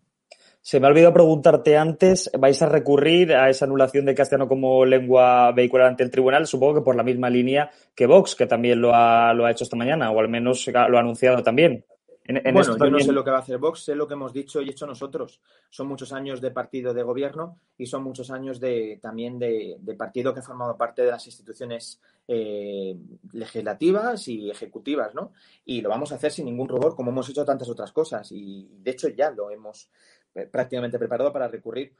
Se 0.63 0.79
me 0.79 0.85
ha 0.85 0.91
olvidado 0.91 1.13
preguntarte 1.13 1.75
antes, 1.75 2.29
¿vais 2.37 2.61
a 2.61 2.67
recurrir 2.67 3.33
a 3.33 3.49
esa 3.49 3.65
anulación 3.65 4.05
de 4.05 4.13
castellano 4.13 4.47
como 4.47 4.85
lengua 4.85 5.51
vehicular 5.53 5.87
ante 5.87 6.03
el 6.03 6.11
tribunal? 6.11 6.45
Supongo 6.45 6.75
que 6.75 6.81
por 6.81 6.95
la 6.95 7.01
misma 7.01 7.31
línea 7.31 7.71
que 7.95 8.05
Vox, 8.05 8.35
que 8.35 8.45
también 8.45 8.79
lo 8.79 8.93
ha, 8.93 9.33
lo 9.33 9.45
ha 9.45 9.51
hecho 9.51 9.63
esta 9.63 9.75
mañana, 9.75 10.11
o 10.11 10.19
al 10.19 10.29
menos 10.29 10.67
lo 10.67 10.97
ha 10.97 10.99
anunciado 11.01 11.41
también 11.41 11.83
bueno, 12.27 12.77
yo 12.77 12.91
no 12.91 12.99
sé 12.99 13.11
lo 13.11 13.23
que 13.23 13.31
va 13.31 13.37
a 13.37 13.41
hacer 13.41 13.57
Vox, 13.57 13.83
sé 13.83 13.95
lo 13.95 14.07
que 14.07 14.13
hemos 14.13 14.31
dicho 14.31 14.61
y 14.61 14.69
hecho 14.69 14.85
nosotros. 14.85 15.41
Son 15.69 15.87
muchos 15.87 16.13
años 16.13 16.39
de 16.39 16.51
partido 16.51 16.93
de 16.93 17.03
gobierno 17.03 17.57
y 17.77 17.87
son 17.87 18.03
muchos 18.03 18.29
años 18.29 18.59
de, 18.59 18.99
también 19.01 19.39
de, 19.39 19.79
partido 19.97 20.33
que 20.33 20.39
ha 20.39 20.43
formado 20.43 20.77
parte 20.77 21.01
de 21.01 21.11
las 21.11 21.25
instituciones 21.25 21.99
eh, 22.27 22.95
legislativas 23.33 24.27
y 24.27 24.49
ejecutivas, 24.49 25.15
¿no? 25.15 25.33
Y 25.65 25.81
lo 25.81 25.89
vamos 25.89 26.11
a 26.11 26.15
hacer 26.15 26.31
sin 26.31 26.45
ningún 26.45 26.69
rubor, 26.69 26.95
como 26.95 27.11
hemos 27.11 27.27
hecho 27.29 27.43
tantas 27.43 27.69
otras 27.69 27.91
cosas. 27.91 28.31
Y 28.31 28.69
de 28.79 28.91
hecho 28.91 29.09
ya 29.09 29.31
lo 29.31 29.49
hemos 29.49 29.89
eh, 30.35 30.45
prácticamente 30.45 30.99
preparado 30.99 31.33
para 31.33 31.47
recurrir 31.47 31.93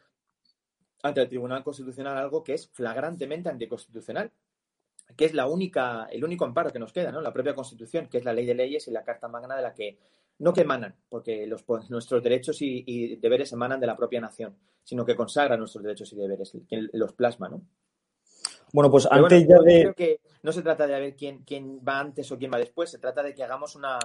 ante 1.04 1.22
el 1.22 1.30
Tribunal 1.30 1.64
Constitucional 1.64 2.18
algo 2.18 2.44
que 2.44 2.54
es 2.54 2.70
flagrantemente 2.70 3.50
anticonstitucional 3.50 4.32
que 5.16 5.26
es 5.26 5.34
la 5.34 5.48
única, 5.48 6.08
el 6.12 6.24
único 6.24 6.46
amparo 6.46 6.72
que 6.72 6.80
nos 6.80 6.94
queda, 6.94 7.12
¿no? 7.12 7.22
La 7.22 7.34
propia 7.34 7.56
Constitución, 7.56 8.08
que 8.08 8.18
es 8.18 8.26
la 8.26 8.34
ley 8.34 8.46
de 8.46 8.56
leyes 8.56 8.88
y 8.88 8.92
la 8.92 9.04
Carta 9.04 9.28
Magna 9.28 9.56
de 9.56 9.62
la 9.62 9.74
que 9.74 9.98
no 10.40 10.54
que 10.54 10.62
emanan, 10.62 10.96
porque 11.10 11.46
los, 11.46 11.64
nuestros 11.90 12.24
derechos 12.24 12.58
y, 12.62 13.16
deberes 13.18 13.54
emanan 13.54 13.80
de 13.80 13.88
la 13.88 13.96
propia 13.96 14.20
nación, 14.20 14.56
sino 14.84 15.06
que 15.06 15.16
consagra 15.16 15.56
nuestros 15.56 15.84
derechos 15.84 16.12
y 16.14 16.16
deberes, 16.16 16.58
que 16.68 16.88
los 16.94 17.14
plasma, 17.14 17.48
¿no? 17.50 17.62
Bueno, 18.74 18.90
pues 18.90 19.08
antes 19.12 19.48
ya 19.48 19.60
de. 19.60 19.82
Creo 19.82 19.94
que 19.94 20.20
no 20.44 20.52
se 20.52 20.62
trata 20.62 20.88
de 20.88 21.00
ver 21.00 21.16
quién, 21.16 21.44
quién 21.44 21.80
va 21.88 22.00
antes 22.00 22.32
o 22.32 22.38
quién 22.38 22.52
va 22.52 22.58
después, 22.58 22.90
se 22.90 22.98
trata 22.98 23.22
de 23.22 23.36
que 23.36 23.44
hagamos 23.44 23.76
una, 23.76 24.00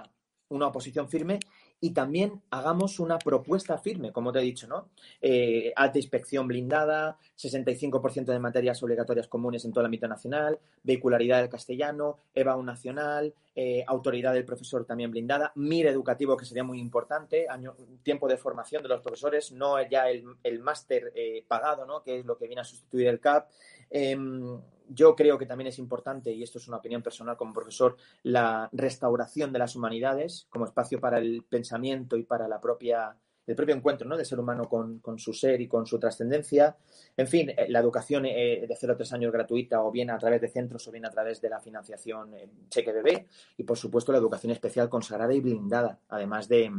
una 0.48 0.66
oposición 0.66 1.08
firme 1.08 1.38
y 1.80 1.90
también 1.90 2.42
hagamos 2.50 2.98
una 2.98 3.18
propuesta 3.18 3.76
firme, 3.78 4.12
como 4.12 4.32
te 4.32 4.38
he 4.38 4.42
dicho, 4.42 4.66
¿no? 4.66 4.88
Eh, 5.20 5.72
alta 5.76 5.98
inspección 5.98 6.48
blindada, 6.48 7.18
65% 7.36 8.24
de 8.24 8.38
materias 8.38 8.82
obligatorias 8.82 9.28
comunes 9.28 9.64
en 9.64 9.72
todo 9.72 9.80
el 9.80 9.86
ámbito 9.86 10.08
nacional, 10.08 10.58
vehicularidad 10.82 11.40
del 11.40 11.50
castellano, 11.50 12.18
EVA 12.34 12.56
nacional, 12.62 13.34
eh, 13.54 13.84
autoridad 13.86 14.32
del 14.32 14.44
profesor 14.44 14.84
también 14.84 15.10
blindada, 15.10 15.52
MIR 15.54 15.88
educativo, 15.88 16.36
que 16.36 16.46
sería 16.46 16.64
muy 16.64 16.80
importante, 16.80 17.46
año, 17.48 17.76
tiempo 18.02 18.26
de 18.26 18.38
formación 18.38 18.82
de 18.82 18.88
los 18.88 19.02
profesores, 19.02 19.52
no 19.52 19.80
ya 19.86 20.08
el, 20.08 20.24
el 20.42 20.60
máster 20.60 21.12
eh, 21.14 21.44
pagado, 21.46 21.84
¿no? 21.84 22.02
Que 22.02 22.20
es 22.20 22.24
lo 22.24 22.38
que 22.38 22.46
viene 22.46 22.62
a 22.62 22.64
sustituir 22.64 23.08
el 23.08 23.20
CAP. 23.20 23.48
Yo 24.88 25.16
creo 25.16 25.38
que 25.38 25.46
también 25.46 25.68
es 25.68 25.78
importante, 25.78 26.32
y 26.32 26.42
esto 26.42 26.58
es 26.58 26.68
una 26.68 26.78
opinión 26.78 27.02
personal 27.02 27.36
como 27.36 27.52
profesor, 27.52 27.96
la 28.22 28.68
restauración 28.72 29.52
de 29.52 29.58
las 29.58 29.76
humanidades 29.76 30.46
como 30.50 30.64
espacio 30.64 31.00
para 31.00 31.18
el 31.18 31.44
pensamiento 31.48 32.16
y 32.16 32.24
para 32.24 32.46
la 32.48 32.60
propia, 32.60 33.16
el 33.46 33.56
propio 33.56 33.74
encuentro 33.74 34.08
¿no? 34.08 34.16
del 34.16 34.26
ser 34.26 34.38
humano 34.38 34.68
con, 34.68 35.00
su 35.18 35.32
ser 35.32 35.60
y 35.60 35.68
con 35.68 35.86
su 35.86 35.98
trascendencia. 35.98 36.76
En 37.16 37.26
fin, 37.26 37.50
eh, 37.50 37.66
la 37.68 37.80
educación 37.80 38.26
eh, 38.26 38.64
de 38.68 38.76
0 38.76 38.92
a 38.92 38.96
3 38.96 39.12
años 39.14 39.32
gratuita 39.32 39.82
o 39.82 39.90
bien 39.90 40.10
a 40.10 40.18
través 40.18 40.40
de 40.40 40.48
centros 40.48 40.86
o 40.86 40.92
bien 40.92 41.06
a 41.06 41.10
través 41.10 41.40
de 41.40 41.50
la 41.50 41.60
financiación 41.60 42.32
cheque 42.68 42.92
bebé 42.92 43.26
y, 43.56 43.64
por 43.64 43.76
supuesto, 43.76 44.12
la 44.12 44.18
educación 44.18 44.52
especial 44.52 44.88
consagrada 44.88 45.34
y 45.34 45.40
blindada, 45.40 45.98
además 46.08 46.48
de, 46.48 46.70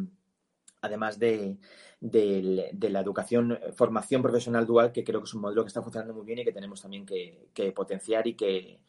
además 0.81 1.19
de, 1.19 1.57
la 2.01 2.99
educación, 2.99 3.59
formación 3.73 4.21
profesional 4.21 4.65
dual, 4.65 4.91
que 4.91 5.03
creo 5.03 5.21
que 5.21 5.25
es 5.25 5.33
un 5.33 5.41
modelo 5.41 5.63
que 5.63 5.69
está 5.69 5.81
funcionando 5.81 6.13
muy 6.13 6.25
bien 6.25 6.39
y 6.39 6.43
que 6.43 6.53
tenemos 6.53 6.81
también 6.81 7.05
que, 7.05 7.71
potenciar 7.75 8.27
y 8.27 8.35
que, 8.35 8.79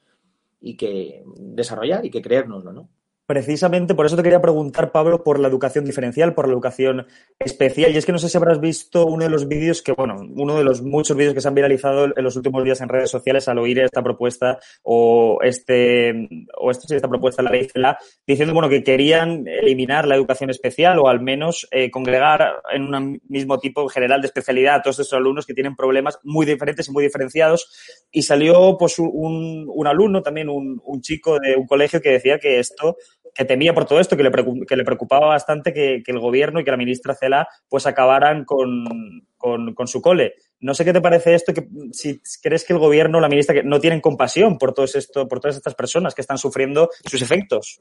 y 0.60 0.76
que 0.76 1.24
desarrollar 1.36 2.04
y 2.04 2.10
que 2.10 2.22
creérnoslo, 2.22 2.72
¿no? 2.72 2.88
Precisamente 3.28 3.94
por 3.94 4.06
eso 4.06 4.16
te 4.16 4.22
quería 4.22 4.40
preguntar, 4.40 4.90
Pablo, 4.90 5.22
por 5.22 5.38
la 5.38 5.48
educación 5.48 5.84
diferencial, 5.84 6.32
por 6.32 6.46
la 6.46 6.54
educación 6.54 7.06
especial. 7.38 7.92
Y 7.92 7.98
es 7.98 8.06
que 8.06 8.12
no 8.12 8.16
sé 8.16 8.30
si 8.30 8.38
habrás 8.38 8.58
visto 8.58 9.04
uno 9.04 9.24
de 9.24 9.28
los 9.28 9.46
vídeos 9.48 9.82
que, 9.82 9.92
bueno, 9.92 10.16
uno 10.34 10.56
de 10.56 10.64
los 10.64 10.80
muchos 10.80 11.14
vídeos 11.14 11.34
que 11.34 11.42
se 11.42 11.48
han 11.48 11.54
viralizado 11.54 12.06
en 12.06 12.24
los 12.24 12.36
últimos 12.36 12.64
días 12.64 12.80
en 12.80 12.88
redes 12.88 13.10
sociales 13.10 13.46
al 13.46 13.58
oír 13.58 13.80
esta 13.80 14.02
propuesta 14.02 14.58
o 14.82 15.40
este, 15.42 16.26
o 16.56 16.70
esta, 16.70 16.96
esta 16.96 17.06
propuesta 17.06 17.42
de 17.42 17.50
la 17.50 17.54
ley 17.54 17.68
CELA, 17.70 17.98
diciendo, 18.26 18.54
bueno, 18.54 18.70
que 18.70 18.82
querían 18.82 19.46
eliminar 19.46 20.08
la 20.08 20.14
educación 20.14 20.48
especial 20.48 20.98
o 20.98 21.08
al 21.08 21.20
menos 21.20 21.68
eh, 21.70 21.90
congregar 21.90 22.62
en 22.72 22.94
un 22.94 23.20
mismo 23.28 23.58
tipo 23.58 23.86
general 23.90 24.22
de 24.22 24.28
especialidad 24.28 24.76
a 24.76 24.82
todos 24.82 25.00
esos 25.00 25.12
alumnos 25.12 25.44
que 25.44 25.52
tienen 25.52 25.76
problemas 25.76 26.18
muy 26.22 26.46
diferentes 26.46 26.88
y 26.88 26.92
muy 26.92 27.04
diferenciados. 27.04 28.06
Y 28.10 28.22
salió, 28.22 28.78
pues, 28.78 28.98
un, 28.98 29.66
un 29.68 29.86
alumno, 29.86 30.22
también 30.22 30.48
un, 30.48 30.80
un 30.82 31.02
chico 31.02 31.38
de 31.38 31.56
un 31.56 31.66
colegio 31.66 32.00
que 32.00 32.12
decía 32.12 32.38
que 32.38 32.58
esto 32.58 32.96
que 33.34 33.44
temía 33.44 33.74
por 33.74 33.84
todo 33.84 34.00
esto, 34.00 34.16
que 34.16 34.22
le, 34.22 34.30
que 34.66 34.76
le 34.76 34.84
preocupaba 34.84 35.26
bastante 35.28 35.72
que, 35.72 36.02
que, 36.04 36.12
el 36.12 36.18
gobierno 36.18 36.60
y 36.60 36.64
que 36.64 36.70
la 36.70 36.76
ministra 36.76 37.14
Cela 37.14 37.48
pues 37.68 37.86
acabaran 37.86 38.44
con, 38.44 39.26
con, 39.36 39.74
con, 39.74 39.86
su 39.86 40.00
cole. 40.02 40.34
No 40.60 40.74
sé 40.74 40.84
qué 40.84 40.92
te 40.92 41.00
parece 41.00 41.34
esto, 41.34 41.54
que 41.54 41.68
si 41.92 42.20
crees 42.42 42.64
que 42.64 42.72
el 42.72 42.78
gobierno, 42.78 43.20
la 43.20 43.28
ministra, 43.28 43.54
que 43.54 43.62
no 43.62 43.80
tienen 43.80 44.00
compasión 44.00 44.58
por 44.58 44.74
todo 44.74 44.86
esto, 44.86 45.28
por 45.28 45.40
todas 45.40 45.56
estas 45.56 45.74
personas 45.74 46.14
que 46.14 46.22
están 46.22 46.38
sufriendo 46.38 46.90
sus 47.04 47.22
efectos. 47.22 47.80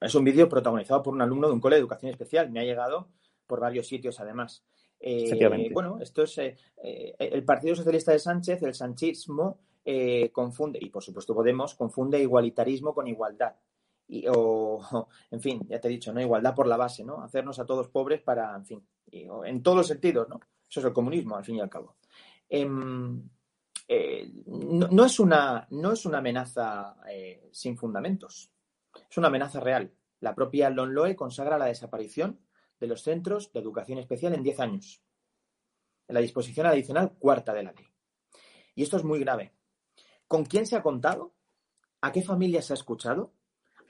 Es 0.00 0.14
un 0.14 0.24
vídeo 0.24 0.48
protagonizado 0.48 1.02
por 1.02 1.14
un 1.14 1.22
alumno 1.22 1.46
de 1.48 1.54
un 1.54 1.60
cole 1.60 1.76
de 1.76 1.80
educación 1.80 2.10
especial. 2.10 2.50
Me 2.50 2.60
ha 2.60 2.64
llegado 2.64 3.08
por 3.46 3.60
varios 3.60 3.86
sitios, 3.86 4.18
además. 4.20 4.64
Eh, 4.98 5.70
bueno, 5.72 5.98
esto 6.00 6.22
es 6.22 6.38
eh, 6.38 6.56
eh, 6.82 7.14
el 7.18 7.44
Partido 7.44 7.74
Socialista 7.74 8.12
de 8.12 8.20
Sánchez, 8.20 8.62
el 8.62 8.74
sanchismo, 8.74 9.58
eh, 9.84 10.30
confunde, 10.30 10.78
y 10.80 10.90
por 10.90 11.02
supuesto 11.02 11.34
Podemos, 11.34 11.74
confunde 11.74 12.20
igualitarismo 12.20 12.94
con 12.94 13.08
igualdad 13.08 13.54
y, 14.08 14.26
o, 14.28 14.80
en 15.30 15.40
fin, 15.40 15.66
ya 15.68 15.80
te 15.80 15.88
he 15.88 15.90
dicho, 15.90 16.12
¿no? 16.12 16.20
Igualdad 16.20 16.54
por 16.54 16.66
la 16.66 16.76
base, 16.76 17.04
¿no? 17.04 17.22
Hacernos 17.22 17.58
a 17.58 17.66
todos 17.66 17.88
pobres 17.88 18.20
para, 18.22 18.54
en 18.54 18.64
fin, 18.64 18.86
en 19.10 19.62
todos 19.62 19.78
los 19.78 19.86
sentidos, 19.86 20.28
¿no? 20.28 20.40
Eso 20.68 20.80
es 20.80 20.86
el 20.86 20.92
comunismo, 20.92 21.36
al 21.36 21.44
fin 21.44 21.56
y 21.56 21.60
al 21.60 21.68
cabo. 21.68 21.96
Eh, 22.48 22.66
eh, 23.88 24.32
no, 24.46 24.88
no, 24.88 25.04
es 25.04 25.20
una, 25.20 25.66
no 25.70 25.92
es 25.92 26.06
una 26.06 26.18
amenaza 26.18 26.96
eh, 27.10 27.48
sin 27.52 27.76
fundamentos, 27.76 28.50
es 29.10 29.18
una 29.18 29.28
amenaza 29.28 29.60
real. 29.60 29.92
La 30.20 30.34
propia 30.34 30.70
LONLOE 30.70 31.16
consagra 31.16 31.58
la 31.58 31.66
desaparición 31.66 32.40
de 32.78 32.86
los 32.86 33.02
centros 33.02 33.52
de 33.52 33.60
educación 33.60 33.98
especial 33.98 34.34
en 34.34 34.42
10 34.42 34.60
años, 34.60 35.02
en 36.08 36.14
la 36.14 36.20
disposición 36.20 36.66
adicional 36.66 37.12
cuarta 37.18 37.52
de 37.52 37.64
la 37.64 37.72
ley. 37.72 37.86
Y 38.74 38.82
esto 38.82 38.96
es 38.96 39.04
muy 39.04 39.20
grave. 39.20 39.52
¿Con 40.26 40.44
quién 40.44 40.66
se 40.66 40.76
ha 40.76 40.82
contado? 40.82 41.34
¿A 42.00 42.12
qué 42.12 42.22
familias 42.22 42.66
se 42.66 42.72
ha 42.72 42.74
escuchado? 42.74 43.34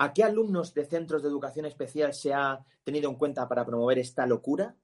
¿A 0.03 0.13
qué 0.13 0.25
alumnos 0.25 0.75
de 0.75 0.85
centros 0.85 1.23
de 1.23 1.29
educación 1.29 1.65
especial 1.65 2.13
se 2.13 2.35
ha 2.35 2.59
tenido 2.83 3.09
en 3.09 3.15
cuenta 3.15 3.47
para 3.47 3.65
promover 3.65 4.01
esta 4.01 4.27
locura? 4.27 4.75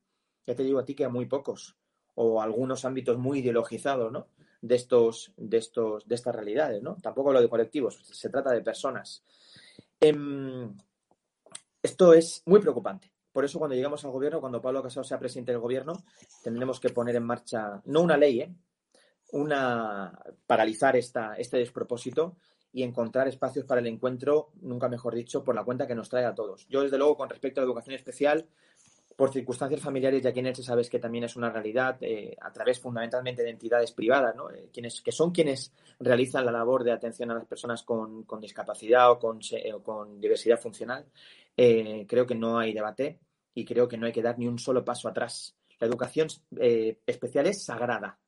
Ya 0.46 0.54
te 0.54 0.62
digo 0.62 0.78
a 0.78 0.84
ti 0.84 0.94
que 0.94 1.04
a 1.04 1.08
muy 1.08 1.26
pocos, 1.26 1.76
o 2.14 2.40
algunos 2.40 2.84
ámbitos 2.84 3.18
muy 3.18 3.40
ideologizados, 3.40 4.12
¿no? 4.12 4.28
De 4.62 4.76
estos, 4.76 5.32
de 5.36 5.56
estos, 5.56 6.06
de 6.06 6.14
estas 6.14 6.36
realidades, 6.36 6.84
¿no? 6.84 6.96
Tampoco 7.02 7.32
lo 7.32 7.40
de 7.40 7.48
colectivos, 7.48 7.98
se 8.00 8.28
trata 8.28 8.52
de 8.52 8.60
personas. 8.60 9.24
Eh, 10.00 10.14
esto 11.82 12.14
es 12.14 12.44
muy 12.46 12.60
preocupante. 12.60 13.10
Por 13.32 13.44
eso, 13.44 13.58
cuando 13.58 13.74
llegamos 13.74 14.04
al 14.04 14.12
gobierno, 14.12 14.40
cuando 14.40 14.62
Pablo 14.62 14.84
Casado 14.84 15.02
sea 15.02 15.18
presidente 15.18 15.50
del 15.50 15.60
gobierno, 15.60 15.94
tendremos 16.44 16.78
que 16.78 16.90
poner 16.90 17.16
en 17.16 17.24
marcha, 17.24 17.82
no 17.86 18.02
una 18.02 18.16
ley, 18.16 18.42
¿eh? 18.42 18.54
una 19.32 20.16
paralizar 20.46 20.94
esta, 20.94 21.34
este 21.34 21.56
despropósito 21.56 22.36
y 22.78 22.84
encontrar 22.84 23.26
espacios 23.26 23.64
para 23.64 23.80
el 23.80 23.88
encuentro, 23.88 24.50
nunca 24.60 24.88
mejor 24.88 25.12
dicho, 25.12 25.42
por 25.42 25.52
la 25.52 25.64
cuenta 25.64 25.88
que 25.88 25.96
nos 25.96 26.08
trae 26.08 26.24
a 26.24 26.32
todos. 26.32 26.64
Yo, 26.68 26.82
desde 26.82 26.96
luego, 26.96 27.16
con 27.16 27.28
respecto 27.28 27.60
a 27.60 27.64
la 27.64 27.66
educación 27.66 27.96
especial, 27.96 28.46
por 29.16 29.32
circunstancias 29.32 29.80
familiares, 29.80 30.22
ya 30.22 30.30
aquí 30.30 30.38
en 30.38 30.46
Elche 30.46 30.62
sabes 30.62 30.88
que 30.88 31.00
también 31.00 31.24
es 31.24 31.34
una 31.34 31.50
realidad, 31.50 31.96
eh, 32.02 32.36
a 32.40 32.52
través 32.52 32.78
fundamentalmente 32.78 33.42
de 33.42 33.50
entidades 33.50 33.90
privadas, 33.90 34.36
¿no? 34.36 34.48
eh, 34.52 34.68
quienes, 34.72 35.00
que 35.00 35.10
son 35.10 35.32
quienes 35.32 35.72
realizan 35.98 36.46
la 36.46 36.52
labor 36.52 36.84
de 36.84 36.92
atención 36.92 37.32
a 37.32 37.34
las 37.34 37.46
personas 37.46 37.82
con, 37.82 38.22
con 38.22 38.40
discapacidad 38.40 39.10
o 39.10 39.18
con, 39.18 39.40
eh, 39.50 39.74
diversidad 40.20 40.60
funcional, 40.60 41.04
creo 41.56 42.26
que 42.28 42.36
no 42.36 42.60
hay 42.60 42.72
debate 42.72 43.18
y 43.54 43.64
creo 43.64 43.88
que 43.88 43.96
no 43.96 44.06
hay 44.06 44.12
que 44.12 44.22
dar 44.22 44.38
ni 44.38 44.46
un 44.46 44.60
solo 44.60 44.84
paso 44.84 45.08
atrás. 45.08 45.56
La 45.80 45.88
educación 45.88 46.28
especial 47.04 47.48
es 47.48 47.64
sagrada. 47.64 48.20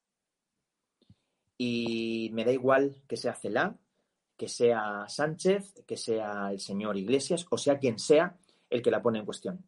Y 1.57 2.31
me 2.33 2.45
da 2.45 2.51
igual 2.51 2.97
que 3.07 3.17
sea 3.17 3.35
CELA, 3.37 3.77
que 4.41 4.49
sea 4.49 5.05
Sánchez, 5.07 5.83
que 5.87 5.99
sea 5.99 6.51
el 6.51 6.61
señor 6.61 6.97
Iglesias 6.97 7.45
o 7.51 7.59
sea 7.59 7.79
quien 7.79 7.99
sea 7.99 8.39
el 8.71 8.81
que 8.81 8.91
la 8.91 9.03
pone 9.03 9.19
en 9.19 9.27
cuestión. 9.27 9.67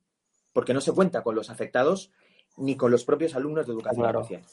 Porque 0.54 0.72
no 0.72 0.80
se 0.80 0.92
cuenta 0.92 1.22
con 1.22 1.34
los 1.34 1.50
afectados 1.50 2.10
ni 2.56 2.74
con 2.74 2.90
los 2.90 3.04
propios 3.04 3.34
alumnos 3.34 3.66
de 3.66 3.72
educación 3.74 4.02
Claro. 4.02 4.22
especial. 4.22 4.44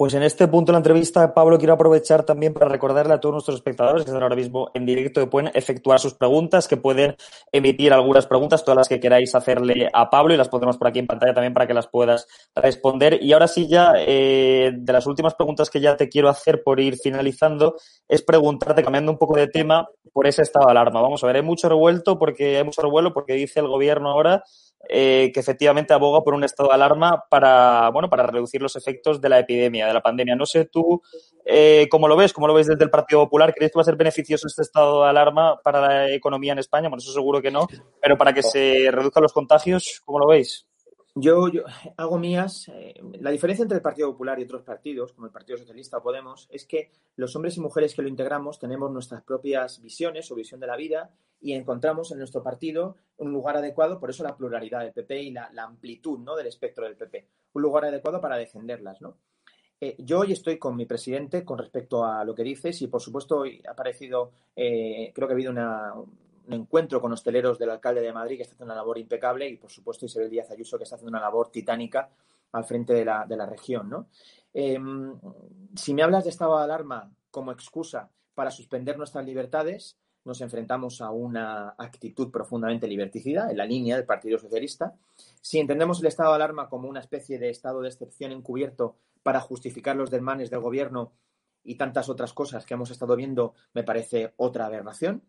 Pues 0.00 0.14
en 0.14 0.22
este 0.22 0.48
punto 0.48 0.72
de 0.72 0.76
la 0.76 0.78
entrevista, 0.78 1.34
Pablo, 1.34 1.58
quiero 1.58 1.74
aprovechar 1.74 2.22
también 2.22 2.54
para 2.54 2.70
recordarle 2.70 3.12
a 3.12 3.20
todos 3.20 3.34
nuestros 3.34 3.56
espectadores 3.56 4.02
que 4.02 4.08
están 4.08 4.22
ahora 4.22 4.34
mismo 4.34 4.70
en 4.72 4.86
directo 4.86 5.20
que 5.20 5.26
pueden 5.26 5.50
efectuar 5.52 6.00
sus 6.00 6.14
preguntas, 6.14 6.68
que 6.68 6.78
pueden 6.78 7.16
emitir 7.52 7.92
algunas 7.92 8.26
preguntas, 8.26 8.64
todas 8.64 8.78
las 8.78 8.88
que 8.88 8.98
queráis 8.98 9.34
hacerle 9.34 9.90
a 9.92 10.08
Pablo 10.08 10.32
y 10.32 10.38
las 10.38 10.48
pondremos 10.48 10.78
por 10.78 10.88
aquí 10.88 11.00
en 11.00 11.06
pantalla 11.06 11.34
también 11.34 11.52
para 11.52 11.66
que 11.66 11.74
las 11.74 11.86
puedas 11.86 12.26
responder. 12.54 13.22
Y 13.22 13.34
ahora 13.34 13.46
sí 13.46 13.68
ya, 13.68 13.92
eh, 13.98 14.72
de 14.74 14.90
las 14.90 15.06
últimas 15.06 15.34
preguntas 15.34 15.68
que 15.68 15.82
ya 15.82 15.94
te 15.98 16.08
quiero 16.08 16.30
hacer 16.30 16.62
por 16.62 16.80
ir 16.80 16.96
finalizando, 16.96 17.76
es 18.08 18.22
preguntarte, 18.22 18.82
cambiando 18.82 19.12
un 19.12 19.18
poco 19.18 19.36
de 19.36 19.48
tema, 19.48 19.86
por 20.14 20.26
ese 20.26 20.40
estado 20.40 20.64
de 20.64 20.70
alarma. 20.70 21.02
Vamos 21.02 21.22
a 21.22 21.26
ver, 21.26 21.36
hay 21.36 21.42
mucho 21.42 21.68
revuelto 21.68 22.18
porque 22.18 22.56
hay 22.56 22.64
mucho 22.64 22.80
revuelo 22.80 23.12
porque 23.12 23.34
dice 23.34 23.60
el 23.60 23.68
gobierno 23.68 24.10
ahora 24.10 24.44
eh, 24.88 25.30
que 25.32 25.40
efectivamente 25.40 25.92
aboga 25.92 26.22
por 26.22 26.34
un 26.34 26.42
estado 26.42 26.70
de 26.70 26.74
alarma 26.74 27.24
para, 27.28 27.90
bueno, 27.90 28.08
para 28.08 28.26
reducir 28.26 28.62
los 28.62 28.76
efectos 28.76 29.20
de 29.20 29.28
la 29.28 29.38
epidemia, 29.38 29.86
de 29.86 29.94
la 29.94 30.00
pandemia. 30.00 30.34
No 30.34 30.46
sé 30.46 30.64
tú 30.64 31.02
eh, 31.44 31.86
cómo 31.90 32.08
lo 32.08 32.16
ves, 32.16 32.32
cómo 32.32 32.46
lo 32.46 32.54
ves 32.54 32.66
desde 32.66 32.84
el 32.84 32.90
Partido 32.90 33.22
Popular. 33.22 33.54
¿Crees 33.54 33.72
que 33.72 33.78
va 33.78 33.82
a 33.82 33.84
ser 33.84 33.96
beneficioso 33.96 34.46
este 34.46 34.62
estado 34.62 35.02
de 35.02 35.10
alarma 35.10 35.60
para 35.62 35.80
la 35.80 36.10
economía 36.12 36.52
en 36.52 36.58
España? 36.60 36.88
Bueno, 36.88 37.00
eso 37.02 37.12
seguro 37.12 37.42
que 37.42 37.50
no, 37.50 37.66
pero 38.00 38.16
para 38.16 38.32
que 38.32 38.42
se 38.42 38.90
reduzcan 38.90 39.22
los 39.22 39.32
contagios, 39.32 40.02
¿cómo 40.04 40.18
lo 40.18 40.26
veis? 40.26 40.66
Yo, 41.14 41.48
yo 41.48 41.62
hago 41.96 42.18
mías. 42.18 42.68
Eh, 42.68 42.94
la 43.20 43.30
diferencia 43.30 43.62
entre 43.62 43.76
el 43.76 43.82
Partido 43.82 44.12
Popular 44.12 44.38
y 44.38 44.44
otros 44.44 44.62
partidos, 44.62 45.12
como 45.12 45.26
el 45.26 45.32
Partido 45.32 45.58
Socialista 45.58 45.98
o 45.98 46.02
Podemos, 46.02 46.48
es 46.50 46.64
que 46.66 46.90
los 47.16 47.34
hombres 47.34 47.56
y 47.56 47.60
mujeres 47.60 47.94
que 47.94 48.02
lo 48.02 48.08
integramos 48.08 48.58
tenemos 48.58 48.92
nuestras 48.92 49.22
propias 49.22 49.80
visiones 49.80 50.30
o 50.30 50.34
visión 50.36 50.60
de 50.60 50.68
la 50.68 50.76
vida 50.76 51.10
y 51.40 51.54
encontramos 51.54 52.12
en 52.12 52.18
nuestro 52.18 52.42
partido 52.42 52.96
un 53.16 53.32
lugar 53.32 53.56
adecuado, 53.56 53.98
por 53.98 54.10
eso 54.10 54.22
la 54.22 54.36
pluralidad 54.36 54.80
del 54.80 54.92
PP 54.92 55.22
y 55.22 55.30
la, 55.30 55.50
la 55.52 55.64
amplitud 55.64 56.18
¿no? 56.18 56.36
del 56.36 56.46
espectro 56.46 56.84
del 56.84 56.96
PP, 56.96 57.26
un 57.54 57.62
lugar 57.62 57.86
adecuado 57.86 58.20
para 58.20 58.36
defenderlas. 58.36 59.00
¿no? 59.00 59.16
Eh, 59.80 59.96
yo 59.98 60.20
hoy 60.20 60.32
estoy 60.32 60.58
con 60.58 60.76
mi 60.76 60.84
presidente 60.84 61.42
con 61.44 61.58
respecto 61.58 62.04
a 62.04 62.22
lo 62.24 62.34
que 62.34 62.44
dices 62.44 62.82
y, 62.82 62.86
por 62.88 63.00
supuesto, 63.00 63.38
hoy 63.38 63.62
ha 63.66 63.70
aparecido, 63.70 64.30
eh, 64.54 65.10
creo 65.14 65.26
que 65.26 65.32
ha 65.32 65.36
habido 65.36 65.50
una, 65.50 65.94
un 66.50 66.62
encuentro 66.62 67.00
con 67.00 67.12
hosteleros 67.12 67.58
del 67.58 67.70
alcalde 67.70 68.00
de 68.00 68.12
Madrid 68.12 68.36
que 68.36 68.42
está 68.42 68.54
haciendo 68.54 68.72
una 68.72 68.80
labor 68.80 68.98
impecable 68.98 69.48
y, 69.48 69.56
por 69.56 69.70
supuesto, 69.70 70.06
Isabel 70.06 70.30
Díaz 70.30 70.50
Ayuso 70.50 70.76
que 70.76 70.84
está 70.84 70.96
haciendo 70.96 71.16
una 71.16 71.20
labor 71.20 71.50
titánica 71.50 72.10
al 72.52 72.64
frente 72.64 72.92
de 72.92 73.04
la, 73.04 73.24
de 73.24 73.36
la 73.36 73.46
región. 73.46 73.88
¿no? 73.88 74.08
Eh, 74.52 74.78
si 75.76 75.94
me 75.94 76.02
hablas 76.02 76.24
de 76.24 76.30
estado 76.30 76.58
de 76.58 76.64
alarma 76.64 77.12
como 77.30 77.52
excusa 77.52 78.10
para 78.34 78.50
suspender 78.50 78.98
nuestras 78.98 79.24
libertades, 79.24 79.96
nos 80.24 80.40
enfrentamos 80.40 81.00
a 81.00 81.10
una 81.10 81.74
actitud 81.78 82.30
profundamente 82.30 82.88
liberticida 82.88 83.50
en 83.50 83.56
la 83.56 83.64
línea 83.64 83.96
del 83.96 84.04
Partido 84.04 84.38
Socialista. 84.38 84.94
Si 85.40 85.58
entendemos 85.58 86.00
el 86.00 86.06
estado 86.06 86.30
de 86.30 86.36
alarma 86.36 86.68
como 86.68 86.88
una 86.88 87.00
especie 87.00 87.38
de 87.38 87.50
estado 87.50 87.80
de 87.80 87.88
excepción 87.88 88.32
encubierto 88.32 88.96
para 89.22 89.40
justificar 89.40 89.96
los 89.96 90.10
desmanes 90.10 90.50
del 90.50 90.60
gobierno 90.60 91.12
y 91.62 91.76
tantas 91.76 92.08
otras 92.08 92.32
cosas 92.32 92.66
que 92.66 92.74
hemos 92.74 92.90
estado 92.90 93.16
viendo, 93.16 93.54
me 93.72 93.84
parece 93.84 94.34
otra 94.36 94.66
aberración. 94.66 95.22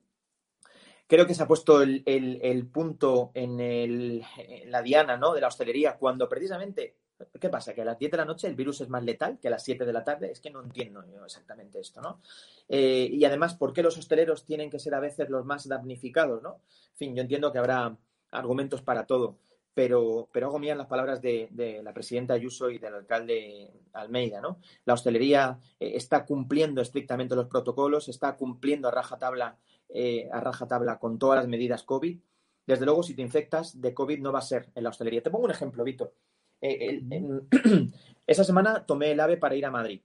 Creo 1.12 1.28
que 1.28 1.36
se 1.36 1.44
ha 1.44 1.48
puesto 1.48 1.82
el, 1.82 2.04
el, 2.06 2.68
punto 2.68 3.32
en, 3.34 3.60
el, 3.60 4.24
en, 4.38 4.72
la 4.72 4.82
diana 4.82 5.18
¿no? 5.18 5.34
de 5.34 5.42
la 5.42 5.50
hostelería 5.50 5.98
cuando 5.98 6.30
precisamente, 6.30 6.96
¿qué 7.38 7.50
pasa? 7.50 7.74
Que 7.74 7.82
a 7.82 7.84
las 7.86 8.00
10 8.00 8.12
de 8.12 8.18
la 8.18 8.24
noche 8.24 8.48
el 8.48 8.56
virus 8.56 8.80
es 8.80 8.88
más 8.88 9.04
letal 9.04 9.38
que 9.38 9.50
a 9.50 9.52
las 9.52 9.62
7 9.62 9.86
de 9.86 9.92
la 9.92 10.06
tarde. 10.06 10.32
Es 10.32 10.40
que 10.40 10.50
no 10.50 10.64
entiendo 10.64 11.04
yo 11.14 11.26
exactamente 11.26 11.82
esto, 11.82 12.00
¿no? 12.00 12.22
Eh, 12.70 13.10
y 13.12 13.26
además, 13.26 13.56
¿por 13.56 13.74
qué 13.74 13.84
los 13.84 13.98
hosteleros 13.98 14.46
tienen 14.46 14.70
que 14.70 14.80
ser 14.80 14.96
a 14.96 15.02
veces 15.02 15.30
los 15.30 15.44
más 15.44 15.68
damnificados, 15.68 16.42
¿no? 16.42 16.62
En 16.92 16.98
fin, 16.98 17.14
yo 17.14 17.24
entiendo 17.24 17.52
que 17.52 17.60
habrá 17.60 17.94
argumentos 18.32 18.82
para 18.82 19.06
todo, 19.06 19.36
pero, 19.74 20.30
pero 20.32 20.48
hago 20.48 20.60
mías 20.60 20.78
las 20.78 20.88
palabras 20.88 21.22
de, 21.22 21.50
de, 21.52 21.84
la 21.84 21.94
presidenta 21.94 22.36
Ayuso 22.36 22.70
y 22.70 22.78
del 22.78 22.96
alcalde 22.96 23.70
Almeida, 23.92 24.40
¿no? 24.40 24.60
La 24.86 24.94
hostelería 24.94 25.60
eh, 25.78 25.92
está 25.94 26.26
cumpliendo 26.26 26.82
estrictamente 26.82 27.36
los 27.36 27.48
protocolos, 27.48 28.08
está 28.08 28.38
cumpliendo 28.38 28.88
a 28.88 28.92
rajatabla 28.92 29.58
eh, 29.94 30.30
a 30.32 30.40
rajatabla 30.40 31.00
con 31.00 31.20
todas 31.20 31.38
las 31.38 31.48
medidas 31.48 31.84
COVID. 31.84 32.20
Desde 32.66 32.86
luego, 32.86 33.04
si 33.04 33.16
te 33.16 33.22
infectas 33.22 33.82
de 33.82 33.94
COVID 33.94 34.20
no 34.20 34.32
va 34.32 34.40
a 34.40 34.44
ser 34.44 34.70
en 34.76 34.84
la 34.84 34.90
hostelería. 34.90 35.24
Te 35.24 35.30
pongo 35.30 35.46
un 35.46 35.52
ejemplo, 35.52 35.84
Vito. 35.84 36.14
Eh, 36.62 36.78
el, 36.90 37.14
en, 37.14 37.94
esa 38.28 38.44
semana 38.44 38.86
tomé 38.86 39.12
el 39.12 39.20
AVE 39.20 39.38
para 39.38 39.56
ir 39.56 39.66
a 39.66 39.72
Madrid, 39.72 40.02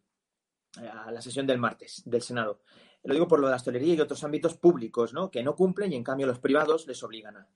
a 0.80 1.11
la 1.11 1.20
sesión 1.20 1.47
del 1.47 1.59
martes 1.59 2.03
del 2.07 2.22
Senado. 2.22 2.61
lo 3.05 3.14
digo 3.14 3.28
por 3.28 3.41
lo 3.41 3.47
de 3.47 3.51
la 3.51 3.57
hostelería 3.57 3.95
y 3.95 4.01
otros 4.01 4.24
ámbitos 4.24 4.55
públicos, 4.57 5.12
¿no? 5.12 5.30
Que 5.30 5.43
no 5.43 5.55
cumplen 5.55 5.93
y 5.93 5.97
en 5.97 6.05
cambio 6.05 6.26
los 6.26 6.39
privados 6.39 6.87
les 6.87 7.03
obligan 7.03 7.37
a. 7.37 7.49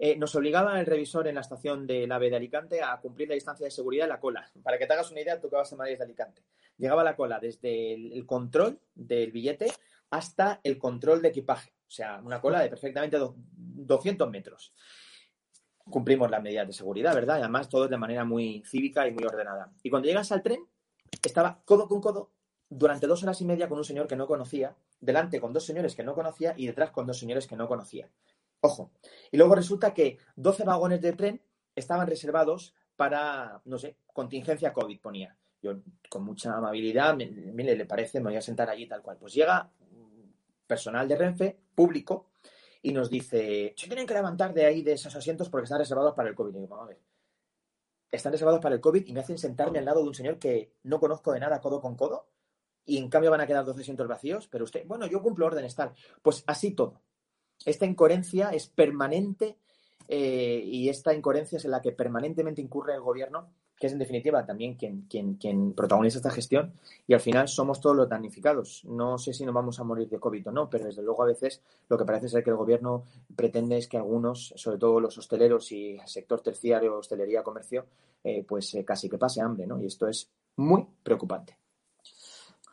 Eh, 0.00 0.16
nos 0.16 0.32
obligaba 0.36 0.78
el 0.78 0.86
revisor 0.86 1.26
en 1.26 1.34
la 1.34 1.40
estación 1.40 1.84
del 1.84 2.10
AVE 2.12 2.30
de 2.30 2.36
Alicante 2.36 2.82
a 2.82 3.00
cumplir 3.00 3.28
la 3.28 3.34
distancia 3.34 3.64
de 3.64 3.72
seguridad 3.72 4.04
en 4.04 4.10
la 4.10 4.20
cola. 4.20 4.48
Para 4.62 4.78
que 4.78 4.86
te 4.86 4.92
hagas 4.92 5.10
una 5.10 5.20
idea, 5.20 5.40
tú 5.40 5.50
que 5.50 5.56
vas 5.56 5.72
a 5.72 5.76
Madrid 5.76 5.98
de 5.98 6.04
Alicante. 6.04 6.44
Llegaba 6.76 7.02
la 7.02 7.16
cola 7.16 7.40
desde 7.40 7.94
el, 7.94 8.24
control 8.24 8.78
del 8.94 9.32
billete 9.32 9.72
hasta 10.10 10.60
el 10.62 10.78
control 10.78 11.20
de 11.20 11.28
equipaje. 11.28 11.72
O 11.88 11.90
sea, 11.90 12.20
una 12.22 12.40
cola 12.40 12.60
de 12.60 12.68
perfectamente 12.68 13.18
200 13.18 14.30
metros. 14.30 14.74
Cumplimos 15.90 16.30
las 16.30 16.42
medidas 16.42 16.66
de 16.66 16.74
seguridad, 16.74 17.14
¿verdad? 17.14 17.38
Y 17.38 17.40
además 17.40 17.68
todo 17.68 17.88
de 17.88 17.96
manera 17.96 18.24
muy 18.24 18.62
cívica 18.66 19.08
y 19.08 19.12
muy 19.12 19.24
ordenada. 19.24 19.72
Y 19.82 19.88
cuando 19.88 20.06
llegas 20.06 20.30
al 20.32 20.42
tren, 20.42 20.60
estaba 21.24 21.62
codo 21.64 21.88
con 21.88 22.00
codo 22.00 22.30
durante 22.68 23.06
dos 23.06 23.22
horas 23.22 23.40
y 23.40 23.46
media 23.46 23.68
con 23.68 23.78
un 23.78 23.84
señor 23.84 24.06
que 24.06 24.16
no 24.16 24.26
conocía, 24.26 24.76
delante 25.00 25.40
con 25.40 25.54
dos 25.54 25.64
señores 25.64 25.96
que 25.96 26.04
no 26.04 26.14
conocía 26.14 26.52
y 26.56 26.66
detrás 26.66 26.90
con 26.90 27.06
dos 27.06 27.18
señores 27.18 27.46
que 27.46 27.56
no 27.56 27.66
conocía. 27.66 28.10
Ojo. 28.60 28.90
Y 29.30 29.36
luego 29.36 29.54
resulta 29.54 29.94
que 29.94 30.18
12 30.36 30.64
vagones 30.64 31.00
de 31.00 31.12
tren 31.12 31.40
estaban 31.74 32.06
reservados 32.06 32.74
para, 32.96 33.62
no 33.64 33.78
sé, 33.78 33.96
contingencia 34.12 34.72
COVID, 34.72 35.00
ponía. 35.00 35.36
Yo, 35.62 35.76
con 36.08 36.24
mucha 36.24 36.56
amabilidad, 36.56 37.16
mire, 37.16 37.76
le 37.76 37.86
parece, 37.86 38.20
me 38.20 38.30
voy 38.30 38.36
a 38.36 38.42
sentar 38.42 38.68
allí 38.68 38.86
tal 38.86 39.02
cual. 39.02 39.16
Pues 39.18 39.32
llega 39.32 39.70
personal 40.68 41.08
de 41.08 41.16
Renfe, 41.16 41.58
público, 41.74 42.30
y 42.82 42.92
nos 42.92 43.10
dice, 43.10 43.74
se 43.76 43.86
tienen 43.88 44.06
que 44.06 44.14
levantar 44.14 44.54
de 44.54 44.66
ahí, 44.66 44.82
de 44.82 44.92
esos 44.92 45.16
asientos, 45.16 45.48
porque 45.48 45.64
están 45.64 45.80
reservados 45.80 46.14
para 46.14 46.28
el 46.28 46.36
COVID. 46.36 46.54
Y 46.54 46.66
vamos 46.66 46.84
a 46.84 46.88
ver, 46.88 47.00
están 48.12 48.30
reservados 48.32 48.60
para 48.60 48.76
el 48.76 48.80
COVID 48.80 49.04
y 49.06 49.12
me 49.12 49.20
hacen 49.20 49.38
sentarme 49.38 49.80
al 49.80 49.84
lado 49.84 50.02
de 50.02 50.08
un 50.08 50.14
señor 50.14 50.38
que 50.38 50.74
no 50.84 51.00
conozco 51.00 51.32
de 51.32 51.40
nada 51.40 51.60
codo 51.60 51.80
con 51.80 51.96
codo, 51.96 52.28
y 52.88 52.96
en 52.96 53.10
cambio 53.10 53.30
van 53.30 53.42
a 53.42 53.46
quedar 53.46 53.66
12 53.66 53.82
asientos 53.82 54.08
vacíos, 54.08 54.48
pero 54.48 54.64
usted, 54.64 54.86
bueno, 54.86 55.06
yo 55.06 55.20
cumplo 55.22 55.44
órdenes 55.44 55.74
tal. 55.74 55.92
Pues 56.22 56.42
así 56.46 56.70
todo. 56.70 57.02
Esta 57.66 57.84
incoherencia 57.84 58.48
es 58.50 58.66
permanente 58.66 59.58
eh, 60.08 60.62
y 60.64 60.88
esta 60.88 61.12
incoherencia 61.12 61.58
es 61.58 61.64
en 61.66 61.72
la 61.72 61.82
que 61.82 61.92
permanentemente 61.92 62.62
incurre 62.62 62.94
el 62.94 63.02
gobierno, 63.02 63.52
que 63.78 63.86
es 63.86 63.92
en 63.92 63.98
definitiva 63.98 64.44
también 64.44 64.74
quien, 64.74 65.02
quien, 65.08 65.34
quien 65.34 65.72
protagoniza 65.72 66.18
esta 66.18 66.30
gestión 66.30 66.72
y 67.06 67.14
al 67.14 67.20
final 67.20 67.48
somos 67.48 67.80
todos 67.80 67.96
los 67.96 68.08
damnificados. 68.08 68.84
No 68.84 69.18
sé 69.18 69.32
si 69.32 69.44
nos 69.44 69.54
vamos 69.54 69.78
a 69.78 69.84
morir 69.84 70.08
de 70.08 70.18
COVID 70.18 70.48
o 70.48 70.52
no, 70.52 70.68
pero 70.68 70.86
desde 70.86 71.02
luego 71.02 71.22
a 71.22 71.26
veces 71.26 71.62
lo 71.88 71.96
que 71.96 72.04
parece 72.04 72.28
ser 72.28 72.42
que 72.42 72.50
el 72.50 72.56
gobierno 72.56 73.04
pretende 73.36 73.78
es 73.78 73.88
que 73.88 73.96
algunos, 73.96 74.52
sobre 74.56 74.78
todo 74.78 75.00
los 75.00 75.16
hosteleros 75.16 75.70
y 75.72 75.98
el 75.98 76.08
sector 76.08 76.40
terciario, 76.40 76.98
hostelería, 76.98 77.42
comercio, 77.42 77.86
eh, 78.24 78.44
pues 78.46 78.74
eh, 78.74 78.84
casi 78.84 79.08
que 79.08 79.18
pase 79.18 79.40
hambre, 79.40 79.66
¿no? 79.66 79.80
Y 79.80 79.86
esto 79.86 80.08
es 80.08 80.28
muy 80.56 80.84
preocupante. 81.02 81.56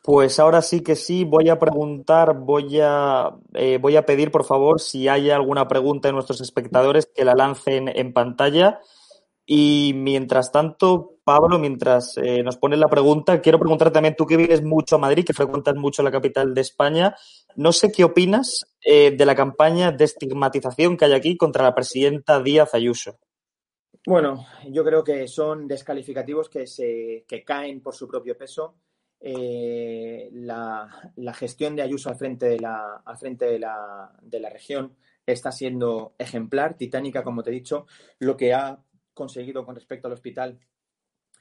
Pues 0.05 0.39
ahora 0.39 0.61
sí 0.61 0.81
que 0.81 0.95
sí, 0.95 1.23
voy 1.23 1.49
a 1.49 1.57
preguntar, 1.57 2.37
voy 2.37 2.79
a, 2.79 3.35
eh, 3.53 3.79
voy 3.81 3.95
a 3.95 4.05
pedir 4.05 4.29
por 4.29 4.43
favor 4.43 4.79
si 4.79 5.07
hay 5.07 5.31
alguna 5.31 5.67
pregunta 5.67 6.07
de 6.07 6.13
nuestros 6.13 6.41
espectadores 6.41 7.07
que 7.07 7.25
la 7.25 7.33
lancen 7.33 7.87
en 7.87 8.13
pantalla. 8.13 8.81
Y 9.45 9.93
mientras 9.95 10.51
tanto, 10.51 11.17
Pablo, 11.23 11.59
mientras 11.59 12.17
eh, 12.17 12.41
nos 12.41 12.57
pones 12.57 12.79
la 12.79 12.87
pregunta, 12.87 13.41
quiero 13.41 13.59
preguntar 13.59 13.91
también, 13.91 14.15
tú 14.15 14.25
que 14.25 14.37
vives 14.37 14.63
mucho 14.63 14.95
a 14.95 14.99
Madrid, 14.99 15.23
que 15.23 15.33
frecuentas 15.33 15.75
mucho 15.75 16.01
la 16.01 16.11
capital 16.11 16.53
de 16.55 16.61
España, 16.61 17.15
no 17.55 17.71
sé 17.71 17.91
qué 17.91 18.03
opinas 18.03 18.65
eh, 18.83 19.11
de 19.15 19.25
la 19.25 19.35
campaña 19.35 19.91
de 19.91 20.05
estigmatización 20.05 20.97
que 20.97 21.05
hay 21.05 21.13
aquí 21.13 21.37
contra 21.37 21.63
la 21.63 21.75
presidenta 21.75 22.41
Díaz 22.41 22.73
Ayuso. 22.73 23.19
Bueno, 24.07 24.45
yo 24.67 24.83
creo 24.83 25.03
que 25.03 25.27
son 25.27 25.67
descalificativos 25.67 26.49
que, 26.49 26.65
se, 26.65 27.25
que 27.27 27.43
caen 27.43 27.81
por 27.81 27.95
su 27.95 28.07
propio 28.07 28.37
peso 28.37 28.75
eh, 29.19 30.29
la, 30.33 30.87
gestión 31.33 31.75
de 31.75 31.81
Ayuso 31.81 32.09
al 32.09 32.15
frente 32.15 32.47
de 32.47 32.59
la, 32.59 33.01
al 33.03 33.17
frente 33.17 33.45
de 33.45 33.59
la, 33.59 34.11
de 34.21 34.39
la 34.39 34.49
región 34.49 34.95
está 35.25 35.51
siendo 35.51 36.13
ejemplar, 36.19 36.77
titánica, 36.77 37.23
como 37.23 37.41
te 37.41 37.49
he 37.49 37.53
dicho. 37.53 37.87
Lo 38.19 38.37
que 38.37 38.53
ha 38.53 38.77
conseguido 39.15 39.65
con 39.65 39.73
respecto 39.73 40.07
al 40.07 40.13
hospital 40.13 40.59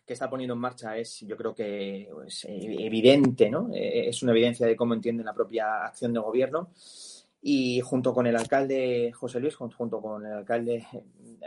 que 0.06 0.14
está 0.14 0.30
poniendo 0.30 0.54
en 0.54 0.60
marcha 0.60 0.96
es, 0.96 1.20
yo 1.20 1.36
creo 1.36 1.54
que 1.54 2.10
es 2.26 2.46
evidente, 2.46 3.50
¿no? 3.50 3.70
Eh, 3.72 4.08
es 4.08 4.22
una 4.22 4.32
evidencia 4.32 4.66
de 4.66 4.76
cómo 4.76 4.94
entiende 4.94 5.22
la 5.24 5.34
propia 5.34 5.84
acción 5.84 6.12
del 6.12 6.22
gobierno. 6.22 6.70
Y 7.42 7.82
junto 7.82 8.14
con 8.14 8.26
el 8.26 8.36
alcalde 8.36 9.12
José 9.12 9.38
Luis, 9.40 9.54
junto 9.54 10.00
con 10.00 10.24
el 10.24 10.32
alcalde 10.32 10.86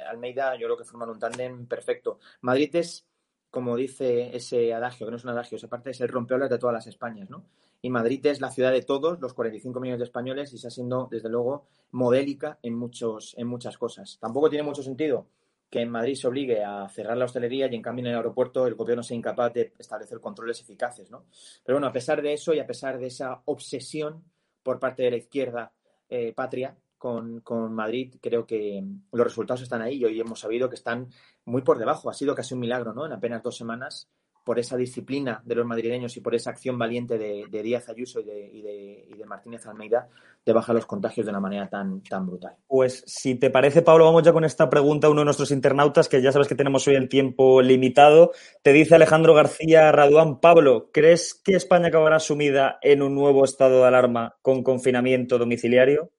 Almeida, 0.08 0.56
yo 0.56 0.68
creo 0.68 0.78
que 0.78 0.84
forman 0.84 1.10
un 1.10 1.18
tándem 1.18 1.66
perfecto. 1.66 2.20
Madrid 2.42 2.76
es 2.76 3.08
como 3.50 3.76
dice 3.76 4.36
ese 4.36 4.74
adagio, 4.74 5.08
que 5.08 5.12
no 5.12 5.18
es 5.18 5.24
un 5.24 5.32
adagio, 5.32 5.56
esa 5.56 5.68
parte 5.68 5.92
es 5.92 6.02
el 6.02 6.10
rompeolas 6.10 6.50
de 6.50 6.60
todas 6.60 6.74
las 6.74 6.88
Españas, 6.88 7.30
¿no? 7.30 7.46
Y 7.82 7.90
Madrid 7.90 8.26
es 8.26 8.42
la 8.42 8.52
ciudad 8.52 8.72
de 8.72 8.82
todos, 8.82 9.20
los 9.20 9.34
45 9.34 9.80
millones 9.80 10.00
de 10.00 10.06
españoles, 10.06 10.52
y 10.52 10.58
está 10.58 10.70
siendo, 10.70 11.08
desde 11.10 11.30
luego, 11.30 11.66
modélica 11.92 12.60
en, 12.62 12.76
muchos, 12.76 13.36
en 13.38 13.48
muchas 13.48 13.78
cosas. 13.78 14.18
Tampoco 14.20 14.50
tiene 14.50 14.64
mucho 14.64 14.84
sentido 14.84 15.28
que 15.70 15.82
en 15.82 15.90
Madrid 15.90 16.16
se 16.16 16.28
obligue 16.28 16.64
a 16.64 16.88
cerrar 16.90 17.18
la 17.18 17.26
hostelería 17.26 17.68
y 17.68 17.76
en 17.76 17.82
cambio 17.82 18.04
en 18.06 18.12
el 18.12 18.18
aeropuerto 18.18 18.68
el 18.68 18.76
gobierno 18.76 19.04
sea 19.04 19.18
incapaz 19.18 19.54
de 19.54 19.74
establecer 19.78 20.20
controles 20.20 20.62
eficaces, 20.62 21.12
¿no? 21.12 21.26
Pero 21.64 21.76
bueno, 21.76 21.88
a 21.88 21.92
pesar 21.92 22.22
de 22.22 22.34
eso 22.34 22.54
y 22.54 22.60
a 22.60 22.68
pesar 22.68 22.98
de 22.98 23.08
esa 23.08 23.42
obsesión 23.46 24.24
por 24.64 24.80
parte 24.80 25.04
de 25.04 25.12
la 25.12 25.18
izquierda 25.18 25.74
eh, 26.10 26.34
patria, 26.34 26.78
con, 26.98 27.42
con, 27.42 27.74
Madrid, 27.74 28.16
creo 28.20 28.48
que 28.48 28.84
los 29.12 29.28
resultados 29.28 29.62
están 29.62 29.82
ahí 29.84 29.98
y 29.98 30.06
hoy 30.06 30.20
hemos 30.20 30.40
sabido 30.40 30.68
que 30.68 30.76
están 30.76 31.10
muy 31.46 31.62
por 31.62 31.78
debajo. 31.78 32.10
Ha 32.10 32.14
sido 32.14 32.34
casi 32.34 32.56
un 32.56 32.62
milagro, 32.62 32.94
¿no? 32.94 33.06
En 33.06 33.14
apenas 33.14 33.44
dos 33.44 33.56
semanas, 33.56 34.10
por 34.48 34.60
esa 34.60 34.78
disciplina 34.78 35.42
de 35.44 35.56
los 35.56 35.66
madrileños 35.66 36.16
y 36.16 36.22
por 36.22 36.34
esa 36.34 36.52
acción 36.52 36.80
valiente 36.80 37.18
de, 37.18 37.62
Díaz 37.62 37.90
Ayuso 37.90 38.22
y 38.22 38.24
de, 38.24 38.50
y, 38.54 38.62
de, 38.62 39.06
y 39.10 39.18
de, 39.18 39.26
Martínez 39.26 39.68
Almeida, 39.68 40.08
de 40.46 40.54
bajar 40.54 40.74
los 40.74 40.86
contagios 40.86 41.26
de 41.26 41.32
una 41.32 41.42
manera 41.42 41.68
tan, 41.68 42.02
tan 42.02 42.26
brutal. 42.26 42.56
Pues 42.66 43.04
si 43.06 43.36
te 43.36 43.50
parece, 43.50 43.82
Pablo, 43.82 44.06
vamos 44.06 44.24
ya 44.24 44.32
con 44.32 44.46
esta 44.46 44.70
pregunta 44.70 45.08
a 45.08 45.10
uno 45.10 45.20
de 45.20 45.26
nuestros 45.26 45.52
internautas, 45.52 46.08
que 46.08 46.22
ya 46.22 46.32
sabes 46.32 46.48
que 46.48 46.56
tenemos 46.56 46.88
hoy 46.88 46.96
el 46.96 47.10
tiempo 47.10 47.62
limitado. 47.62 48.32
Te 48.62 48.72
dice 48.72 48.96
Alejandro 48.96 49.34
García 49.34 49.92
Raduán, 49.92 50.40
Pablo, 50.40 50.92
¿crees 50.94 51.34
que 51.34 51.58
España 51.58 51.90
acabará 51.90 52.22
sumida 52.22 52.80
en 52.82 53.02
un 53.02 53.16
nuevo 53.16 53.44
estado 53.44 53.82
de 53.82 53.88
alarma 53.88 54.38
con 54.42 54.64
confinamiento 54.64 55.38
domiciliario? 55.38 56.12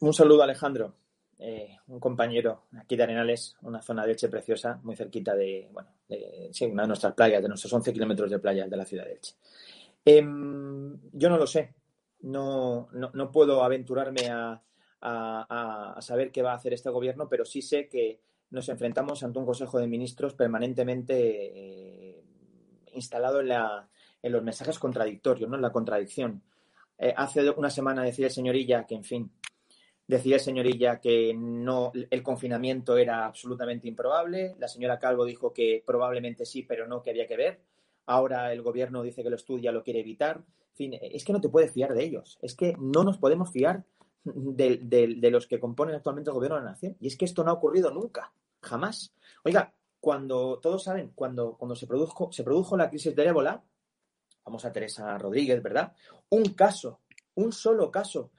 Un 0.00 0.14
saludo, 0.14 0.42
Alejandro. 0.42 0.94
Eh, 1.38 1.76
un 1.88 1.98
compañero 2.00 2.64
aquí 2.78 2.96
de 2.96 3.02
Arenales, 3.02 3.56
una 3.62 3.82
zona 3.82 4.04
de 4.06 4.12
Elche 4.12 4.28
preciosa, 4.28 4.80
muy 4.82 4.96
cerquita 4.96 5.34
de, 5.34 5.68
bueno, 5.72 5.88
sí, 6.52 6.64
una 6.66 6.82
de 6.82 6.88
nuestras 6.88 7.14
playas, 7.14 7.42
de 7.42 7.48
nuestros 7.48 7.72
11 7.72 7.92
kilómetros 7.92 8.30
de 8.30 8.38
playas 8.38 8.70
de 8.70 8.76
la 8.76 8.84
ciudad 8.84 9.04
de 9.04 9.12
Elche. 9.12 9.34
Em, 10.04 10.98
yo 11.12 11.28
no 11.30 11.38
lo 11.38 11.46
sé, 11.46 11.74
no, 12.22 12.88
no, 12.92 13.32
puedo 13.32 13.64
aventurarme 13.64 14.28
a, 14.30 14.60
saber 16.00 16.30
qué 16.30 16.42
va 16.42 16.52
a 16.52 16.56
hacer 16.56 16.72
este 16.72 16.90
gobierno, 16.90 17.28
pero 17.28 17.44
sí 17.44 17.62
sé 17.62 17.88
que 17.88 18.20
nos 18.50 18.68
enfrentamos 18.68 19.22
ante 19.22 19.38
un 19.38 19.46
Consejo 19.46 19.78
de 19.78 19.86
Ministros 19.86 20.34
permanentemente 20.34 21.14
eh, 21.16 22.24
instalado 22.94 23.40
en, 23.40 23.48
la, 23.48 23.88
en 24.22 24.32
los 24.32 24.42
mensajes 24.42 24.78
contradictorios, 24.78 25.48
¿no? 25.50 25.56
en 25.56 25.62
la 25.62 25.72
contradicción. 25.72 26.42
Eh, 26.98 27.12
hace 27.16 27.50
una 27.50 27.70
semana 27.70 28.02
decía 28.02 28.26
el 28.26 28.32
señorilla 28.32 28.86
que, 28.86 28.94
en 28.94 29.04
fin, 29.04 29.30
Decía 30.06 30.36
el 30.36 30.40
señorilla 30.40 31.00
que 31.00 31.32
no, 31.34 31.90
el 31.94 32.22
confinamiento 32.22 32.98
era 32.98 33.24
absolutamente 33.24 33.88
improbable. 33.88 34.54
La 34.58 34.68
señora 34.68 34.98
Calvo 34.98 35.24
dijo 35.24 35.52
que 35.52 35.82
probablemente 35.86 36.44
sí, 36.44 36.62
pero 36.62 36.86
no, 36.86 37.02
que 37.02 37.10
había 37.10 37.26
que 37.26 37.36
ver. 37.36 37.60
Ahora 38.06 38.52
el 38.52 38.60
gobierno 38.60 39.02
dice 39.02 39.22
que 39.22 39.30
lo 39.30 39.36
estudia, 39.36 39.72
lo 39.72 39.82
quiere 39.82 40.00
evitar. 40.00 40.44
Es 40.76 41.24
que 41.24 41.32
no 41.32 41.40
te 41.40 41.48
puedes 41.48 41.72
fiar 41.72 41.94
de 41.94 42.04
ellos. 42.04 42.38
Es 42.42 42.54
que 42.54 42.76
no 42.78 43.02
nos 43.02 43.16
podemos 43.16 43.50
fiar 43.50 43.84
de, 44.24 45.30
los 45.30 45.46
que 45.46 45.60
componen 45.60 45.94
actualmente 45.94 46.30
el 46.30 46.34
gobierno 46.34 46.56
de 46.56 46.64
la 46.64 46.70
nación. 46.70 46.96
Y 47.00 47.06
es 47.06 47.16
que 47.16 47.24
esto 47.24 47.42
no 47.42 47.50
ha 47.50 47.54
ocurrido 47.54 47.90
nunca, 47.90 48.32
jamás. 48.60 49.14
Oiga, 49.42 49.72
cuando 50.00 50.58
todos 50.60 50.84
saben, 50.84 51.12
cuando, 51.14 51.56
cuando 51.56 51.76
se, 51.76 51.86
produjo, 51.86 52.30
se 52.30 52.44
produjo 52.44 52.76
la 52.76 52.90
crisis 52.90 53.16
del 53.16 53.28
ébola, 53.28 53.64
vamos 54.44 54.64
a 54.66 54.72
Teresa 54.72 55.16
Rodríguez, 55.16 55.62
¿verdad? 55.62 55.94
Un 56.28 56.44
caso, 56.52 57.00
un 57.36 57.52
solo 57.52 57.90
caso 57.90 58.32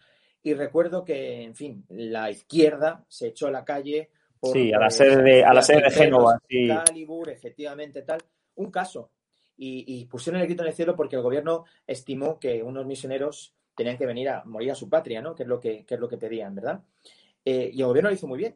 y 0.45 0.53
recuerdo 0.53 1.03
que, 1.03 1.41
en 1.41 1.55
fin, 1.55 1.83
la 1.89 2.29
izquierda 2.29 3.03
se 3.07 3.29
echó 3.29 3.47
a 3.47 3.51
la 3.51 3.65
calle. 3.65 4.11
Por, 4.39 4.53
sí, 4.53 4.71
a 4.71 4.77
la 4.77 4.91
sede 4.91 5.23
de, 5.23 5.43
a 5.43 5.51
la 5.51 5.63
sede 5.63 5.81
de 5.81 5.89
Génova. 5.89 6.37
Sí. 6.47 6.67
Calibur, 6.67 7.31
efectivamente, 7.31 8.03
tal. 8.03 8.23
Un 8.53 8.69
caso. 8.69 9.09
Y, 9.57 10.05
pusieron 10.05 10.39
el 10.39 10.45
grito 10.45 10.61
en 10.61 10.67
el 10.67 10.75
cielo 10.75 10.95
porque 10.95 11.15
el 11.15 11.23
gobierno 11.23 11.65
estimó 11.87 12.39
que 12.39 12.61
unos 12.61 12.85
misioneros 12.85 13.55
tenían 13.75 13.97
que 13.97 14.05
venir 14.05 14.29
a 14.29 14.43
morir 14.45 14.69
a 14.69 14.75
su 14.75 14.87
patria, 14.87 15.19
¿no? 15.19 15.33
Que 15.33 15.43
es 15.43 15.49
lo 15.49 15.59
que, 15.59 15.83
es 15.89 15.99
lo 15.99 16.07
que 16.07 16.17
pedían, 16.17 16.53
¿verdad? 16.53 16.83
Eh, 17.43 17.71
y 17.73 17.81
el 17.81 17.87
gobierno 17.87 18.11
lo 18.11 18.15
hizo 18.15 18.27
muy 18.27 18.37
bien. 18.37 18.55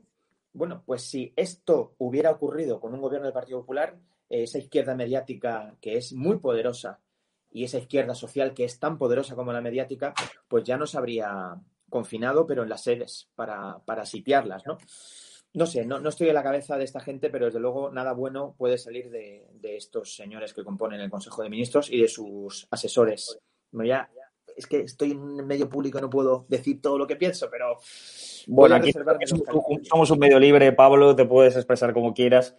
Bueno, 0.53 0.83
pues 0.85 1.01
si 1.01 1.33
esto 1.35 1.95
hubiera 1.97 2.29
ocurrido 2.29 2.79
con 2.79 2.93
un 2.93 3.01
gobierno 3.01 3.25
del 3.25 3.33
Partido 3.33 3.61
Popular, 3.61 3.97
eh, 4.29 4.43
esa 4.43 4.59
izquierda 4.59 4.93
mediática 4.93 5.75
que 5.81 5.97
es 5.97 6.13
muy 6.13 6.37
poderosa 6.37 6.99
y 7.49 7.63
esa 7.63 7.79
izquierda 7.79 8.13
social 8.13 8.53
que 8.53 8.65
es 8.65 8.77
tan 8.77 8.99
poderosa 8.99 9.33
como 9.33 9.51
la 9.51 9.61
mediática, 9.61 10.13
pues 10.47 10.63
ya 10.65 10.77
no 10.77 10.85
habría 10.93 11.59
confinado, 11.89 12.45
pero 12.45 12.63
en 12.63 12.69
las 12.69 12.83
sedes 12.83 13.29
para, 13.35 13.79
para 13.85 14.05
sitiarlas, 14.05 14.65
¿no? 14.65 14.77
No 15.53 15.65
sé, 15.65 15.83
no, 15.83 15.99
no, 15.99 16.09
estoy 16.09 16.29
en 16.29 16.35
la 16.35 16.43
cabeza 16.43 16.77
de 16.77 16.83
esta 16.83 16.99
gente, 16.99 17.31
pero 17.31 17.47
desde 17.47 17.59
luego 17.59 17.89
nada 17.91 18.13
bueno 18.13 18.53
puede 18.55 18.77
salir 18.77 19.09
de, 19.09 19.47
estos 19.63 20.15
señores 20.15 20.53
que 20.53 20.63
componen 20.63 21.01
el 21.01 21.09
Consejo 21.09 21.41
de 21.41 21.49
Ministros 21.49 21.89
y 21.91 21.99
de 21.99 22.07
sus 22.07 22.67
asesores. 22.69 23.39
es 24.55 24.67
que 24.67 24.81
estoy 24.81 25.11
en 25.11 25.19
un 25.19 25.47
medio 25.47 25.67
público 25.67 25.97
y 25.97 26.01
no 26.01 26.09
puedo 26.09 26.45
decir 26.49 26.81
todo 26.81 26.99
lo 26.99 27.07
que 27.07 27.15
pienso, 27.15 27.49
pero 27.49 27.77
bueno, 28.47 28.75
aquí 28.75 28.91
somos 29.89 30.11
un 30.11 30.19
medio 30.19 30.39
libre, 30.39 30.71
Pablo, 30.73 31.15
te 31.15 31.25
puedes 31.25 31.55
expresar 31.55 31.93
como 31.93 32.13
quieras. 32.13 32.55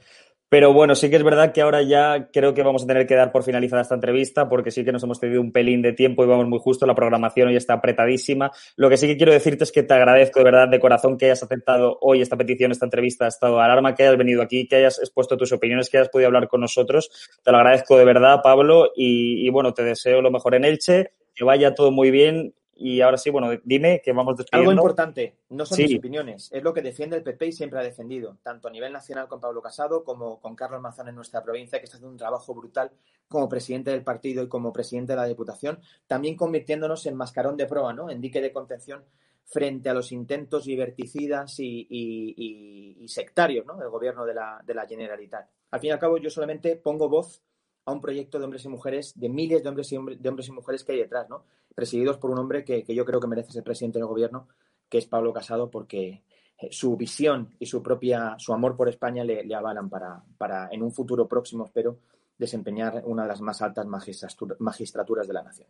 Pero 0.51 0.73
bueno, 0.73 0.97
sí 0.97 1.09
que 1.09 1.15
es 1.15 1.23
verdad 1.23 1.53
que 1.53 1.61
ahora 1.61 1.81
ya 1.81 2.29
creo 2.33 2.55
que 2.55 2.65
vamos 2.65 2.83
a 2.83 2.87
tener 2.89 3.07
que 3.07 3.15
dar 3.15 3.31
por 3.31 3.45
finalizada 3.45 3.83
esta 3.83 3.95
entrevista 3.95 4.49
porque 4.49 4.73
sí 4.73 4.85
que 4.85 4.91
nos 4.91 5.01
hemos 5.05 5.21
tenido 5.21 5.41
un 5.41 5.53
pelín 5.53 5.81
de 5.81 5.93
tiempo 5.93 6.25
y 6.25 6.27
vamos 6.27 6.49
muy 6.49 6.59
justo. 6.59 6.87
La 6.87 6.97
programación 6.97 7.47
hoy 7.47 7.57
está 7.57 7.75
apretadísima. 7.75 8.51
Lo 8.75 8.91
que 8.91 8.97
sí 8.97 9.07
que 9.07 9.17
quiero 9.17 9.33
decirte 9.33 9.63
es 9.63 9.71
que 9.71 9.85
te 9.85 9.95
agradezco 9.95 10.41
de 10.41 10.45
verdad 10.45 10.67
de 10.67 10.81
corazón 10.81 11.17
que 11.17 11.27
hayas 11.27 11.45
aceptado 11.45 11.99
hoy 12.01 12.21
esta 12.21 12.37
petición, 12.37 12.73
esta 12.73 12.85
entrevista, 12.85 13.29
estado 13.29 13.61
alarma, 13.61 13.95
que 13.95 14.03
hayas 14.03 14.19
venido 14.19 14.43
aquí, 14.43 14.67
que 14.67 14.75
hayas 14.75 14.99
expuesto 14.99 15.37
tus 15.37 15.53
opiniones, 15.53 15.89
que 15.89 15.99
hayas 15.99 16.09
podido 16.09 16.27
hablar 16.27 16.49
con 16.49 16.63
nosotros. 16.63 17.13
Te 17.45 17.53
lo 17.53 17.59
agradezco 17.59 17.97
de 17.97 18.05
verdad, 18.05 18.41
Pablo. 18.43 18.91
Y, 18.97 19.47
y 19.47 19.51
bueno, 19.51 19.73
te 19.73 19.85
deseo 19.85 20.21
lo 20.21 20.33
mejor 20.33 20.57
en 20.57 20.65
Elche, 20.65 21.13
que 21.33 21.45
vaya 21.45 21.77
todo 21.77 21.93
muy 21.93 22.11
bien 22.11 22.55
y 22.83 23.03
ahora 23.03 23.19
sí, 23.19 23.29
bueno, 23.29 23.51
dime 23.63 24.01
que 24.03 24.11
vamos 24.13 24.39
despidiendo. 24.39 24.71
Algo 24.71 24.81
importante, 24.81 25.37
no 25.51 25.67
son 25.67 25.77
mis 25.77 25.99
opiniones, 25.99 26.51
es 26.51 26.63
lo 26.63 26.73
que 26.73 26.81
defiende 26.81 27.15
el 27.15 27.23
PP 27.23 27.49
y 27.49 27.53
siempre 27.53 27.79
ha 27.79 27.83
defendido, 27.83 28.39
tanto 28.43 28.69
a 28.69 28.71
nivel 28.71 28.91
nacional 28.91 29.29
con 29.29 29.39
Pablo 29.39 29.61
Casado 29.61 30.03
como 30.03 30.41
con 30.41 30.57
Carlos 30.57 30.81
Mazón 30.81 31.09
en 31.09 31.15
nuestra 31.15 31.43
provincia, 31.43 31.79
que 31.79 31.85
está 31.85 31.99
haciendo 31.99 32.13
un 32.13 32.19
trabajo 32.19 32.55
brutal 32.55 32.91
como 33.29 33.51
presidente 33.51 33.91
del 33.91 34.03
partido 34.03 34.43
y 34.43 34.49
como 34.49 34.73
presidente 34.73 35.13
de 35.13 35.19
la 35.19 35.27
Diputación, 35.27 35.79
también 36.07 36.37
convirtiéndonos 36.37 37.05
en 37.05 37.17
mascarón 37.17 37.59
de 37.59 37.67
proa, 37.67 37.93
¿no? 37.93 38.09
En 38.09 38.23
dique 38.23 38.41
de 38.41 38.51
contención 38.51 39.05
frente 39.45 39.91
a 39.91 39.95
los 39.95 40.11
intentos 40.11 40.65
liberticidas 40.65 41.57
y, 41.59 43.05
sectarios 43.09 43.67
¿no? 43.67 43.77
del 43.77 43.89
gobierno 43.89 44.25
de 44.25 44.35
la, 44.35 44.63
de 44.65 44.75
la 44.75 44.87
Generalitat. 44.87 45.51
Al 45.73 45.81
fin 45.81 45.89
y 45.89 45.91
al 45.91 45.99
cabo, 45.99 46.19
yo 46.19 46.31
solamente 46.31 46.77
pongo 46.77 47.09
voz 47.09 47.43
a 47.85 47.93
un 47.93 48.01
proyecto 48.01 48.39
de 48.39 48.45
hombres 48.45 48.65
y 48.65 48.69
mujeres, 48.69 49.19
de 49.19 49.29
miles 49.29 49.63
de 49.63 49.69
hombres 49.69 49.93
y, 49.93 49.97
de 49.97 50.29
hombres 50.29 50.49
y 50.49 50.53
mujeres 50.53 50.85
que 50.85 50.93
hay 50.93 50.99
detrás, 50.99 51.29
¿no? 51.29 51.45
Presididos 51.75 52.19
por 52.19 52.31
un 52.31 52.39
hombre 52.39 52.65
que, 52.65 52.85
yo 52.95 53.05
creo 53.05 53.21
que 53.21 53.27
merece 53.27 53.53
ser 53.53 53.65
presidente 53.65 53.99
del 53.99 54.07
gobierno, 54.07 54.49
que 54.89 54.99
es 54.99 55.07
Pablo 55.07 55.33
Casado, 55.33 55.71
porque 55.71 56.23
eh, 56.59 56.69
su 56.71 56.97
visión 56.97 57.55
y 57.59 57.67
su 57.67 57.83
propia, 57.83 58.37
su 58.39 58.53
amor 58.53 58.77
por 58.77 58.89
España 58.89 59.25
le, 59.25 59.55
avalan 59.55 59.89
para, 59.89 60.23
para, 60.37 60.69
en 60.71 60.83
un 60.83 60.93
futuro 60.93 61.27
próximo, 61.27 61.65
espero, 61.65 61.99
desempeñar 62.39 63.03
una 63.05 63.23
de 63.23 63.29
las 63.29 63.41
más 63.41 63.63
altas 63.63 63.87
magistraturas 63.87 65.29
de 65.29 65.35
la 65.35 65.43
nación. 65.43 65.69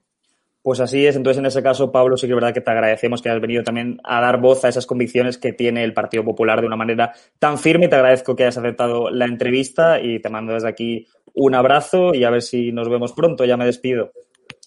Pues 0.63 0.79
así 0.79 1.07
es. 1.07 1.17
Entonces, 1.17 1.39
en 1.39 1.47
ese 1.47 1.63
caso, 1.63 1.91
Pablo, 1.91 2.19
sí 2.19 2.27
que 2.27 2.33
es 2.33 2.37
verdad 2.37 2.53
que 2.53 2.61
te 2.61 2.71
agradecemos 2.71 3.23
que 3.23 3.31
hayas 3.31 3.41
venido 3.41 3.63
también 3.63 3.99
a 4.05 4.21
dar 4.21 4.41
voz 4.41 4.63
a 4.65 4.69
esas 4.69 4.85
convicciones 4.85 5.39
que 5.39 5.55
tiene 5.55 5.83
el 5.83 5.95
Partido 5.95 6.23
Popular 6.23 6.61
de 6.61 6.67
una 6.67 6.77
manera 6.77 7.15
tan 7.39 7.57
firme. 7.57 7.89
Te 7.89 7.97
agradezco 7.97 8.37
que 8.37 8.43
hayas 8.43 8.59
aceptado 8.59 9.11
la 9.11 9.25
entrevista 9.25 10.01
y 10.01 10.21
te 10.21 10.29
mando 10.29 10.53
desde 10.53 10.69
aquí 10.69 11.07
un 11.35 11.55
abrazo 11.55 12.15
y 12.15 12.25
a 12.25 12.31
ver 12.31 12.43
si 12.43 12.73
nos 12.73 12.89
vemos 12.89 13.13
pronto. 13.13 13.45
Ya 13.45 13.57
me 13.57 13.67
despido. 13.67 14.13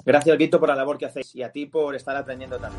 Gracias, 0.06 0.38
Guito, 0.38 0.60
por 0.60 0.70
la 0.70 0.76
labor 0.76 0.98
que 0.98 1.06
hacéis 1.06 1.36
y 1.36 1.44
a 1.44 1.52
ti 1.52 1.66
por 1.66 1.96
estar 1.96 2.16
aprendiendo 2.16 2.58
tanto. 2.58 2.78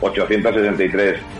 873 0.00 1.39